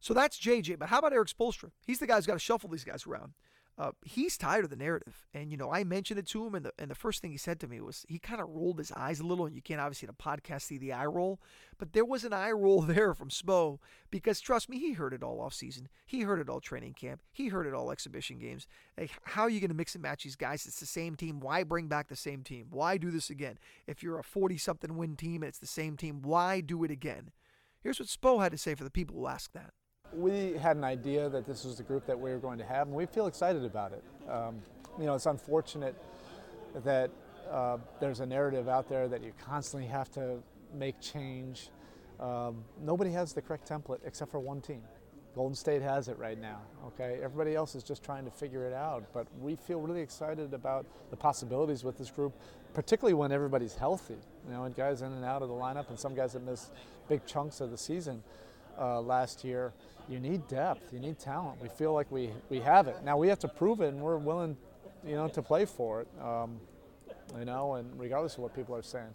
So 0.00 0.14
that's 0.14 0.38
JJ. 0.38 0.78
But 0.78 0.88
how 0.88 0.98
about 0.98 1.12
Erik 1.12 1.28
Spoelstra? 1.28 1.70
He's 1.86 1.98
the 1.98 2.06
guy 2.06 2.16
who's 2.16 2.26
got 2.26 2.34
to 2.34 2.38
shuffle 2.38 2.70
these 2.70 2.84
guys 2.84 3.06
around. 3.06 3.34
Uh, 3.78 3.92
he's 4.04 4.36
tired 4.36 4.64
of 4.64 4.70
the 4.70 4.76
narrative. 4.76 5.26
And, 5.32 5.50
you 5.50 5.56
know, 5.56 5.72
I 5.72 5.84
mentioned 5.84 6.18
it 6.18 6.26
to 6.28 6.46
him, 6.46 6.54
and 6.54 6.66
the, 6.66 6.72
and 6.78 6.90
the 6.90 6.94
first 6.94 7.22
thing 7.22 7.30
he 7.30 7.38
said 7.38 7.58
to 7.60 7.66
me 7.66 7.80
was 7.80 8.04
he 8.10 8.18
kind 8.18 8.42
of 8.42 8.50
rolled 8.50 8.76
his 8.76 8.92
eyes 8.92 9.20
a 9.20 9.24
little. 9.24 9.46
And 9.46 9.54
you 9.54 9.62
can't 9.62 9.80
obviously 9.80 10.06
in 10.06 10.10
a 10.10 10.22
podcast 10.22 10.62
see 10.62 10.76
the 10.76 10.92
eye 10.92 11.06
roll, 11.06 11.40
but 11.78 11.94
there 11.94 12.04
was 12.04 12.22
an 12.24 12.34
eye 12.34 12.50
roll 12.50 12.82
there 12.82 13.14
from 13.14 13.30
Spo 13.30 13.78
because, 14.10 14.38
trust 14.38 14.68
me, 14.68 14.78
he 14.78 14.92
heard 14.92 15.14
it 15.14 15.22
all 15.22 15.40
off 15.40 15.54
season. 15.54 15.88
He 16.04 16.22
heard 16.22 16.40
it 16.40 16.50
all 16.50 16.60
training 16.60 16.92
camp. 16.92 17.22
He 17.32 17.48
heard 17.48 17.66
it 17.66 17.72
all 17.72 17.90
exhibition 17.90 18.38
games. 18.38 18.66
Like, 18.98 19.12
how 19.24 19.44
are 19.44 19.50
you 19.50 19.60
going 19.60 19.70
to 19.70 19.74
mix 19.76 19.94
and 19.94 20.02
match 20.02 20.24
these 20.24 20.36
guys? 20.36 20.66
It's 20.66 20.80
the 20.80 20.84
same 20.84 21.14
team. 21.14 21.40
Why 21.40 21.62
bring 21.62 21.88
back 21.88 22.08
the 22.08 22.16
same 22.16 22.42
team? 22.42 22.66
Why 22.68 22.98
do 22.98 23.10
this 23.10 23.30
again? 23.30 23.58
If 23.86 24.02
you're 24.02 24.18
a 24.18 24.24
40 24.24 24.58
something 24.58 24.98
win 24.98 25.16
team 25.16 25.42
and 25.42 25.48
it's 25.48 25.58
the 25.58 25.66
same 25.66 25.96
team, 25.96 26.20
why 26.20 26.60
do 26.60 26.84
it 26.84 26.90
again? 26.90 27.30
Here's 27.82 27.98
what 27.98 28.08
Spo 28.08 28.42
had 28.42 28.52
to 28.52 28.58
say 28.58 28.74
for 28.74 28.84
the 28.84 28.90
people 28.90 29.16
who 29.16 29.26
ask 29.26 29.52
that 29.52 29.72
we 30.12 30.54
had 30.54 30.76
an 30.76 30.84
idea 30.84 31.28
that 31.28 31.46
this 31.46 31.64
was 31.64 31.76
the 31.76 31.82
group 31.82 32.06
that 32.06 32.18
we 32.18 32.30
were 32.30 32.38
going 32.38 32.58
to 32.58 32.64
have, 32.64 32.86
and 32.86 32.96
we 32.96 33.06
feel 33.06 33.26
excited 33.26 33.64
about 33.64 33.92
it. 33.92 34.02
Um, 34.28 34.60
you 34.98 35.06
know, 35.06 35.14
it's 35.14 35.26
unfortunate 35.26 35.94
that 36.84 37.10
uh, 37.50 37.78
there's 38.00 38.20
a 38.20 38.26
narrative 38.26 38.68
out 38.68 38.88
there 38.88 39.08
that 39.08 39.22
you 39.22 39.32
constantly 39.44 39.88
have 39.88 40.10
to 40.12 40.38
make 40.74 41.00
change. 41.00 41.70
Um, 42.18 42.64
nobody 42.82 43.10
has 43.12 43.32
the 43.32 43.42
correct 43.42 43.68
template 43.68 44.00
except 44.04 44.30
for 44.30 44.40
one 44.40 44.60
team. 44.60 44.82
Golden 45.34 45.54
State 45.54 45.80
has 45.80 46.08
it 46.08 46.18
right 46.18 46.40
now. 46.40 46.60
Okay, 46.88 47.20
everybody 47.22 47.54
else 47.54 47.76
is 47.76 47.84
just 47.84 48.02
trying 48.02 48.24
to 48.24 48.32
figure 48.32 48.66
it 48.66 48.72
out. 48.72 49.04
But 49.14 49.28
we 49.40 49.54
feel 49.54 49.80
really 49.80 50.00
excited 50.00 50.52
about 50.52 50.86
the 51.10 51.16
possibilities 51.16 51.84
with 51.84 51.96
this 51.96 52.10
group, 52.10 52.34
particularly 52.74 53.14
when 53.14 53.30
everybody's 53.30 53.76
healthy. 53.76 54.16
You 54.46 54.52
know, 54.52 54.64
and 54.64 54.74
guys 54.74 55.02
in 55.02 55.12
and 55.12 55.24
out 55.24 55.42
of 55.42 55.48
the 55.48 55.54
lineup, 55.54 55.88
and 55.88 55.98
some 55.98 56.16
guys 56.16 56.32
that 56.32 56.42
miss 56.42 56.70
big 57.08 57.24
chunks 57.26 57.60
of 57.60 57.70
the 57.70 57.78
season 57.78 58.24
uh, 58.78 59.00
last 59.00 59.44
year 59.44 59.72
you 60.08 60.18
need 60.18 60.46
depth, 60.48 60.92
you 60.92 60.98
need 60.98 61.18
talent. 61.18 61.60
We 61.62 61.68
feel 61.68 61.92
like 61.92 62.10
we, 62.10 62.30
we 62.48 62.58
have 62.60 62.88
it. 62.88 62.96
Now 63.04 63.16
we 63.16 63.28
have 63.28 63.38
to 63.40 63.48
prove 63.48 63.80
it, 63.80 63.88
and 63.88 64.00
we're 64.00 64.18
willing, 64.18 64.56
you 65.06 65.14
know, 65.14 65.28
to 65.28 65.42
play 65.42 65.64
for 65.64 66.02
it. 66.02 66.08
Um, 66.20 66.60
you 67.38 67.44
know, 67.44 67.74
and 67.74 67.98
regardless 67.98 68.34
of 68.34 68.40
what 68.40 68.54
people 68.54 68.74
are 68.74 68.82
saying. 68.82 69.14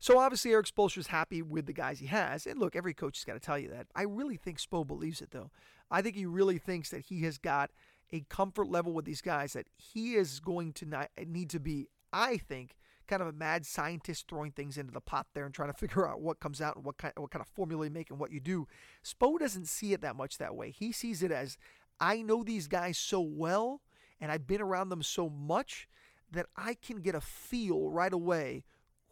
So 0.00 0.18
obviously 0.18 0.52
Erik 0.52 0.66
Spoelstra's 0.66 1.08
happy 1.08 1.42
with 1.42 1.66
the 1.66 1.72
guys 1.72 1.98
he 1.98 2.06
has, 2.06 2.46
and 2.46 2.58
look, 2.58 2.76
every 2.76 2.94
coach 2.94 3.18
has 3.18 3.24
got 3.24 3.34
to 3.34 3.40
tell 3.40 3.58
you 3.58 3.68
that. 3.70 3.86
I 3.94 4.02
really 4.02 4.36
think 4.36 4.58
Spo 4.58 4.86
believes 4.86 5.20
it 5.20 5.30
though. 5.30 5.50
I 5.90 6.02
think 6.02 6.16
he 6.16 6.26
really 6.26 6.58
thinks 6.58 6.90
that 6.90 7.06
he 7.06 7.22
has 7.22 7.38
got 7.38 7.70
a 8.12 8.24
comfort 8.28 8.68
level 8.68 8.92
with 8.92 9.04
these 9.04 9.20
guys 9.20 9.52
that 9.52 9.66
he 9.76 10.14
is 10.14 10.40
going 10.40 10.72
to 10.74 11.08
need 11.26 11.50
to 11.50 11.60
be. 11.60 11.88
I 12.12 12.38
think 12.38 12.76
kind 13.08 13.22
of 13.22 13.28
a 13.28 13.32
mad 13.32 13.66
scientist 13.66 14.26
throwing 14.28 14.52
things 14.52 14.78
into 14.78 14.92
the 14.92 15.00
pot 15.00 15.26
there 15.34 15.44
and 15.44 15.54
trying 15.54 15.72
to 15.72 15.78
figure 15.78 16.08
out 16.08 16.20
what 16.20 16.40
comes 16.40 16.60
out 16.60 16.76
and 16.76 16.84
what 16.84 16.98
kind 16.98 17.12
what 17.16 17.30
kind 17.30 17.42
of 17.42 17.48
formula 17.48 17.86
you 17.86 17.90
make 17.90 18.10
and 18.10 18.18
what 18.18 18.32
you 18.32 18.40
do. 18.40 18.66
Spo 19.04 19.38
doesn't 19.38 19.66
see 19.66 19.92
it 19.92 20.00
that 20.02 20.16
much 20.16 20.38
that 20.38 20.54
way. 20.54 20.70
He 20.70 20.92
sees 20.92 21.22
it 21.22 21.32
as 21.32 21.56
I 22.00 22.22
know 22.22 22.44
these 22.44 22.68
guys 22.68 22.96
so 22.98 23.20
well 23.20 23.80
and 24.20 24.30
I've 24.30 24.46
been 24.46 24.60
around 24.60 24.88
them 24.88 25.02
so 25.02 25.28
much 25.28 25.88
that 26.30 26.46
I 26.56 26.74
can 26.74 27.00
get 27.00 27.14
a 27.14 27.20
feel 27.20 27.90
right 27.90 28.12
away 28.12 28.64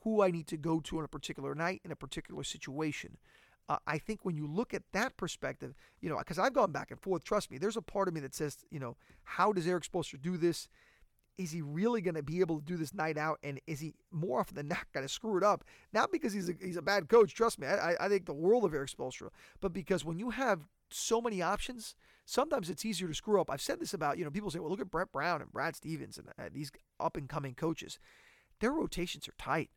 who 0.02 0.22
I 0.22 0.30
need 0.30 0.46
to 0.48 0.56
go 0.56 0.80
to 0.80 0.98
on 0.98 1.04
a 1.04 1.08
particular 1.08 1.54
night 1.54 1.80
in 1.84 1.90
a 1.90 1.96
particular 1.96 2.44
situation. 2.44 3.16
Uh, 3.68 3.78
I 3.86 3.98
think 3.98 4.24
when 4.24 4.36
you 4.36 4.46
look 4.46 4.72
at 4.72 4.82
that 4.92 5.16
perspective, 5.16 5.74
you 6.00 6.08
know, 6.08 6.18
because 6.18 6.38
I've 6.38 6.52
gone 6.52 6.70
back 6.70 6.92
and 6.92 7.00
forth, 7.00 7.24
trust 7.24 7.50
me, 7.50 7.58
there's 7.58 7.76
a 7.76 7.82
part 7.82 8.06
of 8.06 8.14
me 8.14 8.20
that 8.20 8.34
says, 8.34 8.58
you 8.70 8.78
know, 8.78 8.96
how 9.24 9.52
does 9.52 9.66
Erik 9.66 9.84
Spoelstra 9.84 10.22
do 10.22 10.36
this? 10.36 10.68
Is 11.38 11.50
he 11.50 11.60
really 11.60 12.00
going 12.00 12.14
to 12.14 12.22
be 12.22 12.40
able 12.40 12.58
to 12.58 12.64
do 12.64 12.76
this 12.76 12.94
night 12.94 13.18
out? 13.18 13.38
And 13.42 13.60
is 13.66 13.80
he 13.80 13.94
more 14.10 14.40
often 14.40 14.56
than 14.56 14.68
not 14.68 14.86
going 14.92 15.06
to 15.06 15.12
screw 15.12 15.36
it 15.36 15.42
up? 15.44 15.64
Not 15.92 16.10
because 16.10 16.32
he's 16.32 16.48
a, 16.48 16.54
he's 16.60 16.76
a 16.76 16.82
bad 16.82 17.08
coach. 17.08 17.34
Trust 17.34 17.58
me, 17.58 17.66
I, 17.66 17.94
I 18.00 18.08
think 18.08 18.26
the 18.26 18.32
world 18.32 18.64
of 18.64 18.74
Erik 18.74 18.90
Spoelstra. 18.90 19.28
But 19.60 19.72
because 19.72 20.04
when 20.04 20.18
you 20.18 20.30
have 20.30 20.66
so 20.90 21.20
many 21.20 21.42
options, 21.42 21.94
sometimes 22.24 22.70
it's 22.70 22.84
easier 22.84 23.08
to 23.08 23.14
screw 23.14 23.40
up. 23.40 23.50
I've 23.50 23.60
said 23.60 23.80
this 23.80 23.92
about, 23.92 24.18
you 24.18 24.24
know, 24.24 24.30
people 24.30 24.50
say, 24.50 24.58
well, 24.58 24.70
look 24.70 24.80
at 24.80 24.90
Brett 24.90 25.12
Brown 25.12 25.42
and 25.42 25.52
Brad 25.52 25.76
Stevens 25.76 26.16
and 26.16 26.28
uh, 26.38 26.48
these 26.52 26.72
up 26.98 27.16
and 27.16 27.28
coming 27.28 27.54
coaches. 27.54 27.98
Their 28.60 28.72
rotations 28.72 29.28
are 29.28 29.34
tight. 29.36 29.70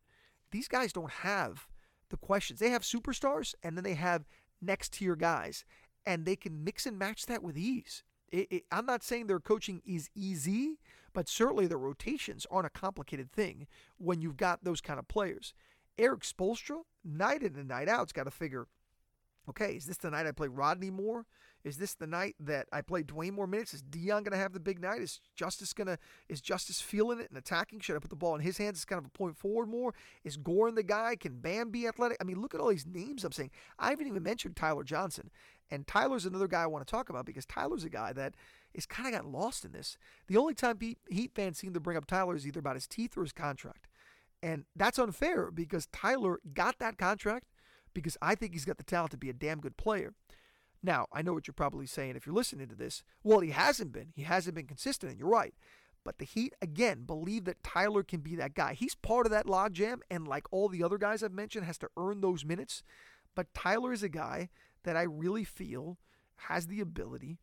These 0.51 0.67
guys 0.67 0.93
don't 0.93 1.11
have 1.11 1.67
the 2.09 2.17
questions. 2.17 2.59
They 2.59 2.69
have 2.69 2.83
superstars 2.83 3.53
and 3.63 3.75
then 3.75 3.83
they 3.83 3.95
have 3.95 4.25
next 4.61 4.93
tier 4.93 5.15
guys, 5.15 5.65
and 6.05 6.25
they 6.25 6.35
can 6.35 6.63
mix 6.63 6.85
and 6.85 6.97
match 6.97 7.25
that 7.25 7.43
with 7.43 7.57
ease. 7.57 8.03
It, 8.31 8.47
it, 8.51 8.63
I'm 8.71 8.85
not 8.85 9.03
saying 9.03 9.27
their 9.27 9.39
coaching 9.39 9.81
is 9.85 10.09
easy, 10.15 10.79
but 11.13 11.27
certainly 11.27 11.67
the 11.67 11.77
rotations 11.77 12.45
aren't 12.49 12.67
a 12.67 12.69
complicated 12.69 13.31
thing 13.31 13.67
when 13.97 14.21
you've 14.21 14.37
got 14.37 14.63
those 14.63 14.81
kind 14.81 14.99
of 14.99 15.07
players. 15.07 15.53
Erik 15.97 16.21
Spoelstra, 16.21 16.81
night 17.03 17.43
in 17.43 17.55
and 17.55 17.67
night 17.67 17.89
out, 17.89 17.99
has 18.07 18.11
got 18.11 18.23
to 18.23 18.31
figure 18.31 18.67
okay, 19.49 19.73
is 19.73 19.85
this 19.85 19.97
the 19.97 20.11
night 20.11 20.27
I 20.27 20.31
play 20.31 20.47
Rodney 20.47 20.91
more? 20.91 21.25
Is 21.63 21.77
this 21.77 21.93
the 21.93 22.07
night 22.07 22.35
that 22.39 22.67
I 22.71 22.81
play 22.81 23.03
Dwyane 23.03 23.33
more 23.33 23.47
minutes? 23.47 23.73
Is 23.73 23.81
Dion 23.81 24.23
going 24.23 24.31
to 24.31 24.37
have 24.37 24.53
the 24.53 24.59
big 24.61 24.79
night? 24.79 25.01
Is 25.01 25.19
Justice 25.35 25.73
going 25.73 25.87
to 25.87 25.97
is 26.29 26.39
Justice 26.39 26.79
feeling 26.79 27.19
it 27.19 27.29
and 27.29 27.37
attacking? 27.37 27.81
Should 27.81 27.97
I 27.97 27.99
put 27.99 28.11
the 28.11 28.15
ball 28.15 28.35
in 28.35 28.41
his 28.41 28.57
hands? 28.57 28.77
It's 28.77 28.85
kind 28.85 28.99
of 28.99 29.05
a 29.05 29.09
point 29.09 29.35
forward 29.35 29.67
more. 29.67 29.93
Is 30.23 30.37
Goran 30.37 30.75
the 30.75 30.83
guy? 30.83 31.17
Can 31.17 31.39
Bam 31.39 31.69
be 31.69 31.85
athletic? 31.85 32.17
I 32.21 32.23
mean, 32.23 32.39
look 32.39 32.55
at 32.55 32.61
all 32.61 32.69
these 32.69 32.87
names 32.87 33.25
I'm 33.25 33.33
saying. 33.33 33.51
I 33.77 33.89
haven't 33.89 34.07
even 34.07 34.23
mentioned 34.23 34.55
Tyler 34.55 34.83
Johnson. 34.83 35.31
And 35.69 35.85
Tyler's 35.85 36.25
another 36.25 36.47
guy 36.47 36.63
I 36.63 36.67
want 36.67 36.87
to 36.87 36.89
talk 36.89 37.09
about 37.09 37.25
because 37.25 37.45
Tyler's 37.45 37.83
a 37.83 37.89
guy 37.89 38.13
that 38.13 38.35
is 38.73 38.85
kind 38.85 39.13
of 39.13 39.21
got 39.21 39.31
lost 39.31 39.65
in 39.65 39.71
this. 39.71 39.97
The 40.27 40.37
only 40.37 40.53
time 40.53 40.79
Heat 40.79 41.31
fans 41.33 41.57
seem 41.57 41.73
to 41.73 41.79
bring 41.79 41.97
up 41.97 42.05
Tyler 42.05 42.35
is 42.35 42.45
either 42.45 42.59
about 42.59 42.75
his 42.75 42.87
teeth 42.87 43.17
or 43.17 43.23
his 43.23 43.31
contract. 43.31 43.87
And 44.41 44.65
that's 44.75 44.99
unfair 44.99 45.51
because 45.51 45.87
Tyler 45.87 46.39
got 46.53 46.79
that 46.79 46.97
contract 46.97 47.47
because 47.93 48.17
I 48.21 48.35
think 48.35 48.53
he's 48.53 48.65
got 48.65 48.77
the 48.77 48.83
talent 48.83 49.11
to 49.11 49.17
be 49.17 49.29
a 49.29 49.33
damn 49.33 49.59
good 49.59 49.77
player. 49.77 50.13
Now, 50.81 51.07
I 51.11 51.21
know 51.21 51.33
what 51.33 51.47
you're 51.47 51.53
probably 51.53 51.85
saying 51.85 52.15
if 52.15 52.25
you're 52.25 52.35
listening 52.35 52.67
to 52.69 52.75
this. 52.75 53.03
Well, 53.23 53.41
he 53.41 53.51
hasn't 53.51 53.91
been. 53.91 54.13
He 54.15 54.23
hasn't 54.23 54.55
been 54.55 54.67
consistent, 54.67 55.11
and 55.11 55.19
you're 55.19 55.27
right. 55.27 55.53
But 56.05 56.19
the 56.19 56.25
Heat, 56.25 56.53
again, 56.61 57.03
believe 57.03 57.43
that 57.45 57.63
Tyler 57.63 58.03
can 58.03 58.21
be 58.21 58.35
that 58.35 58.53
guy. 58.53 58.73
He's 58.73 58.95
part 58.95 59.25
of 59.25 59.31
that 59.31 59.45
logjam, 59.45 59.99
and 60.09 60.25
like 60.25 60.45
all 60.51 60.69
the 60.69 60.83
other 60.83 60.97
guys 60.97 61.21
I've 61.21 61.33
mentioned, 61.33 61.65
has 61.65 61.77
to 61.79 61.89
earn 61.97 62.21
those 62.21 62.45
minutes. 62.45 62.83
But 63.35 63.53
Tyler 63.53 63.91
is 63.91 64.03
a 64.03 64.09
guy 64.09 64.49
that 64.83 64.95
I 64.95 65.03
really 65.03 65.43
feel 65.43 65.97
has 66.43 66.67
the 66.67 66.79
ability 66.79 67.37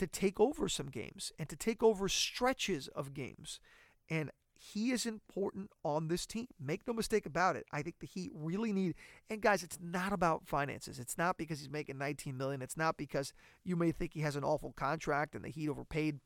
to 0.00 0.06
take 0.06 0.40
over 0.40 0.66
some 0.66 0.86
games 0.86 1.30
and 1.38 1.46
to 1.50 1.56
take 1.56 1.82
over 1.82 2.08
stretches 2.08 2.88
of 2.88 3.12
games. 3.12 3.60
And 4.08 4.30
he 4.54 4.92
is 4.92 5.04
important 5.04 5.70
on 5.84 6.08
this 6.08 6.24
team. 6.24 6.46
Make 6.58 6.86
no 6.86 6.94
mistake 6.94 7.26
about 7.26 7.54
it. 7.54 7.66
I 7.70 7.82
think 7.82 7.96
the 8.00 8.06
Heat 8.06 8.32
really 8.34 8.72
need 8.72 8.94
and 9.28 9.42
guys, 9.42 9.62
it's 9.62 9.78
not 9.78 10.14
about 10.14 10.48
finances. 10.48 10.98
It's 10.98 11.18
not 11.18 11.36
because 11.36 11.60
he's 11.60 11.68
making 11.68 11.98
19 11.98 12.34
million. 12.34 12.62
It's 12.62 12.78
not 12.78 12.96
because 12.96 13.34
you 13.62 13.76
may 13.76 13.92
think 13.92 14.14
he 14.14 14.20
has 14.22 14.36
an 14.36 14.44
awful 14.44 14.72
contract 14.72 15.34
and 15.34 15.44
the 15.44 15.50
Heat 15.50 15.68
overpaid. 15.68 16.20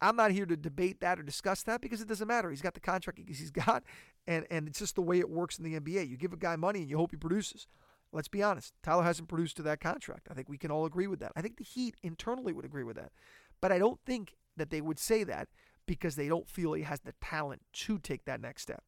I'm 0.00 0.16
not 0.16 0.30
here 0.30 0.46
to 0.46 0.56
debate 0.56 1.02
that 1.02 1.18
or 1.18 1.22
discuss 1.22 1.62
that 1.64 1.82
because 1.82 2.00
it 2.00 2.08
doesn't 2.08 2.26
matter. 2.26 2.48
He's 2.48 2.62
got 2.62 2.72
the 2.72 2.80
contract 2.80 3.20
he's 3.26 3.50
got 3.50 3.82
and 4.26 4.46
and 4.50 4.66
it's 4.66 4.78
just 4.78 4.94
the 4.94 5.02
way 5.02 5.18
it 5.18 5.28
works 5.28 5.58
in 5.58 5.64
the 5.64 5.78
NBA. 5.78 6.08
You 6.08 6.16
give 6.16 6.32
a 6.32 6.38
guy 6.38 6.56
money 6.56 6.80
and 6.80 6.88
you 6.88 6.96
hope 6.96 7.10
he 7.10 7.18
produces. 7.18 7.66
Let's 8.12 8.28
be 8.28 8.42
honest. 8.42 8.74
Tyler 8.82 9.04
hasn't 9.04 9.28
produced 9.28 9.56
to 9.58 9.62
that 9.62 9.80
contract. 9.80 10.28
I 10.30 10.34
think 10.34 10.48
we 10.48 10.58
can 10.58 10.70
all 10.70 10.84
agree 10.84 11.06
with 11.06 11.20
that. 11.20 11.32
I 11.36 11.42
think 11.42 11.56
the 11.56 11.64
Heat 11.64 11.94
internally 12.02 12.52
would 12.52 12.64
agree 12.64 12.84
with 12.84 12.96
that. 12.96 13.12
But 13.60 13.72
I 13.72 13.78
don't 13.78 14.00
think 14.04 14.36
that 14.56 14.70
they 14.70 14.80
would 14.80 14.98
say 14.98 15.22
that 15.24 15.48
because 15.86 16.16
they 16.16 16.28
don't 16.28 16.48
feel 16.48 16.72
he 16.72 16.82
has 16.82 17.00
the 17.00 17.14
talent 17.20 17.62
to 17.72 17.98
take 17.98 18.24
that 18.24 18.40
next 18.40 18.62
step. 18.62 18.82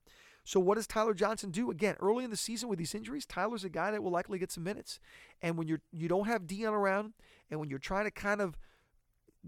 So 0.45 0.59
what 0.59 0.75
does 0.75 0.87
Tyler 0.87 1.15
Johnson 1.15 1.51
do? 1.51 1.71
Again, 1.71 1.95
early 2.01 2.25
in 2.25 2.31
the 2.31 2.37
season 2.37 2.69
with 2.69 2.79
these 2.79 2.95
injuries, 2.95 3.27
Tyler's 3.27 3.65
a 3.65 3.69
guy 3.69 3.93
that 3.93 4.03
will 4.03 4.11
likely 4.11 4.39
get 4.39 4.51
some 4.51 4.65
minutes. 4.65 4.99
And 5.41 5.57
when 5.57 5.69
you're 5.69 5.83
you 5.93 6.09
don't 6.09 6.27
have 6.27 6.47
Dion 6.47 6.75
around, 6.75 7.13
and 7.51 7.61
when 7.61 7.71
you're 7.71 7.79
trying 7.79 8.05
to 8.05 8.11
kind 8.11 8.41
of 8.41 8.59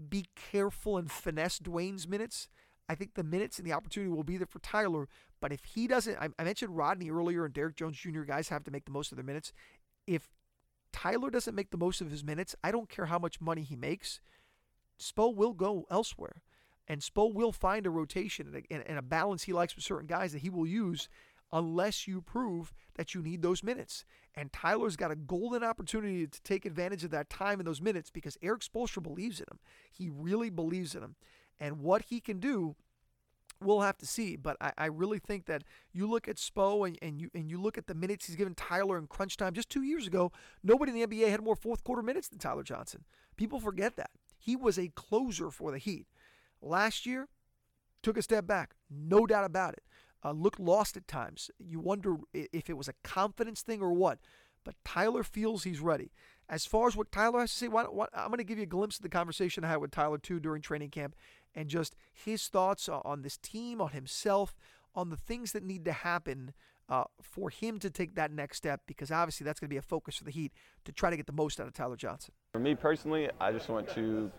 be 0.09 0.25
careful 0.51 0.97
and 0.97 1.11
finesse 1.11 1.59
Dwyane's 1.59 2.07
minutes, 2.07 2.47
I 2.87 2.95
think 2.95 3.15
the 3.15 3.23
minutes 3.23 3.57
and 3.57 3.67
the 3.67 3.73
opportunity 3.73 4.11
will 4.11 4.23
be 4.23 4.37
there 4.37 4.47
for 4.47 4.59
Tyler. 4.59 5.07
But 5.45 5.53
if 5.53 5.63
he 5.63 5.85
doesn't, 5.85 6.17
I, 6.17 6.29
I 6.39 6.43
mentioned 6.43 6.75
Rodney 6.75 7.11
earlier 7.11 7.45
and 7.45 7.53
Derrick 7.53 7.75
Jones 7.75 7.97
Jr. 7.97 8.21
guys 8.21 8.49
have 8.49 8.63
to 8.63 8.71
make 8.71 8.85
the 8.85 8.91
most 8.91 9.11
of 9.11 9.15
their 9.15 9.23
minutes. 9.23 9.53
If 10.07 10.27
Tyler 10.91 11.29
doesn't 11.29 11.53
make 11.53 11.69
the 11.69 11.77
most 11.77 12.01
of 12.01 12.09
his 12.09 12.23
minutes, 12.23 12.55
I 12.63 12.71
don't 12.71 12.89
care 12.89 13.05
how 13.05 13.19
much 13.19 13.39
money 13.39 13.61
he 13.61 13.75
makes. 13.75 14.19
Spo 14.99 15.35
will 15.35 15.53
go 15.53 15.85
elsewhere. 15.91 16.41
And 16.87 16.99
Spo 16.99 17.31
will 17.31 17.51
find 17.51 17.85
a 17.85 17.91
rotation 17.91 18.47
and 18.47 18.65
a, 18.71 18.89
and 18.89 18.97
a 18.97 19.03
balance 19.03 19.43
he 19.43 19.53
likes 19.53 19.75
with 19.75 19.85
certain 19.85 20.07
guys 20.07 20.33
that 20.33 20.41
he 20.41 20.49
will 20.49 20.65
use 20.65 21.09
unless 21.53 22.07
you 22.07 22.23
prove 22.23 22.73
that 22.95 23.13
you 23.13 23.21
need 23.21 23.43
those 23.43 23.61
minutes. 23.61 24.03
And 24.33 24.51
Tyler's 24.51 24.95
got 24.95 25.11
a 25.11 25.15
golden 25.15 25.63
opportunity 25.63 26.25
to 26.25 26.41
take 26.41 26.65
advantage 26.65 27.03
of 27.03 27.11
that 27.11 27.29
time 27.29 27.59
and 27.59 27.67
those 27.67 27.81
minutes 27.81 28.09
because 28.09 28.35
Erik 28.41 28.63
Spoelstra 28.63 29.03
believes 29.03 29.39
in 29.39 29.45
him. 29.51 29.59
He 29.91 30.09
really 30.09 30.49
believes 30.49 30.95
in 30.95 31.03
him. 31.03 31.17
And 31.59 31.81
what 31.81 32.05
he 32.09 32.19
can 32.19 32.39
do, 32.39 32.75
we'll 33.61 33.81
have 33.81 33.97
to 33.99 34.05
see. 34.05 34.35
But 34.35 34.57
I, 34.61 34.71
I 34.77 34.85
really 34.87 35.19
think 35.19 35.45
that 35.45 35.63
you 35.93 36.09
look 36.09 36.27
at 36.27 36.37
Spo 36.37 36.87
and, 36.87 36.97
and 37.01 37.19
you 37.19 37.29
and 37.33 37.49
you 37.49 37.61
look 37.61 37.77
at 37.77 37.87
the 37.87 37.95
minutes 37.95 38.27
he's 38.27 38.35
given 38.35 38.55
Tyler 38.55 38.97
in 38.97 39.07
crunch 39.07 39.37
time. 39.37 39.53
Just 39.53 39.69
two 39.69 39.83
years 39.83 40.07
ago, 40.07 40.31
nobody 40.63 40.91
in 40.91 41.09
the 41.09 41.15
NBA 41.15 41.29
had 41.29 41.41
more 41.41 41.55
fourth 41.55 41.83
quarter 41.83 42.01
minutes 42.01 42.27
than 42.27 42.39
Tyler 42.39 42.63
Johnson. 42.63 43.03
People 43.37 43.59
forget 43.59 43.95
that. 43.97 44.11
He 44.37 44.55
was 44.55 44.77
a 44.77 44.89
closer 44.89 45.49
for 45.49 45.71
the 45.71 45.77
Heat. 45.77 46.07
Last 46.61 47.05
year, 47.05 47.27
took 48.01 48.17
a 48.17 48.21
step 48.21 48.45
back, 48.45 48.75
no 48.89 49.25
doubt 49.25 49.45
about 49.45 49.73
it. 49.73 49.83
Uh, 50.23 50.31
looked 50.31 50.59
lost 50.59 50.97
at 50.97 51.07
times. 51.07 51.51
You 51.59 51.79
wonder 51.79 52.17
if 52.33 52.69
it 52.69 52.77
was 52.77 52.87
a 52.87 52.93
confidence 53.03 53.61
thing 53.61 53.81
or 53.81 53.93
what. 53.93 54.19
But 54.63 54.75
Tyler 54.83 55.23
feels 55.23 55.63
he's 55.63 55.79
ready. 55.79 56.11
As 56.49 56.65
far 56.65 56.87
as 56.87 56.95
what 56.95 57.11
Tyler 57.11 57.39
has 57.39 57.51
to 57.51 57.57
say, 57.57 57.67
why, 57.67 57.83
why, 57.83 58.07
I'm 58.13 58.27
going 58.27 58.37
to 58.37 58.43
give 58.43 58.57
you 58.57 58.63
a 58.63 58.67
glimpse 58.67 58.97
of 58.97 59.03
the 59.03 59.09
conversation 59.09 59.63
I 59.63 59.69
had 59.69 59.77
with 59.77 59.91
Tyler 59.91 60.17
too 60.17 60.39
during 60.39 60.61
training 60.61 60.89
camp, 60.89 61.15
and 61.55 61.69
just 61.69 61.95
his 62.13 62.47
thoughts 62.47 62.89
on 62.89 63.21
this 63.21 63.37
team, 63.37 63.81
on 63.81 63.89
himself, 63.89 64.55
on 64.93 65.09
the 65.09 65.17
things 65.17 65.51
that 65.53 65.63
need 65.63 65.85
to 65.85 65.91
happen 65.91 66.53
uh, 66.89 67.05
for 67.21 67.49
him 67.49 67.79
to 67.79 67.89
take 67.89 68.15
that 68.15 68.31
next 68.31 68.57
step. 68.57 68.81
Because 68.87 69.11
obviously 69.11 69.45
that's 69.45 69.59
going 69.59 69.69
to 69.69 69.73
be 69.73 69.77
a 69.77 69.81
focus 69.81 70.17
for 70.17 70.23
the 70.23 70.31
Heat 70.31 70.51
to 70.85 70.91
try 70.91 71.09
to 71.09 71.17
get 71.17 71.25
the 71.25 71.33
most 71.33 71.59
out 71.59 71.67
of 71.67 71.73
Tyler 71.73 71.95
Johnson. 71.95 72.33
For 72.53 72.59
me 72.59 72.75
personally, 72.75 73.29
I 73.39 73.51
just 73.51 73.69
want 73.69 73.89
to 73.89 74.31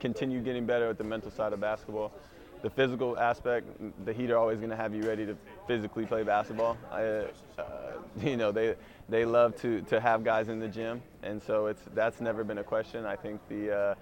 continue 0.00 0.40
getting 0.40 0.66
better 0.66 0.88
at 0.88 0.98
the 0.98 1.04
mental 1.04 1.30
side 1.30 1.52
of 1.52 1.60
basketball. 1.60 2.12
The 2.60 2.70
physical 2.70 3.16
aspect, 3.18 3.68
the 4.04 4.12
Heat 4.12 4.30
are 4.32 4.36
always 4.36 4.58
going 4.58 4.70
to 4.70 4.76
have 4.76 4.92
you 4.92 5.02
ready 5.02 5.24
to 5.26 5.36
physically 5.68 6.06
play 6.06 6.24
basketball. 6.24 6.76
I, 6.90 7.04
uh, 7.04 7.26
you 8.20 8.36
know, 8.36 8.50
they 8.50 8.74
they 9.08 9.24
love 9.24 9.54
to, 9.62 9.80
to 9.82 10.00
have 10.00 10.24
guys 10.24 10.48
in 10.48 10.58
the 10.58 10.66
gym, 10.66 11.00
and 11.22 11.40
so 11.40 11.66
it's 11.66 11.82
that's 11.94 12.20
never 12.20 12.42
been 12.42 12.58
a 12.58 12.64
question. 12.64 13.06
I 13.06 13.14
think 13.14 13.40
the 13.48 13.76
uh, 13.76 13.94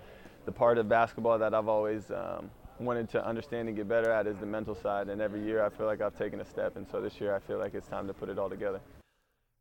the 0.46 0.52
part 0.52 0.78
of 0.78 0.88
basketball 0.88 1.38
that 1.38 1.52
I've 1.52 1.68
always 1.68 2.10
um, 2.10 2.50
wanted 2.78 3.10
to 3.10 3.26
understand 3.26 3.68
and 3.68 3.76
get 3.76 3.88
better 3.88 4.10
at 4.10 4.26
is 4.26 4.38
the 4.38 4.46
mental 4.46 4.74
side. 4.74 5.08
And 5.08 5.20
every 5.20 5.44
year 5.44 5.64
I 5.64 5.68
feel 5.68 5.86
like 5.86 6.00
I've 6.00 6.16
taken 6.16 6.40
a 6.40 6.44
step, 6.44 6.76
and 6.76 6.86
so 6.88 7.00
this 7.00 7.20
year 7.20 7.34
I 7.34 7.40
feel 7.40 7.58
like 7.58 7.74
it's 7.74 7.88
time 7.88 8.06
to 8.06 8.14
put 8.14 8.28
it 8.28 8.38
all 8.38 8.48
together. 8.48 8.80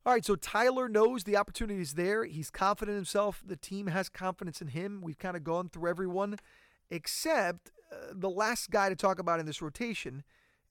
All 0.05 0.13
right, 0.13 0.23
so 0.23 0.35
Tyler 0.35 0.87
knows 0.87 1.23
the 1.23 1.35
opportunity 1.35 1.81
is 1.81 1.95
there. 1.95 2.23
He's 2.25 2.51
confident 2.51 2.93
in 2.93 2.97
himself. 2.97 3.41
The 3.45 3.55
team 3.55 3.87
has 3.87 4.07
confidence 4.07 4.61
in 4.61 4.67
him. 4.67 5.01
We've 5.03 5.17
kind 5.17 5.35
of 5.35 5.43
gone 5.43 5.67
through 5.67 5.89
everyone 5.89 6.37
except 6.91 7.71
uh, 7.91 8.13
the 8.13 8.29
last 8.29 8.69
guy 8.69 8.89
to 8.89 8.95
talk 8.95 9.17
about 9.17 9.39
in 9.39 9.47
this 9.47 9.63
rotation, 9.63 10.23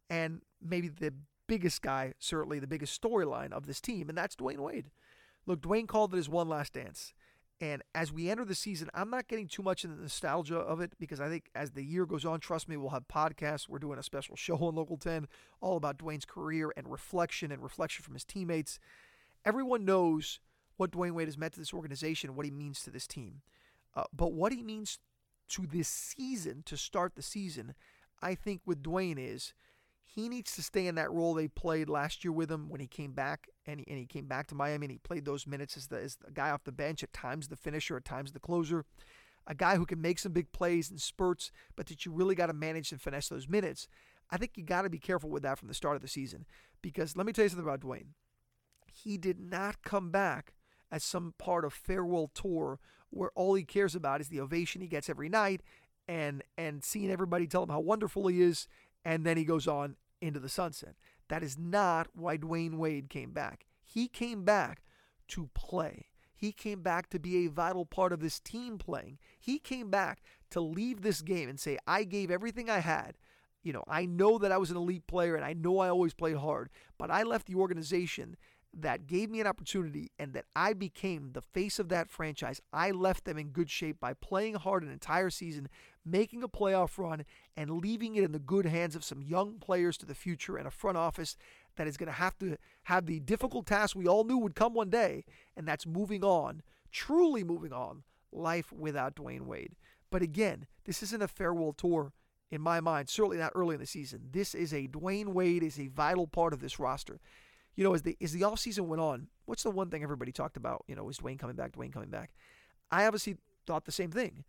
and 0.09 0.43
maybe 0.63 0.89
the 0.89 1.13
biggest 1.49 1.83
guy, 1.83 2.15
certainly 2.21 2.61
the 2.61 2.69
biggest 2.69 3.01
storyline 3.01 3.53
of 3.53 3.67
this 3.67 3.81
team, 3.81 4.09
and 4.09 4.17
that's 4.17 4.37
Dwyane 4.37 4.61
Wade. 4.61 4.91
Look, 5.47 5.61
Dwyane 5.61 5.89
called 5.89 6.15
it 6.15 6.19
his 6.19 6.29
one 6.29 6.49
last 6.49 6.75
dance. 6.75 7.13
And 7.61 7.83
as 7.95 8.13
we 8.13 8.29
enter 8.29 8.45
the 8.45 8.55
season, 8.55 8.91
I'm 8.95 9.11
not 9.11 9.29
getting 9.29 9.47
too 9.47 9.63
much 9.63 9.85
in 9.85 9.95
the 9.95 10.03
nostalgia 10.03 10.59
of 10.59 10.81
it 10.81 10.93
because 10.99 11.21
I 11.21 11.29
think 11.29 11.51
as 11.55 11.71
the 11.71 11.85
year 11.85 12.05
goes 12.05 12.25
on, 12.25 12.41
trust 12.41 12.69
me, 12.69 12.77
we'll 12.77 12.91
have 12.91 13.07
podcasts. 13.09 13.69
We're 13.69 13.79
doing 13.79 13.99
a 13.99 14.03
special 14.03 14.37
show 14.37 14.57
on 14.57 14.75
Local 14.75 14.97
10 14.97 15.29
all 15.61 15.77
about 15.77 15.99
Dwyane's 15.99 16.25
career 16.25 16.73
and 16.77 16.91
reflection 16.91 17.53
and 17.53 17.63
reflection 17.63 18.03
from 18.03 18.15
his 18.15 18.25
teammates 18.25 18.79
everyone 19.45 19.85
knows 19.85 20.41
what 20.77 20.91
Dwyane 20.91 21.13
Wade 21.13 21.29
has 21.29 21.39
meant 21.39 21.53
to 21.55 21.61
this 21.61 21.75
organization, 21.75 22.35
what 22.35 22.47
he 22.47 22.51
means 22.51 22.83
to 22.83 22.91
this 22.91 23.07
team. 23.07 23.43
Uh, 23.95 24.05
but 24.13 24.33
what 24.33 24.53
he 24.53 24.63
means 24.63 24.99
to 25.49 25.67
this 25.67 25.89
season, 25.89 26.63
to 26.67 26.77
start 26.77 27.15
the 27.15 27.23
season, 27.23 27.75
I 28.23 28.35
think 28.35 28.63
with 28.67 28.83
Dwyane 28.83 29.19
is 29.19 29.53
he 30.15 30.29
needs 30.29 30.55
to 30.55 30.63
stay 30.63 30.87
in 30.87 30.95
that 30.95 31.11
role 31.11 31.35
they 31.35 31.49
played 31.49 31.89
last 31.89 32.23
year 32.23 32.31
with 32.31 32.49
him 32.49 32.69
when 32.69 32.81
he 32.81 32.87
came 32.87 33.13
back 33.13 33.49
and 33.67 33.81
he, 33.81 33.87
and 33.89 33.99
he 33.99 34.07
came 34.07 34.27
back 34.27 34.47
to 34.47 34.55
Miami 34.55 34.87
and 34.87 34.93
he 34.93 34.99
played 34.99 35.25
those 35.25 35.45
minutes 35.45 35.77
as 35.77 35.89
the, 35.89 35.99
as 36.01 36.17
the 36.17 36.31
guy 36.31 36.51
off 36.51 36.63
the 36.63 36.71
bench, 36.71 37.03
at 37.03 37.13
times 37.13 37.49
the 37.49 37.57
finisher, 37.57 37.97
at 37.97 38.05
times 38.05 38.31
the 38.31 38.39
closer. 38.39 38.85
A 39.49 39.57
guy 39.57 39.75
who 39.75 39.85
can 39.85 40.01
make 40.01 40.21
some 40.21 40.31
big 40.31 40.53
plays 40.53 40.89
and 40.89 41.01
spurts, 41.01 41.51
but 41.75 41.87
that 41.87 42.07
you 42.07 42.13
really 42.13 42.37
got 42.37 42.47
to 42.47 42.53
manage 42.53 42.93
and 42.93 43.01
finesse 43.01 43.29
those 43.29 43.49
minutes. 43.49 43.89
I 44.31 44.37
think 44.37 44.53
you 44.55 44.63
got 44.63 44.83
to 44.83 44.89
be 44.89 45.01
careful 45.01 45.31
with 45.31 45.43
that 45.43 45.59
from 45.59 45.67
the 45.67 45.75
start 45.75 45.97
of 45.97 46.03
the 46.03 46.09
season 46.09 46.47
because 46.81 47.17
let 47.17 47.27
me 47.27 47.33
tell 47.33 47.45
you 47.45 47.49
something 47.49 47.67
about 47.67 47.81
Dwyane. 47.81 48.15
he 48.87 49.19
did 49.19 49.41
not 49.41 49.83
come 49.83 50.13
back 50.13 50.55
as 50.93 51.03
some 51.03 51.35
part 51.39 51.65
of 51.65 51.73
farewell 51.73 52.31
tour 52.33 52.79
where 53.11 53.31
all 53.35 53.55
he 53.55 53.65
cares 53.65 53.97
about 53.97 54.21
is 54.21 54.29
the 54.29 54.41
ovation 54.41 54.81
he 54.81 54.87
gets 54.87 55.11
every 55.11 55.29
night 55.29 55.61
and 56.07 56.45
and 56.57 56.85
seeing 56.85 57.11
everybody 57.11 57.47
tell 57.47 57.65
him 57.65 57.69
how 57.69 57.81
wonderful 57.81 58.29
he 58.29 58.41
is 58.41 58.69
and 59.05 59.27
then 59.27 59.37
he 59.37 59.45
goes 59.45 59.67
on 59.67 59.97
into 60.21 60.41
the 60.41 60.49
sunset. 60.49 60.95
That 61.29 61.43
is 61.43 61.59
not 61.59 62.09
why 62.15 62.37
Dwyane 62.37 62.77
Wade 62.77 63.09
came 63.09 63.33
back. 63.33 63.67
He 63.83 64.09
came 64.09 64.45
back 64.45 64.83
to 65.29 65.51
play. 65.55 66.07
He 66.35 66.53
came 66.53 66.83
back 66.83 67.09
to 67.11 67.19
be 67.19 67.45
a 67.45 67.51
vital 67.51 67.87
part 67.87 68.13
of 68.13 68.21
this 68.21 68.41
team 68.41 68.77
playing. 68.77 69.19
He 69.41 69.59
came 69.59 69.91
back 69.91 70.23
to 70.51 70.61
leave 70.61 71.01
this 71.01 71.23
game 71.23 71.49
and 71.49 71.59
say, 71.59 71.79
I 71.87 72.05
gave 72.05 72.31
everything 72.31 72.69
I 72.69 72.81
had. 72.81 73.17
You 73.63 73.73
know, 73.73 73.85
I 73.89 74.05
know 74.05 74.37
that 74.39 74.53
I 74.53 74.59
was 74.59 74.71
an 74.71 74.77
elite 74.77 75.07
player 75.07 75.37
and 75.37 75.45
I 75.45 75.55
know 75.55 75.79
I 75.79 75.89
always 75.89 76.13
played 76.13 76.37
hard, 76.37 76.69
but 76.99 77.11
I 77.11 77.23
left 77.23 77.47
the 77.47 77.55
organization 77.55 78.37
that 78.77 79.07
gave 79.07 79.31
me 79.31 79.41
an 79.41 79.47
opportunity 79.47 80.11
and 80.19 80.33
that 80.35 80.47
I 80.55 80.73
became 80.73 81.31
the 81.33 81.41
face 81.41 81.79
of 81.79 81.89
that 81.89 82.11
franchise. 82.11 82.61
I 82.73 82.91
left 82.91 83.25
them 83.25 83.39
in 83.39 83.49
good 83.49 83.71
shape 83.71 84.01
by 84.01 84.15
playing 84.15 84.55
hard 84.55 84.83
an 84.83 84.91
entire 84.91 85.31
season, 85.31 85.69
making 86.05 86.43
a 86.43 86.49
playoff 86.49 86.99
run, 86.99 87.25
and 87.57 87.81
leaving 87.81 88.17
it 88.17 88.25
in 88.25 88.33
the 88.33 88.39
good 88.39 88.67
hands 88.67 88.95
of 88.95 89.05
some 89.05 89.23
young 89.23 89.59
players 89.59 89.97
to 89.99 90.07
the 90.07 90.15
future 90.15 90.57
and 90.57 90.67
a 90.67 90.71
front 90.71 90.97
office 90.97 91.37
that 91.77 91.87
is 91.87 91.97
going 91.97 92.09
to 92.09 92.13
have 92.13 92.39
to 92.39 92.57
have 92.85 93.07
the 93.07 93.21
difficult 93.21 93.67
task 93.67 93.97
we 93.97 94.07
all 94.07 94.25
knew 94.25 94.39
would 94.39 94.55
come 94.55 94.75
one 94.75 94.91
day, 94.91 95.25
and 95.57 95.67
that's 95.67 95.87
moving 95.87 96.23
on 96.23 96.63
truly 96.95 97.43
moving 97.43 97.73
on, 97.73 98.05
life 98.33 98.73
without 98.73 99.17
Dwyane 99.17 99.47
Wade. 99.47 99.75
But 100.11 100.23
again, 100.23 100.67
this 100.85 101.03
isn't 101.03 101.23
a 101.23 101.29
farewell 101.29 101.73
tour 101.73 102.13
in 102.51 102.61
my 102.61 102.81
mind, 102.81 103.09
certainly 103.09 103.37
not 103.37 103.53
early 103.55 103.75
in 103.75 103.81
the 103.81 103.87
season. 103.87 104.29
This 104.31 104.55
is 104.55 104.73
a 104.73 104.87
Dwyane 104.87 105.35
Wade 105.35 105.65
is 105.65 105.79
a 105.79 105.89
vital 105.89 106.29
part 106.29 106.53
of 106.53 106.61
this 106.61 106.79
roster. 106.79 107.21
You 107.75 107.83
know, 107.83 107.95
as 107.95 108.03
the 108.03 108.17
as 108.23 108.33
the 108.33 108.43
offseason 108.43 108.87
went 108.87 109.03
on, 109.03 109.27
what's 109.45 109.65
the 109.65 109.71
one 109.71 109.91
thing 109.91 110.05
everybody 110.05 110.31
talked 110.31 110.57
about? 110.57 110.85
You 110.87 110.95
know, 110.95 111.09
is 111.09 111.19
Dwyane 111.19 111.39
coming 111.39 111.57
back, 111.57 111.73
Dwyane 111.73 111.93
coming 111.93 112.11
back. 112.11 112.31
I 112.93 113.07
obviously 113.07 113.39
thought 113.67 113.85
the 113.85 113.93
same 113.93 114.13
thing, 114.13 114.45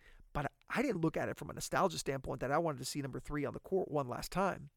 I 0.75 0.81
didn't 0.81 1.01
look 1.01 1.15
at 1.15 1.29
it 1.29 1.37
from 1.37 1.49
a 1.49 1.53
nostalgia 1.53 1.97
standpoint 1.97 2.41
that 2.41 2.51
I 2.51 2.57
wanted 2.57 2.79
to 2.79 2.85
see 2.85 3.01
number 3.01 3.19
three 3.19 3.45
on 3.45 3.53
the 3.53 3.59
court 3.59 3.89
one 3.89 4.09
last 4.09 4.29
time. 4.29 4.69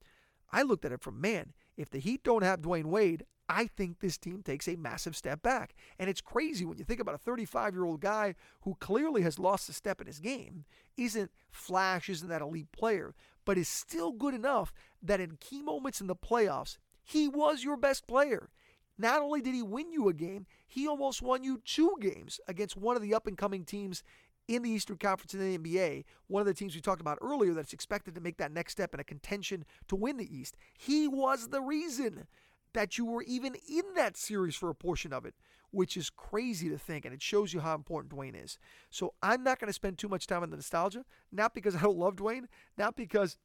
I 0.53 0.63
looked 0.63 0.85
at 0.85 0.93
it 0.93 1.03
from 1.03 1.21
man, 1.21 1.53
if 1.77 1.91
the 1.91 1.99
Heat 1.99 2.23
don't 2.23 2.45
have 2.45 2.63
Dwyane 2.63 2.87
Wade, 2.87 3.25
I 3.49 3.67
think 3.67 3.99
this 3.99 4.17
team 4.17 4.43
takes 4.43 4.69
a 4.69 4.77
massive 4.77 5.17
step 5.17 5.43
back. 5.43 5.75
And 5.99 6.09
it's 6.09 6.21
crazy 6.21 6.65
when 6.65 6.79
you 6.79 6.85
think 6.85 7.01
about 7.01 7.17
a 7.17 7.19
35 7.19 7.75
year 7.75 7.85
old 7.85 8.01
guy 8.01 8.37
who 8.63 8.77
clearly 8.79 9.23
has 9.23 9.39
lost 9.39 9.69
a 9.69 9.73
step 9.73 10.01
in 10.01 10.07
his 10.07 10.21
game, 10.21 10.65
isn't 10.97 11.33
flash, 11.51 12.09
isn't 12.09 12.29
that 12.29 12.43
elite 12.43 12.71
player, 12.73 13.15
but 13.45 13.59
is 13.59 13.69
still 13.69 14.13
good 14.13 14.35
enough 14.35 14.73
that 15.03 15.21
in 15.21 15.39
key 15.41 15.63
moments 15.63 16.01
in 16.01 16.07
the 16.07 16.17
playoffs, 16.17 16.77
he 17.03 17.27
was 17.27 17.65
your 17.65 17.77
best 17.77 18.07
player. 18.07 18.51
Not 18.99 19.23
only 19.23 19.41
did 19.41 19.55
he 19.55 19.63
win 19.63 19.93
you 19.93 20.09
a 20.09 20.13
game, 20.13 20.47
he 20.67 20.87
almost 20.87 21.23
won 21.23 21.45
you 21.45 21.61
two 21.65 21.97
games 22.01 22.41
against 22.49 22.77
one 22.77 22.97
of 22.97 23.03
the 23.03 23.15
up 23.15 23.27
and 23.27 23.39
coming 23.39 23.65
teams 23.65 24.03
in 24.49 24.63
the 24.63 24.71
Eastern 24.71 24.97
Conference 24.97 25.35
in 25.35 25.41
the 25.41 25.59
NBA, 25.59 26.05
one 26.27 26.41
of 26.41 26.47
the 26.47 26.55
teams 26.55 26.75
we 26.75 26.81
talked 26.81 27.03
about 27.03 27.19
earlier 27.21 27.53
that's 27.53 27.75
expected 27.75 28.15
to 28.15 28.21
make 28.21 28.39
that 28.39 28.51
next 28.51 28.73
step 28.73 28.95
in 28.95 29.01
a 29.01 29.05
contention 29.05 29.65
to 29.87 29.95
win 29.95 30.17
the 30.17 30.37
East. 30.37 30.57
He 30.77 31.07
was 31.07 31.49
the 31.49 31.61
reason 31.61 32.27
that 32.73 32.99
you 32.99 33.05
were 33.05 33.23
even 33.23 33.55
in 33.69 33.83
that 33.95 34.17
series 34.17 34.57
for 34.57 34.71
a 34.71 34.75
portion 34.75 35.13
of 35.13 35.25
it, 35.27 35.35
which 35.71 35.97
is 35.97 36.11
crazy 36.11 36.69
to 36.71 36.79
think, 36.79 37.05
and 37.05 37.15
it 37.15 37.23
shows 37.23 37.53
you 37.53 37.61
how 37.61 37.75
important 37.75 38.13
Dwyane 38.13 38.43
is. 38.43 38.59
So 38.91 39.15
I'm 39.23 39.45
not 39.45 39.59
going 39.59 39.69
to 39.69 39.75
spend 39.75 39.99
too 39.99 40.09
much 40.09 40.27
time 40.27 40.43
on 40.43 40.51
the 40.51 40.57
nostalgia, 40.57 41.05
not 41.31 41.55
because 41.55 41.77
I 41.77 41.81
don't 41.81 41.99
love 41.99 42.17
Dwyane, 42.17 42.47
not 42.77 42.97
because 42.97 43.37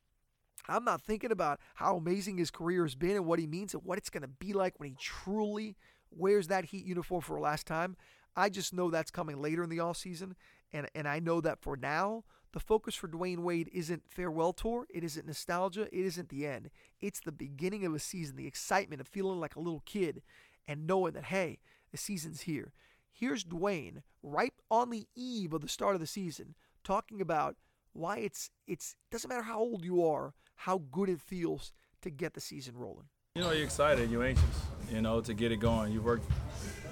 I'm 0.70 0.86
not 0.86 1.02
thinking 1.02 1.32
about 1.32 1.60
how 1.76 1.98
amazing 1.98 2.38
his 2.38 2.52
career 2.52 2.84
has 2.84 2.96
been 2.96 3.16
and 3.18 3.26
what 3.26 3.40
he 3.40 3.48
means 3.48 3.74
and 3.74 3.84
what 3.84 3.98
it's 3.98 4.10
going 4.10 4.22
to 4.22 4.30
be 4.30 4.54
like 4.54 4.80
when 4.80 4.90
he 4.90 4.96
truly 4.98 5.76
wears 6.12 6.48
that 6.48 6.66
Heat 6.66 6.86
uniform 6.86 7.22
for 7.22 7.36
a 7.36 7.42
last 7.42 7.68
time. 7.68 7.98
I 8.36 8.50
just 8.50 8.74
know 8.74 8.90
that's 8.90 9.12
coming 9.12 9.42
later 9.42 9.64
in 9.64 9.70
the 9.70 9.78
offseason, 9.78 10.34
and, 10.74 10.90
and 10.96 11.08
I 11.08 11.20
know 11.20 11.40
that 11.42 11.62
for 11.62 11.78
now, 11.78 12.24
the 12.52 12.60
focus 12.60 12.96
for 12.96 13.08
Dwyane 13.08 13.40
Wade 13.40 13.70
isn't 13.74 14.04
farewell 14.10 14.54
tour, 14.54 14.86
it 14.90 15.04
isn't 15.04 15.26
nostalgia, 15.26 15.84
it 15.92 16.06
isn't 16.06 16.30
the 16.30 16.46
end. 16.46 16.70
It's 17.02 17.20
the 17.20 17.32
beginning 17.32 17.86
of 17.86 17.94
a 17.94 18.00
season, 18.00 18.36
the 18.36 18.48
excitement 18.48 19.02
of 19.02 19.08
feeling 19.08 19.40
like 19.40 19.56
a 19.56 19.60
little 19.60 19.82
kid 19.86 20.22
and 20.68 20.88
knowing 20.88 21.14
that, 21.14 21.26
hey, 21.26 21.60
the 21.92 21.98
season's 21.98 22.42
here. 22.42 22.74
Here's 23.12 23.44
Dwyane 23.44 24.02
right 24.22 24.54
on 24.72 24.90
the 24.90 25.08
eve 25.16 25.54
of 25.54 25.62
the 25.62 25.68
start 25.68 25.96
of 25.96 26.02
the 26.02 26.08
season 26.08 26.56
talking 26.84 27.22
about 27.22 27.56
why 27.94 28.18
it's 28.18 28.50
it's 28.68 28.96
doesn't 29.12 29.30
matter 29.30 29.44
how 29.44 29.60
old 29.60 29.84
you 29.84 30.06
are, 30.06 30.34
how 30.56 30.82
good 30.92 31.10
it 31.10 31.22
feels 31.22 31.72
to 32.02 32.10
get 32.10 32.34
the 32.34 32.42
season 32.42 32.76
rolling. 32.76 33.06
You 33.36 33.42
know, 33.42 33.52
you're 33.52 33.66
excited, 33.66 34.10
you're 34.10 34.24
anxious, 34.24 34.66
you 34.92 35.02
know, 35.02 35.22
to 35.22 35.34
get 35.34 35.52
it 35.52 35.58
going. 35.58 35.92
You've 35.92 36.06
worked 36.06 36.30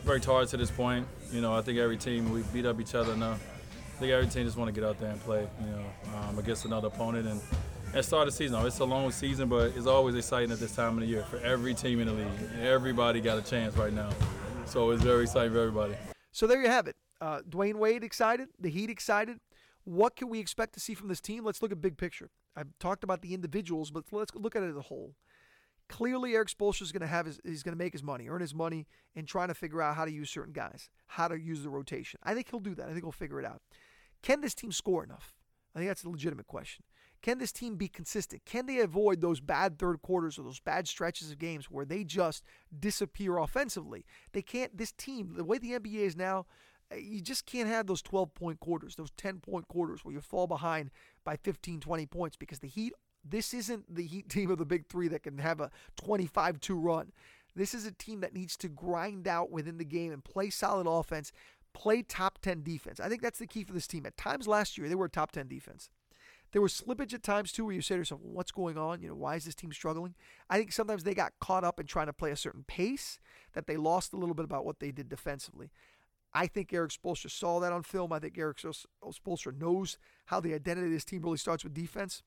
worked 0.05 0.25
hard 0.25 0.47
to 0.49 0.57
this 0.57 0.71
point. 0.71 1.07
You 1.31 1.41
know, 1.41 1.55
I 1.55 1.61
think 1.61 1.79
every 1.79 1.97
team 1.97 2.31
we 2.31 2.41
beat 2.53 2.65
up 2.65 2.79
each 2.79 2.95
other 2.95 3.13
enough 3.13 3.41
think 4.01 4.13
every 4.13 4.27
team 4.27 4.45
just 4.45 4.57
want 4.57 4.67
to 4.67 4.73
get 4.73 4.87
out 4.87 4.99
there 4.99 5.11
and 5.11 5.21
play, 5.21 5.47
you 5.59 5.67
know, 5.67 5.85
um, 6.17 6.39
against 6.39 6.65
another 6.65 6.87
opponent 6.87 7.27
and, 7.27 7.39
and 7.93 8.03
start 8.03 8.25
the 8.25 8.31
season. 8.31 8.65
It's 8.65 8.79
a 8.79 8.83
long 8.83 9.11
season, 9.11 9.47
but 9.47 9.73
it's 9.77 9.85
always 9.85 10.15
exciting 10.15 10.51
at 10.51 10.59
this 10.59 10.75
time 10.75 10.95
of 10.95 11.01
the 11.01 11.05
year 11.05 11.21
for 11.21 11.37
every 11.37 11.75
team 11.75 11.99
in 11.99 12.07
the 12.07 12.13
league. 12.13 12.27
Everybody 12.63 13.21
got 13.21 13.37
a 13.37 13.43
chance 13.43 13.77
right 13.77 13.93
now, 13.93 14.09
so 14.65 14.89
it's 14.89 15.03
very 15.03 15.23
exciting 15.23 15.53
for 15.53 15.59
everybody. 15.59 15.93
So 16.31 16.47
there 16.47 16.59
you 16.63 16.67
have 16.67 16.87
it. 16.87 16.95
Uh, 17.21 17.41
Dwyane 17.47 17.75
Wade 17.75 18.03
excited, 18.03 18.47
the 18.59 18.71
Heat 18.71 18.89
excited. 18.89 19.37
What 19.83 20.15
can 20.15 20.29
we 20.29 20.39
expect 20.39 20.73
to 20.73 20.79
see 20.79 20.95
from 20.95 21.07
this 21.07 21.21
team? 21.21 21.45
Let's 21.45 21.61
look 21.61 21.71
at 21.71 21.79
big 21.79 21.97
picture. 21.97 22.31
I've 22.55 22.69
talked 22.79 23.03
about 23.03 23.21
the 23.21 23.35
individuals, 23.35 23.91
but 23.91 24.05
let's 24.11 24.33
look 24.33 24.55
at 24.55 24.63
it 24.63 24.69
as 24.69 24.77
a 24.77 24.81
whole. 24.81 25.13
Clearly, 25.89 26.33
Erik 26.33 26.47
Spoelstra 26.47 26.83
is 26.83 26.91
going 26.91 27.01
to 27.01 27.07
have 27.07 27.27
his, 27.27 27.39
he's 27.43 27.61
going 27.61 27.77
to 27.77 27.77
make 27.77 27.93
his 27.93 28.01
money, 28.01 28.29
earn 28.29 28.41
his 28.41 28.55
money, 28.55 28.87
and 29.15 29.27
trying 29.27 29.49
to 29.49 29.53
figure 29.53 29.81
out 29.81 29.95
how 29.95 30.05
to 30.05 30.11
use 30.11 30.31
certain 30.31 30.53
guys, 30.53 30.89
how 31.05 31.27
to 31.27 31.37
use 31.37 31.61
the 31.61 31.69
rotation. 31.69 32.19
I 32.23 32.33
think 32.33 32.49
he'll 32.49 32.61
do 32.61 32.73
that. 32.75 32.85
I 32.85 32.93
think 32.93 33.03
he'll 33.03 33.11
figure 33.11 33.39
it 33.39 33.45
out. 33.45 33.61
Can 34.21 34.41
this 34.41 34.55
team 34.55 34.71
score 34.71 35.03
enough? 35.03 35.33
I 35.75 35.79
think 35.79 35.89
that's 35.89 36.03
a 36.03 36.09
legitimate 36.09 36.47
question. 36.47 36.83
Can 37.21 37.37
this 37.37 37.51
team 37.51 37.75
be 37.75 37.87
consistent? 37.87 38.45
Can 38.45 38.65
they 38.65 38.79
avoid 38.79 39.21
those 39.21 39.39
bad 39.39 39.77
third 39.77 40.01
quarters 40.01 40.39
or 40.39 40.43
those 40.43 40.59
bad 40.59 40.87
stretches 40.87 41.31
of 41.31 41.37
games 41.37 41.69
where 41.69 41.85
they 41.85 42.03
just 42.03 42.43
disappear 42.77 43.37
offensively? 43.37 44.05
They 44.33 44.41
can't, 44.41 44.75
this 44.75 44.91
team, 44.91 45.35
the 45.35 45.43
way 45.43 45.59
the 45.59 45.73
NBA 45.73 45.99
is 45.99 46.15
now, 46.15 46.47
eh, 46.89 46.97
you 46.97 47.21
just 47.21 47.45
can't 47.45 47.69
have 47.69 47.85
those 47.85 48.01
12 48.01 48.33
point 48.33 48.59
quarters, 48.59 48.95
those 48.95 49.11
10 49.17 49.39
point 49.39 49.67
quarters 49.67 50.03
where 50.03 50.13
you 50.13 50.21
fall 50.21 50.47
behind 50.47 50.89
by 51.23 51.35
15, 51.35 51.79
20 51.79 52.05
points 52.07 52.37
because 52.37 52.59
the 52.59 52.67
Heat, 52.67 52.93
this 53.23 53.53
isn't 53.53 53.93
the 53.93 54.07
Heat 54.07 54.27
team 54.27 54.49
of 54.49 54.57
the 54.57 54.65
big 54.65 54.87
three 54.87 55.07
that 55.09 55.23
can 55.23 55.37
have 55.37 55.61
a 55.61 55.69
25 55.97 56.59
2 56.59 56.75
run. 56.75 57.11
This 57.55 57.73
is 57.73 57.85
a 57.85 57.91
team 57.91 58.21
that 58.21 58.33
needs 58.33 58.55
to 58.57 58.69
grind 58.69 59.27
out 59.27 59.51
within 59.51 59.77
the 59.77 59.85
game 59.85 60.11
and 60.11 60.23
play 60.23 60.49
solid 60.49 60.87
offense 60.87 61.31
play 61.73 62.01
top 62.01 62.39
10 62.41 62.63
defense. 62.63 62.99
I 62.99 63.09
think 63.09 63.21
that's 63.21 63.39
the 63.39 63.47
key 63.47 63.63
for 63.63 63.73
this 63.73 63.87
team. 63.87 64.05
At 64.05 64.17
times 64.17 64.47
last 64.47 64.77
year, 64.77 64.89
they 64.89 64.95
were 64.95 65.05
a 65.05 65.09
top 65.09 65.31
10 65.31 65.47
defense. 65.47 65.89
There 66.51 66.61
was 66.61 66.73
slippage 66.73 67.13
at 67.13 67.23
times 67.23 67.51
too 67.53 67.65
where 67.65 67.73
you 67.73 67.81
say 67.81 67.95
to 67.95 67.99
yourself, 67.99 68.21
what's 68.21 68.51
going 68.51 68.77
on? 68.77 69.01
You 69.01 69.09
know, 69.09 69.15
why 69.15 69.35
is 69.35 69.45
this 69.45 69.55
team 69.55 69.71
struggling? 69.71 70.15
I 70.49 70.57
think 70.57 70.73
sometimes 70.73 71.03
they 71.03 71.13
got 71.13 71.31
caught 71.39 71.63
up 71.63 71.79
in 71.79 71.85
trying 71.85 72.07
to 72.07 72.13
play 72.13 72.31
a 72.31 72.35
certain 72.35 72.65
pace 72.67 73.19
that 73.53 73.67
they 73.67 73.77
lost 73.77 74.11
a 74.11 74.17
little 74.17 74.35
bit 74.35 74.43
about 74.43 74.65
what 74.65 74.79
they 74.81 74.91
did 74.91 75.07
defensively. 75.07 75.71
I 76.33 76.47
think 76.47 76.73
Erik 76.73 76.91
Spoelstra 76.91 77.29
saw 77.31 77.59
that 77.59 77.73
on 77.73 77.83
film. 77.83 78.11
I 78.11 78.19
think 78.19 78.37
Erik 78.37 78.57
Spoelstra 78.57 79.57
knows 79.57 79.97
how 80.25 80.39
the 80.39 80.53
identity 80.53 80.87
of 80.87 80.93
this 80.93 81.05
team 81.05 81.21
really 81.21 81.37
starts 81.37 81.63
with 81.63 81.73
defense. 81.73 82.21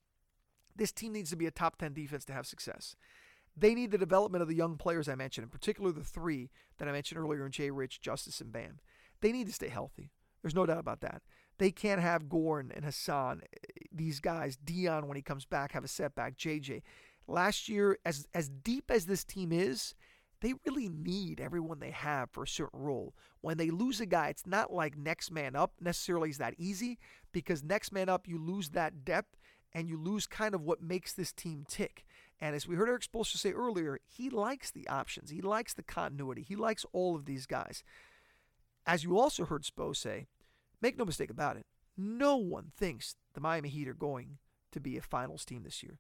This 0.77 0.93
team 0.93 1.13
needs 1.13 1.31
to 1.31 1.37
be 1.37 1.47
a 1.47 1.51
top 1.51 1.77
10 1.77 1.93
defense 1.93 2.25
to 2.27 2.33
have 2.33 2.47
success. 2.47 2.97
They 3.57 3.75
need 3.75 3.93
the 3.93 3.99
development 3.99 4.43
of 4.43 4.49
the 4.49 4.55
young 4.55 4.77
players 4.77 5.09
I 5.09 5.15
mentioned, 5.15 5.45
in 5.45 5.51
particular 5.51 5.93
the 5.93 6.03
three 6.03 6.51
that 6.79 6.89
I 6.89 6.93
mentioned 6.93 7.21
earlier 7.21 7.47
in 7.47 7.53
Jay 7.53 7.71
Rich, 7.71 8.01
Justise, 8.01 8.41
and 8.41 8.53
Bam. 8.53 8.81
They 9.25 9.33
need 9.33 9.47
to 9.47 9.55
stay 9.55 9.69
healthy. 9.69 10.11
There's 10.43 10.55
no 10.55 10.67
doubt 10.67 10.81
about 10.81 11.01
that. 11.01 11.23
They 11.57 11.71
can't 11.71 12.03
have 12.03 12.25
Goran 12.25 12.71
and 12.77 12.85
Hassan, 12.85 13.41
eh, 13.41 13.87
these 13.91 14.21
guys, 14.21 14.59
Dion 14.63 15.09
when 15.09 15.17
he 15.17 15.23
comes 15.23 15.47
back, 15.47 15.73
have 15.73 15.83
a 15.83 15.89
setback, 15.89 16.37
JJ. 16.37 16.83
Last 17.27 17.67
year, 17.67 17.99
as 18.05 18.29
as 18.35 18.51
deep 18.51 18.91
as 18.91 19.07
this 19.07 19.25
team 19.25 19.51
is, 19.51 19.95
they 20.43 20.53
really 20.67 20.91
need 20.91 21.41
everyone 21.41 21.79
they 21.79 21.91
have 21.91 22.29
for 22.33 22.43
a 22.43 22.47
certain 22.47 22.81
role. 22.81 23.15
When 23.41 23.57
they 23.57 23.71
lose 23.71 23.99
a 23.99 24.05
guy, 24.05 24.29
it's 24.29 24.47
not 24.47 24.75
like 24.75 24.95
next 24.95 25.31
man 25.31 25.57
up 25.57 25.73
necessarily 25.81 26.29
is 26.29 26.37
that 26.37 26.53
easy 26.59 26.99
because 27.33 27.63
next 27.63 27.93
man 27.93 28.11
up, 28.11 28.29
you 28.29 28.37
lose 28.37 28.69
that 28.71 29.07
depth 29.07 29.39
and 29.73 29.89
you 29.89 29.97
lose 29.97 30.27
kind 30.27 30.55
of 30.55 30.61
what 30.61 30.83
makes 30.83 31.15
this 31.15 31.33
team 31.33 31.65
tick. 31.67 32.05
And 32.43 32.55
as 32.55 32.69
we 32.69 32.77
heard 32.77 32.91
Erik 32.91 33.05
Spoelstra 33.11 33.39
say 33.39 33.53
earlier, 33.53 34.01
he 34.05 34.29
likes 34.29 34.71
the 34.71 34.87
options. 34.87 35.31
He 35.31 35.41
likes 35.41 35.73
the 35.73 35.83
continuity. 35.83 36.43
He 36.43 36.57
likes 36.57 36.85
all 36.93 37.17
of 37.17 37.25
these 37.25 37.47
guys. 37.47 37.83
As 38.87 39.05
you 39.05 39.19
also 39.19 39.45
heard 39.45 39.63
Spo 39.63 39.97
say, 39.97 40.27
make 40.81 40.99
no 40.99 41.05
mistake 41.05 41.31
about 41.31 41.57
it, 41.57 41.67
no 41.97 42.37
one 42.37 42.73
thinks 42.77 43.17
the 43.35 43.41
Miami 43.41 43.69
Heat 43.69 43.89
are 43.89 43.95
going 43.95 44.39
to 44.73 44.81
be 44.81 44.97
a 44.97 45.03
finals 45.03 45.45
team 45.45 45.63
this 45.63 45.83
year. 45.83 45.99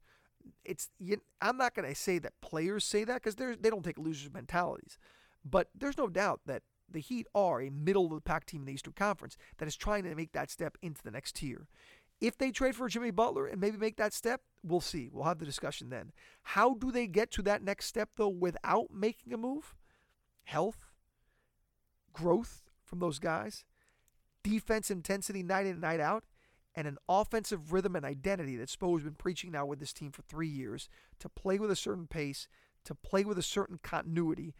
It's 0.64 0.90
you, 0.98 1.20
I'm 1.40 1.56
not 1.56 1.74
going 1.74 1.88
to 1.88 1.94
say 1.94 2.18
that 2.18 2.40
players 2.42 2.84
say 2.84 3.04
that 3.04 3.22
because 3.22 3.36
they 3.36 3.70
don't 3.70 3.84
take 3.84 3.98
losers 3.98 4.32
mentalities, 4.32 4.98
but 5.44 5.68
there's 5.74 5.96
no 5.96 6.08
doubt 6.08 6.40
that 6.46 6.62
the 6.90 7.00
Heat 7.00 7.26
are 7.34 7.62
a 7.62 7.70
middle 7.70 8.06
of 8.06 8.12
the 8.12 8.20
pack 8.20 8.44
team 8.44 8.62
in 8.62 8.66
the 8.66 8.72
Eastern 8.72 8.92
Conference 8.92 9.36
that 9.56 9.68
is 9.68 9.76
trying 9.76 10.04
to 10.04 10.14
make 10.14 10.32
that 10.32 10.50
step 10.50 10.76
into 10.82 11.02
the 11.02 11.10
next 11.10 11.36
tier. 11.36 11.66
If 12.20 12.36
they 12.36 12.50
trade 12.50 12.76
for 12.76 12.88
Jimmy 12.88 13.10
Butler 13.10 13.46
and 13.46 13.60
maybe 13.60 13.78
make 13.78 13.96
that 13.96 14.12
step, 14.12 14.42
we'll 14.62 14.80
see. 14.80 15.08
We'll 15.10 15.24
have 15.24 15.38
the 15.38 15.46
discussion 15.46 15.88
then. 15.88 16.12
How 16.42 16.74
do 16.74 16.90
they 16.90 17.06
get 17.06 17.30
to 17.32 17.42
that 17.42 17.62
next 17.62 17.86
step 17.86 18.10
though 18.16 18.28
without 18.28 18.92
making 18.92 19.32
a 19.32 19.38
move? 19.38 19.74
Health, 20.44 20.90
growth, 22.12 22.63
from 22.84 22.98
those 22.98 23.18
guys, 23.18 23.64
defense 24.42 24.90
intensity 24.90 25.42
night 25.42 25.66
in 25.66 25.72
and 25.72 25.80
night 25.80 26.00
out, 26.00 26.24
and 26.74 26.86
an 26.88 26.98
offensive 27.08 27.72
rhythm 27.72 27.94
and 27.96 28.04
identity 28.04 28.56
that 28.56 28.68
Spo 28.68 28.94
has 28.94 29.04
been 29.04 29.14
preaching 29.14 29.52
now 29.52 29.64
with 29.64 29.78
this 29.78 29.92
team 29.92 30.10
for 30.10 30.22
three 30.22 30.48
years 30.48 30.88
to 31.20 31.28
play 31.28 31.58
with 31.58 31.70
a 31.70 31.76
certain 31.76 32.06
pace, 32.06 32.48
to 32.84 32.94
play 32.94 33.24
with 33.24 33.38
a 33.38 33.42
certain 33.42 33.78
continuity, 33.82 34.54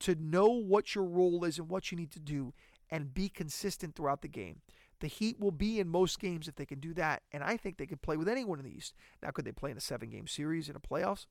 to 0.00 0.14
know 0.14 0.48
what 0.48 0.94
your 0.94 1.04
role 1.04 1.44
is 1.44 1.58
and 1.58 1.68
what 1.68 1.90
you 1.90 1.96
need 1.96 2.10
to 2.12 2.20
do, 2.20 2.52
and 2.90 3.14
be 3.14 3.28
consistent 3.28 3.96
throughout 3.96 4.22
the 4.22 4.28
game. 4.28 4.60
The 5.00 5.06
Heat 5.08 5.40
will 5.40 5.50
be 5.50 5.80
in 5.80 5.88
most 5.88 6.20
games 6.20 6.48
if 6.48 6.56
they 6.56 6.66
can 6.66 6.80
do 6.80 6.94
that, 6.94 7.22
and 7.32 7.42
I 7.42 7.56
think 7.56 7.76
they 7.76 7.86
could 7.86 8.02
play 8.02 8.16
with 8.16 8.28
anyone 8.28 8.58
in 8.58 8.64
the 8.64 8.76
East. 8.76 8.94
Now, 9.22 9.30
could 9.30 9.44
they 9.44 9.52
play 9.52 9.70
in 9.70 9.76
a 9.76 9.80
seven 9.80 10.10
game 10.10 10.26
series 10.26 10.68
in 10.68 10.76
a 10.76 10.80
playoffs? 10.80 11.26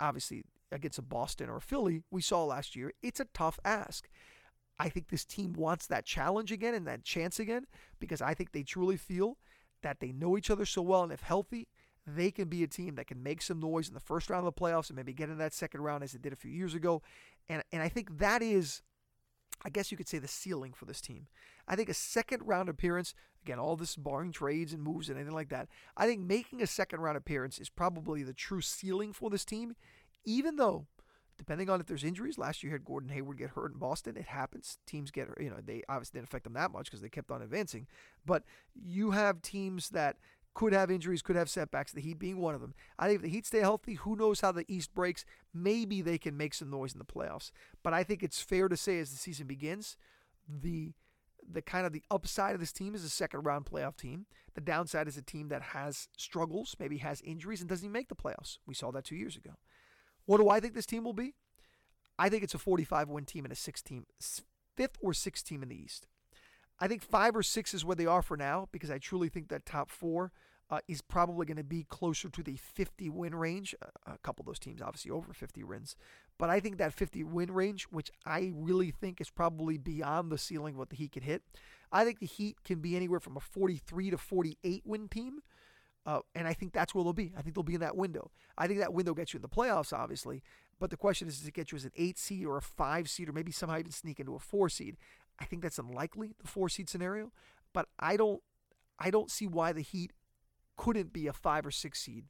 Obviously, 0.00 0.44
against 0.72 0.98
a 0.98 1.02
Boston 1.02 1.48
or 1.48 1.56
a 1.56 1.60
Philly, 1.60 2.02
we 2.10 2.22
saw 2.22 2.44
last 2.44 2.74
year, 2.74 2.92
it's 3.02 3.20
a 3.20 3.26
tough 3.26 3.58
ask. 3.64 4.08
I 4.78 4.88
think 4.88 5.08
this 5.08 5.24
team 5.24 5.54
wants 5.54 5.86
that 5.88 6.04
challenge 6.04 6.52
again 6.52 6.74
and 6.74 6.86
that 6.86 7.04
chance 7.04 7.40
again 7.40 7.66
because 7.98 8.22
I 8.22 8.34
think 8.34 8.52
they 8.52 8.62
truly 8.62 8.96
feel 8.96 9.36
that 9.82 10.00
they 10.00 10.12
know 10.12 10.36
each 10.36 10.50
other 10.50 10.64
so 10.64 10.82
well 10.82 11.02
and 11.02 11.12
if 11.12 11.20
healthy, 11.20 11.68
they 12.06 12.30
can 12.30 12.48
be 12.48 12.62
a 12.62 12.68
team 12.68 12.94
that 12.94 13.06
can 13.06 13.22
make 13.22 13.42
some 13.42 13.60
noise 13.60 13.88
in 13.88 13.94
the 13.94 14.00
first 14.00 14.30
round 14.30 14.46
of 14.46 14.54
the 14.54 14.60
playoffs 14.60 14.88
and 14.88 14.96
maybe 14.96 15.12
get 15.12 15.28
in 15.28 15.38
that 15.38 15.52
second 15.52 15.82
round 15.82 16.02
as 16.02 16.14
it 16.14 16.22
did 16.22 16.32
a 16.32 16.36
few 16.36 16.50
years 16.50 16.74
ago. 16.74 17.02
And 17.48 17.62
and 17.72 17.82
I 17.82 17.88
think 17.88 18.18
that 18.18 18.42
is 18.42 18.82
I 19.64 19.70
guess 19.70 19.90
you 19.90 19.96
could 19.96 20.08
say 20.08 20.18
the 20.18 20.28
ceiling 20.28 20.72
for 20.72 20.84
this 20.84 21.00
team. 21.00 21.26
I 21.66 21.76
think 21.76 21.88
a 21.88 21.94
second 21.94 22.42
round 22.46 22.68
appearance, 22.68 23.14
again, 23.44 23.58
all 23.58 23.76
this 23.76 23.96
barring 23.96 24.32
trades 24.32 24.72
and 24.72 24.82
moves 24.82 25.08
and 25.08 25.18
anything 25.18 25.34
like 25.34 25.48
that, 25.48 25.68
I 25.96 26.06
think 26.06 26.20
making 26.20 26.62
a 26.62 26.66
second 26.66 27.00
round 27.00 27.16
appearance 27.16 27.58
is 27.58 27.68
probably 27.68 28.22
the 28.22 28.32
true 28.32 28.60
ceiling 28.60 29.12
for 29.12 29.30
this 29.30 29.44
team, 29.44 29.74
even 30.24 30.56
though, 30.56 30.86
depending 31.38 31.70
on 31.70 31.80
if 31.80 31.86
there's 31.86 32.04
injuries, 32.04 32.36
last 32.36 32.62
year 32.62 32.72
had 32.72 32.84
Gordon 32.84 33.08
Hayward 33.10 33.38
get 33.38 33.50
hurt 33.50 33.72
in 33.72 33.78
Boston. 33.78 34.16
It 34.16 34.26
happens. 34.26 34.78
Teams 34.86 35.10
get, 35.10 35.28
you 35.40 35.48
know, 35.48 35.56
they 35.64 35.82
obviously 35.88 36.18
didn't 36.18 36.28
affect 36.28 36.44
them 36.44 36.54
that 36.54 36.72
much 36.72 36.86
because 36.86 37.00
they 37.00 37.08
kept 37.08 37.30
on 37.30 37.40
advancing. 37.40 37.86
But 38.26 38.42
you 38.74 39.12
have 39.12 39.40
teams 39.40 39.90
that 39.90 40.16
could 40.54 40.72
have 40.72 40.90
injuries, 40.90 41.22
could 41.22 41.36
have 41.36 41.48
setbacks, 41.48 41.92
the 41.92 42.00
Heat 42.00 42.18
being 42.18 42.38
one 42.38 42.54
of 42.54 42.60
them. 42.60 42.74
I 42.98 43.06
think 43.06 43.16
if 43.16 43.22
the 43.22 43.28
Heat 43.28 43.46
stay 43.46 43.60
healthy, 43.60 43.94
who 43.94 44.16
knows 44.16 44.40
how 44.40 44.50
the 44.50 44.64
East 44.66 44.92
breaks? 44.92 45.24
Maybe 45.54 46.02
they 46.02 46.18
can 46.18 46.36
make 46.36 46.52
some 46.52 46.68
noise 46.68 46.92
in 46.92 46.98
the 46.98 47.04
playoffs. 47.04 47.52
But 47.84 47.94
I 47.94 48.02
think 48.02 48.22
it's 48.22 48.40
fair 48.40 48.68
to 48.68 48.76
say 48.76 48.98
as 48.98 49.10
the 49.12 49.16
season 49.16 49.46
begins, 49.46 49.96
the 50.48 50.92
the 51.50 51.62
kind 51.62 51.86
of 51.86 51.92
the 51.92 52.02
upside 52.10 52.54
of 52.54 52.60
this 52.60 52.72
team 52.72 52.94
is 52.94 53.04
a 53.04 53.08
second 53.08 53.44
round 53.44 53.64
playoff 53.64 53.96
team. 53.96 54.26
The 54.54 54.60
downside 54.60 55.08
is 55.08 55.16
a 55.16 55.22
team 55.22 55.48
that 55.48 55.62
has 55.62 56.08
struggles, 56.16 56.76
maybe 56.78 56.98
has 56.98 57.20
injuries, 57.22 57.60
and 57.60 57.68
doesn't 57.68 57.84
even 57.84 57.92
make 57.92 58.08
the 58.08 58.16
playoffs. 58.16 58.58
We 58.66 58.74
saw 58.74 58.90
that 58.92 59.04
two 59.04 59.16
years 59.16 59.36
ago. 59.36 59.52
What 60.28 60.42
do 60.42 60.50
I 60.50 60.60
think 60.60 60.74
this 60.74 60.84
team 60.84 61.04
will 61.04 61.14
be? 61.14 61.32
I 62.18 62.28
think 62.28 62.42
it's 62.42 62.52
a 62.52 62.58
45 62.58 63.08
win 63.08 63.24
team 63.24 63.46
and 63.46 63.52
a 63.52 63.56
six 63.56 63.80
team, 63.80 64.04
fifth 64.76 64.98
or 65.00 65.14
sixth 65.14 65.46
team 65.46 65.62
in 65.62 65.70
the 65.70 65.82
East. 65.82 66.06
I 66.78 66.86
think 66.86 67.02
five 67.02 67.34
or 67.34 67.42
six 67.42 67.72
is 67.72 67.82
where 67.82 67.96
they 67.96 68.04
are 68.04 68.20
for 68.20 68.36
now 68.36 68.68
because 68.70 68.90
I 68.90 68.98
truly 68.98 69.30
think 69.30 69.48
that 69.48 69.64
top 69.64 69.88
four 69.88 70.32
uh, 70.68 70.80
is 70.86 71.00
probably 71.00 71.46
going 71.46 71.56
to 71.56 71.64
be 71.64 71.86
closer 71.88 72.28
to 72.28 72.42
the 72.42 72.56
50 72.56 73.08
win 73.08 73.34
range. 73.34 73.74
Uh, 73.80 74.12
a 74.12 74.18
couple 74.18 74.42
of 74.42 74.46
those 74.48 74.58
teams, 74.58 74.82
obviously, 74.82 75.10
over 75.10 75.32
50 75.32 75.64
wins. 75.64 75.96
But 76.36 76.50
I 76.50 76.60
think 76.60 76.76
that 76.76 76.92
50 76.92 77.24
win 77.24 77.50
range, 77.50 77.84
which 77.84 78.10
I 78.26 78.52
really 78.54 78.90
think 78.90 79.22
is 79.22 79.30
probably 79.30 79.78
beyond 79.78 80.30
the 80.30 80.36
ceiling 80.36 80.76
what 80.76 80.90
the 80.90 80.96
Heat 80.96 81.12
could 81.12 81.24
hit, 81.24 81.42
I 81.90 82.04
think 82.04 82.18
the 82.18 82.26
Heat 82.26 82.62
can 82.64 82.80
be 82.80 82.96
anywhere 82.96 83.20
from 83.20 83.38
a 83.38 83.40
43 83.40 84.10
to 84.10 84.18
48 84.18 84.82
win 84.84 85.08
team. 85.08 85.40
Uh, 86.08 86.20
and 86.34 86.48
I 86.48 86.54
think 86.54 86.72
that's 86.72 86.94
where 86.94 87.04
they'll 87.04 87.12
be. 87.12 87.34
I 87.36 87.42
think 87.42 87.54
they'll 87.54 87.62
be 87.62 87.74
in 87.74 87.82
that 87.82 87.94
window. 87.94 88.30
I 88.56 88.66
think 88.66 88.80
that 88.80 88.94
window 88.94 89.12
gets 89.12 89.34
you 89.34 89.38
in 89.38 89.42
the 89.42 89.48
playoffs, 89.48 89.92
obviously. 89.92 90.42
But 90.80 90.88
the 90.88 90.96
question 90.96 91.28
is, 91.28 91.38
does 91.38 91.46
it 91.46 91.52
get 91.52 91.70
you 91.70 91.76
as 91.76 91.84
an 91.84 91.92
eight 91.96 92.16
seed 92.16 92.46
or 92.46 92.56
a 92.56 92.62
five 92.62 93.10
seed, 93.10 93.28
or 93.28 93.32
maybe 93.34 93.52
somehow 93.52 93.78
even 93.78 93.90
sneak 93.90 94.18
into 94.18 94.34
a 94.34 94.38
four 94.38 94.70
seed? 94.70 94.96
I 95.38 95.44
think 95.44 95.60
that's 95.60 95.78
unlikely, 95.78 96.32
the 96.40 96.48
four 96.48 96.70
seed 96.70 96.88
scenario. 96.88 97.30
But 97.74 97.88
I 98.00 98.16
don't, 98.16 98.40
I 98.98 99.10
don't 99.10 99.30
see 99.30 99.46
why 99.46 99.72
the 99.72 99.82
Heat 99.82 100.12
couldn't 100.78 101.12
be 101.12 101.26
a 101.26 101.34
five 101.34 101.66
or 101.66 101.70
six 101.70 102.00
seed 102.00 102.24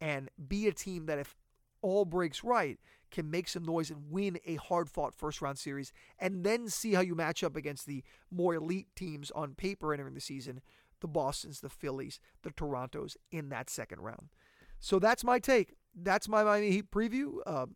and 0.00 0.28
be 0.48 0.66
a 0.66 0.72
team 0.72 1.06
that, 1.06 1.20
if 1.20 1.36
all 1.80 2.04
breaks 2.04 2.42
right, 2.42 2.80
can 3.12 3.30
make 3.30 3.46
some 3.46 3.64
noise 3.64 3.88
and 3.88 4.10
win 4.10 4.40
a 4.44 4.56
hard 4.56 4.88
fought 4.88 5.14
first 5.14 5.40
round 5.40 5.58
series 5.58 5.92
and 6.18 6.42
then 6.42 6.68
see 6.68 6.94
how 6.94 7.02
you 7.02 7.14
match 7.14 7.44
up 7.44 7.54
against 7.54 7.86
the 7.86 8.02
more 8.32 8.54
elite 8.54 8.88
teams 8.96 9.30
on 9.30 9.54
paper 9.54 9.92
entering 9.92 10.14
the 10.14 10.20
season 10.20 10.60
the 11.02 11.08
Bostons, 11.08 11.60
the 11.60 11.68
Phillies, 11.68 12.18
the 12.42 12.50
Torontos 12.50 13.16
in 13.30 13.50
that 13.50 13.68
second 13.68 14.00
round. 14.00 14.30
So 14.80 14.98
that's 14.98 15.22
my 15.22 15.38
take. 15.38 15.74
That's 15.94 16.28
my 16.28 16.42
Miami 16.42 16.70
Heat 16.70 16.90
preview. 16.90 17.34
Uh, 17.44 17.66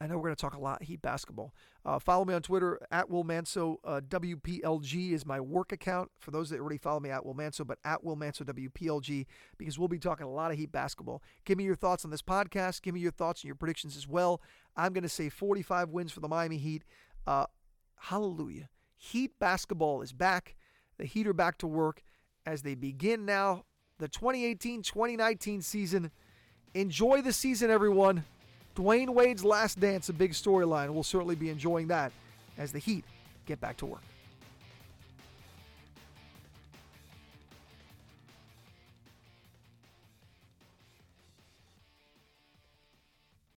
I 0.00 0.06
know 0.06 0.16
we're 0.16 0.24
going 0.24 0.36
to 0.36 0.40
talk 0.40 0.54
a 0.54 0.60
lot 0.60 0.82
Heat 0.82 1.02
basketball. 1.02 1.54
Uh, 1.84 1.98
follow 1.98 2.24
me 2.24 2.34
on 2.34 2.42
Twitter 2.42 2.78
at 2.90 3.10
Will 3.10 3.24
Manso. 3.24 3.80
Uh, 3.84 4.00
WPLG 4.06 5.12
is 5.12 5.26
my 5.26 5.40
work 5.40 5.72
account 5.72 6.10
for 6.18 6.30
those 6.30 6.50
that 6.50 6.60
already 6.60 6.78
follow 6.78 7.00
me 7.00 7.10
at 7.10 7.24
Will 7.24 7.34
Manso, 7.34 7.64
but 7.64 7.78
at 7.84 8.04
Will 8.04 8.16
Manso 8.16 8.44
WPLG 8.44 9.26
because 9.56 9.78
we'll 9.78 9.88
be 9.88 9.98
talking 9.98 10.26
a 10.26 10.30
lot 10.30 10.50
of 10.50 10.58
Heat 10.58 10.70
basketball. 10.70 11.22
Give 11.44 11.58
me 11.58 11.64
your 11.64 11.74
thoughts 11.74 12.04
on 12.04 12.10
this 12.10 12.22
podcast. 12.22 12.82
Give 12.82 12.94
me 12.94 13.00
your 13.00 13.10
thoughts 13.10 13.42
and 13.42 13.48
your 13.48 13.56
predictions 13.56 13.96
as 13.96 14.06
well. 14.06 14.40
I'm 14.76 14.92
going 14.92 15.02
to 15.02 15.08
say 15.08 15.28
45 15.28 15.90
wins 15.90 16.12
for 16.12 16.20
the 16.20 16.28
Miami 16.28 16.58
Heat. 16.58 16.84
Uh, 17.26 17.46
hallelujah. 17.96 18.68
Heat 18.96 19.38
basketball 19.38 20.02
is 20.02 20.12
back. 20.12 20.56
The 20.98 21.06
Heat 21.06 21.26
are 21.26 21.32
back 21.32 21.58
to 21.58 21.66
work 21.66 22.02
as 22.48 22.62
they 22.62 22.74
begin 22.74 23.26
now 23.26 23.64
the 23.98 24.08
2018 24.08 24.82
2019 24.82 25.60
season. 25.60 26.10
Enjoy 26.74 27.20
the 27.20 27.32
season, 27.32 27.70
everyone. 27.70 28.24
Dwyane 28.74 29.10
Wade's 29.10 29.44
last 29.44 29.80
dance, 29.80 30.08
a 30.08 30.12
big 30.12 30.32
storyline. 30.32 30.90
We'll 30.90 31.02
certainly 31.02 31.34
be 31.34 31.50
enjoying 31.50 31.88
that 31.88 32.12
as 32.56 32.72
the 32.72 32.78
Heat 32.78 33.04
get 33.44 33.60
back 33.60 33.76
to 33.78 33.86
work. 33.86 34.02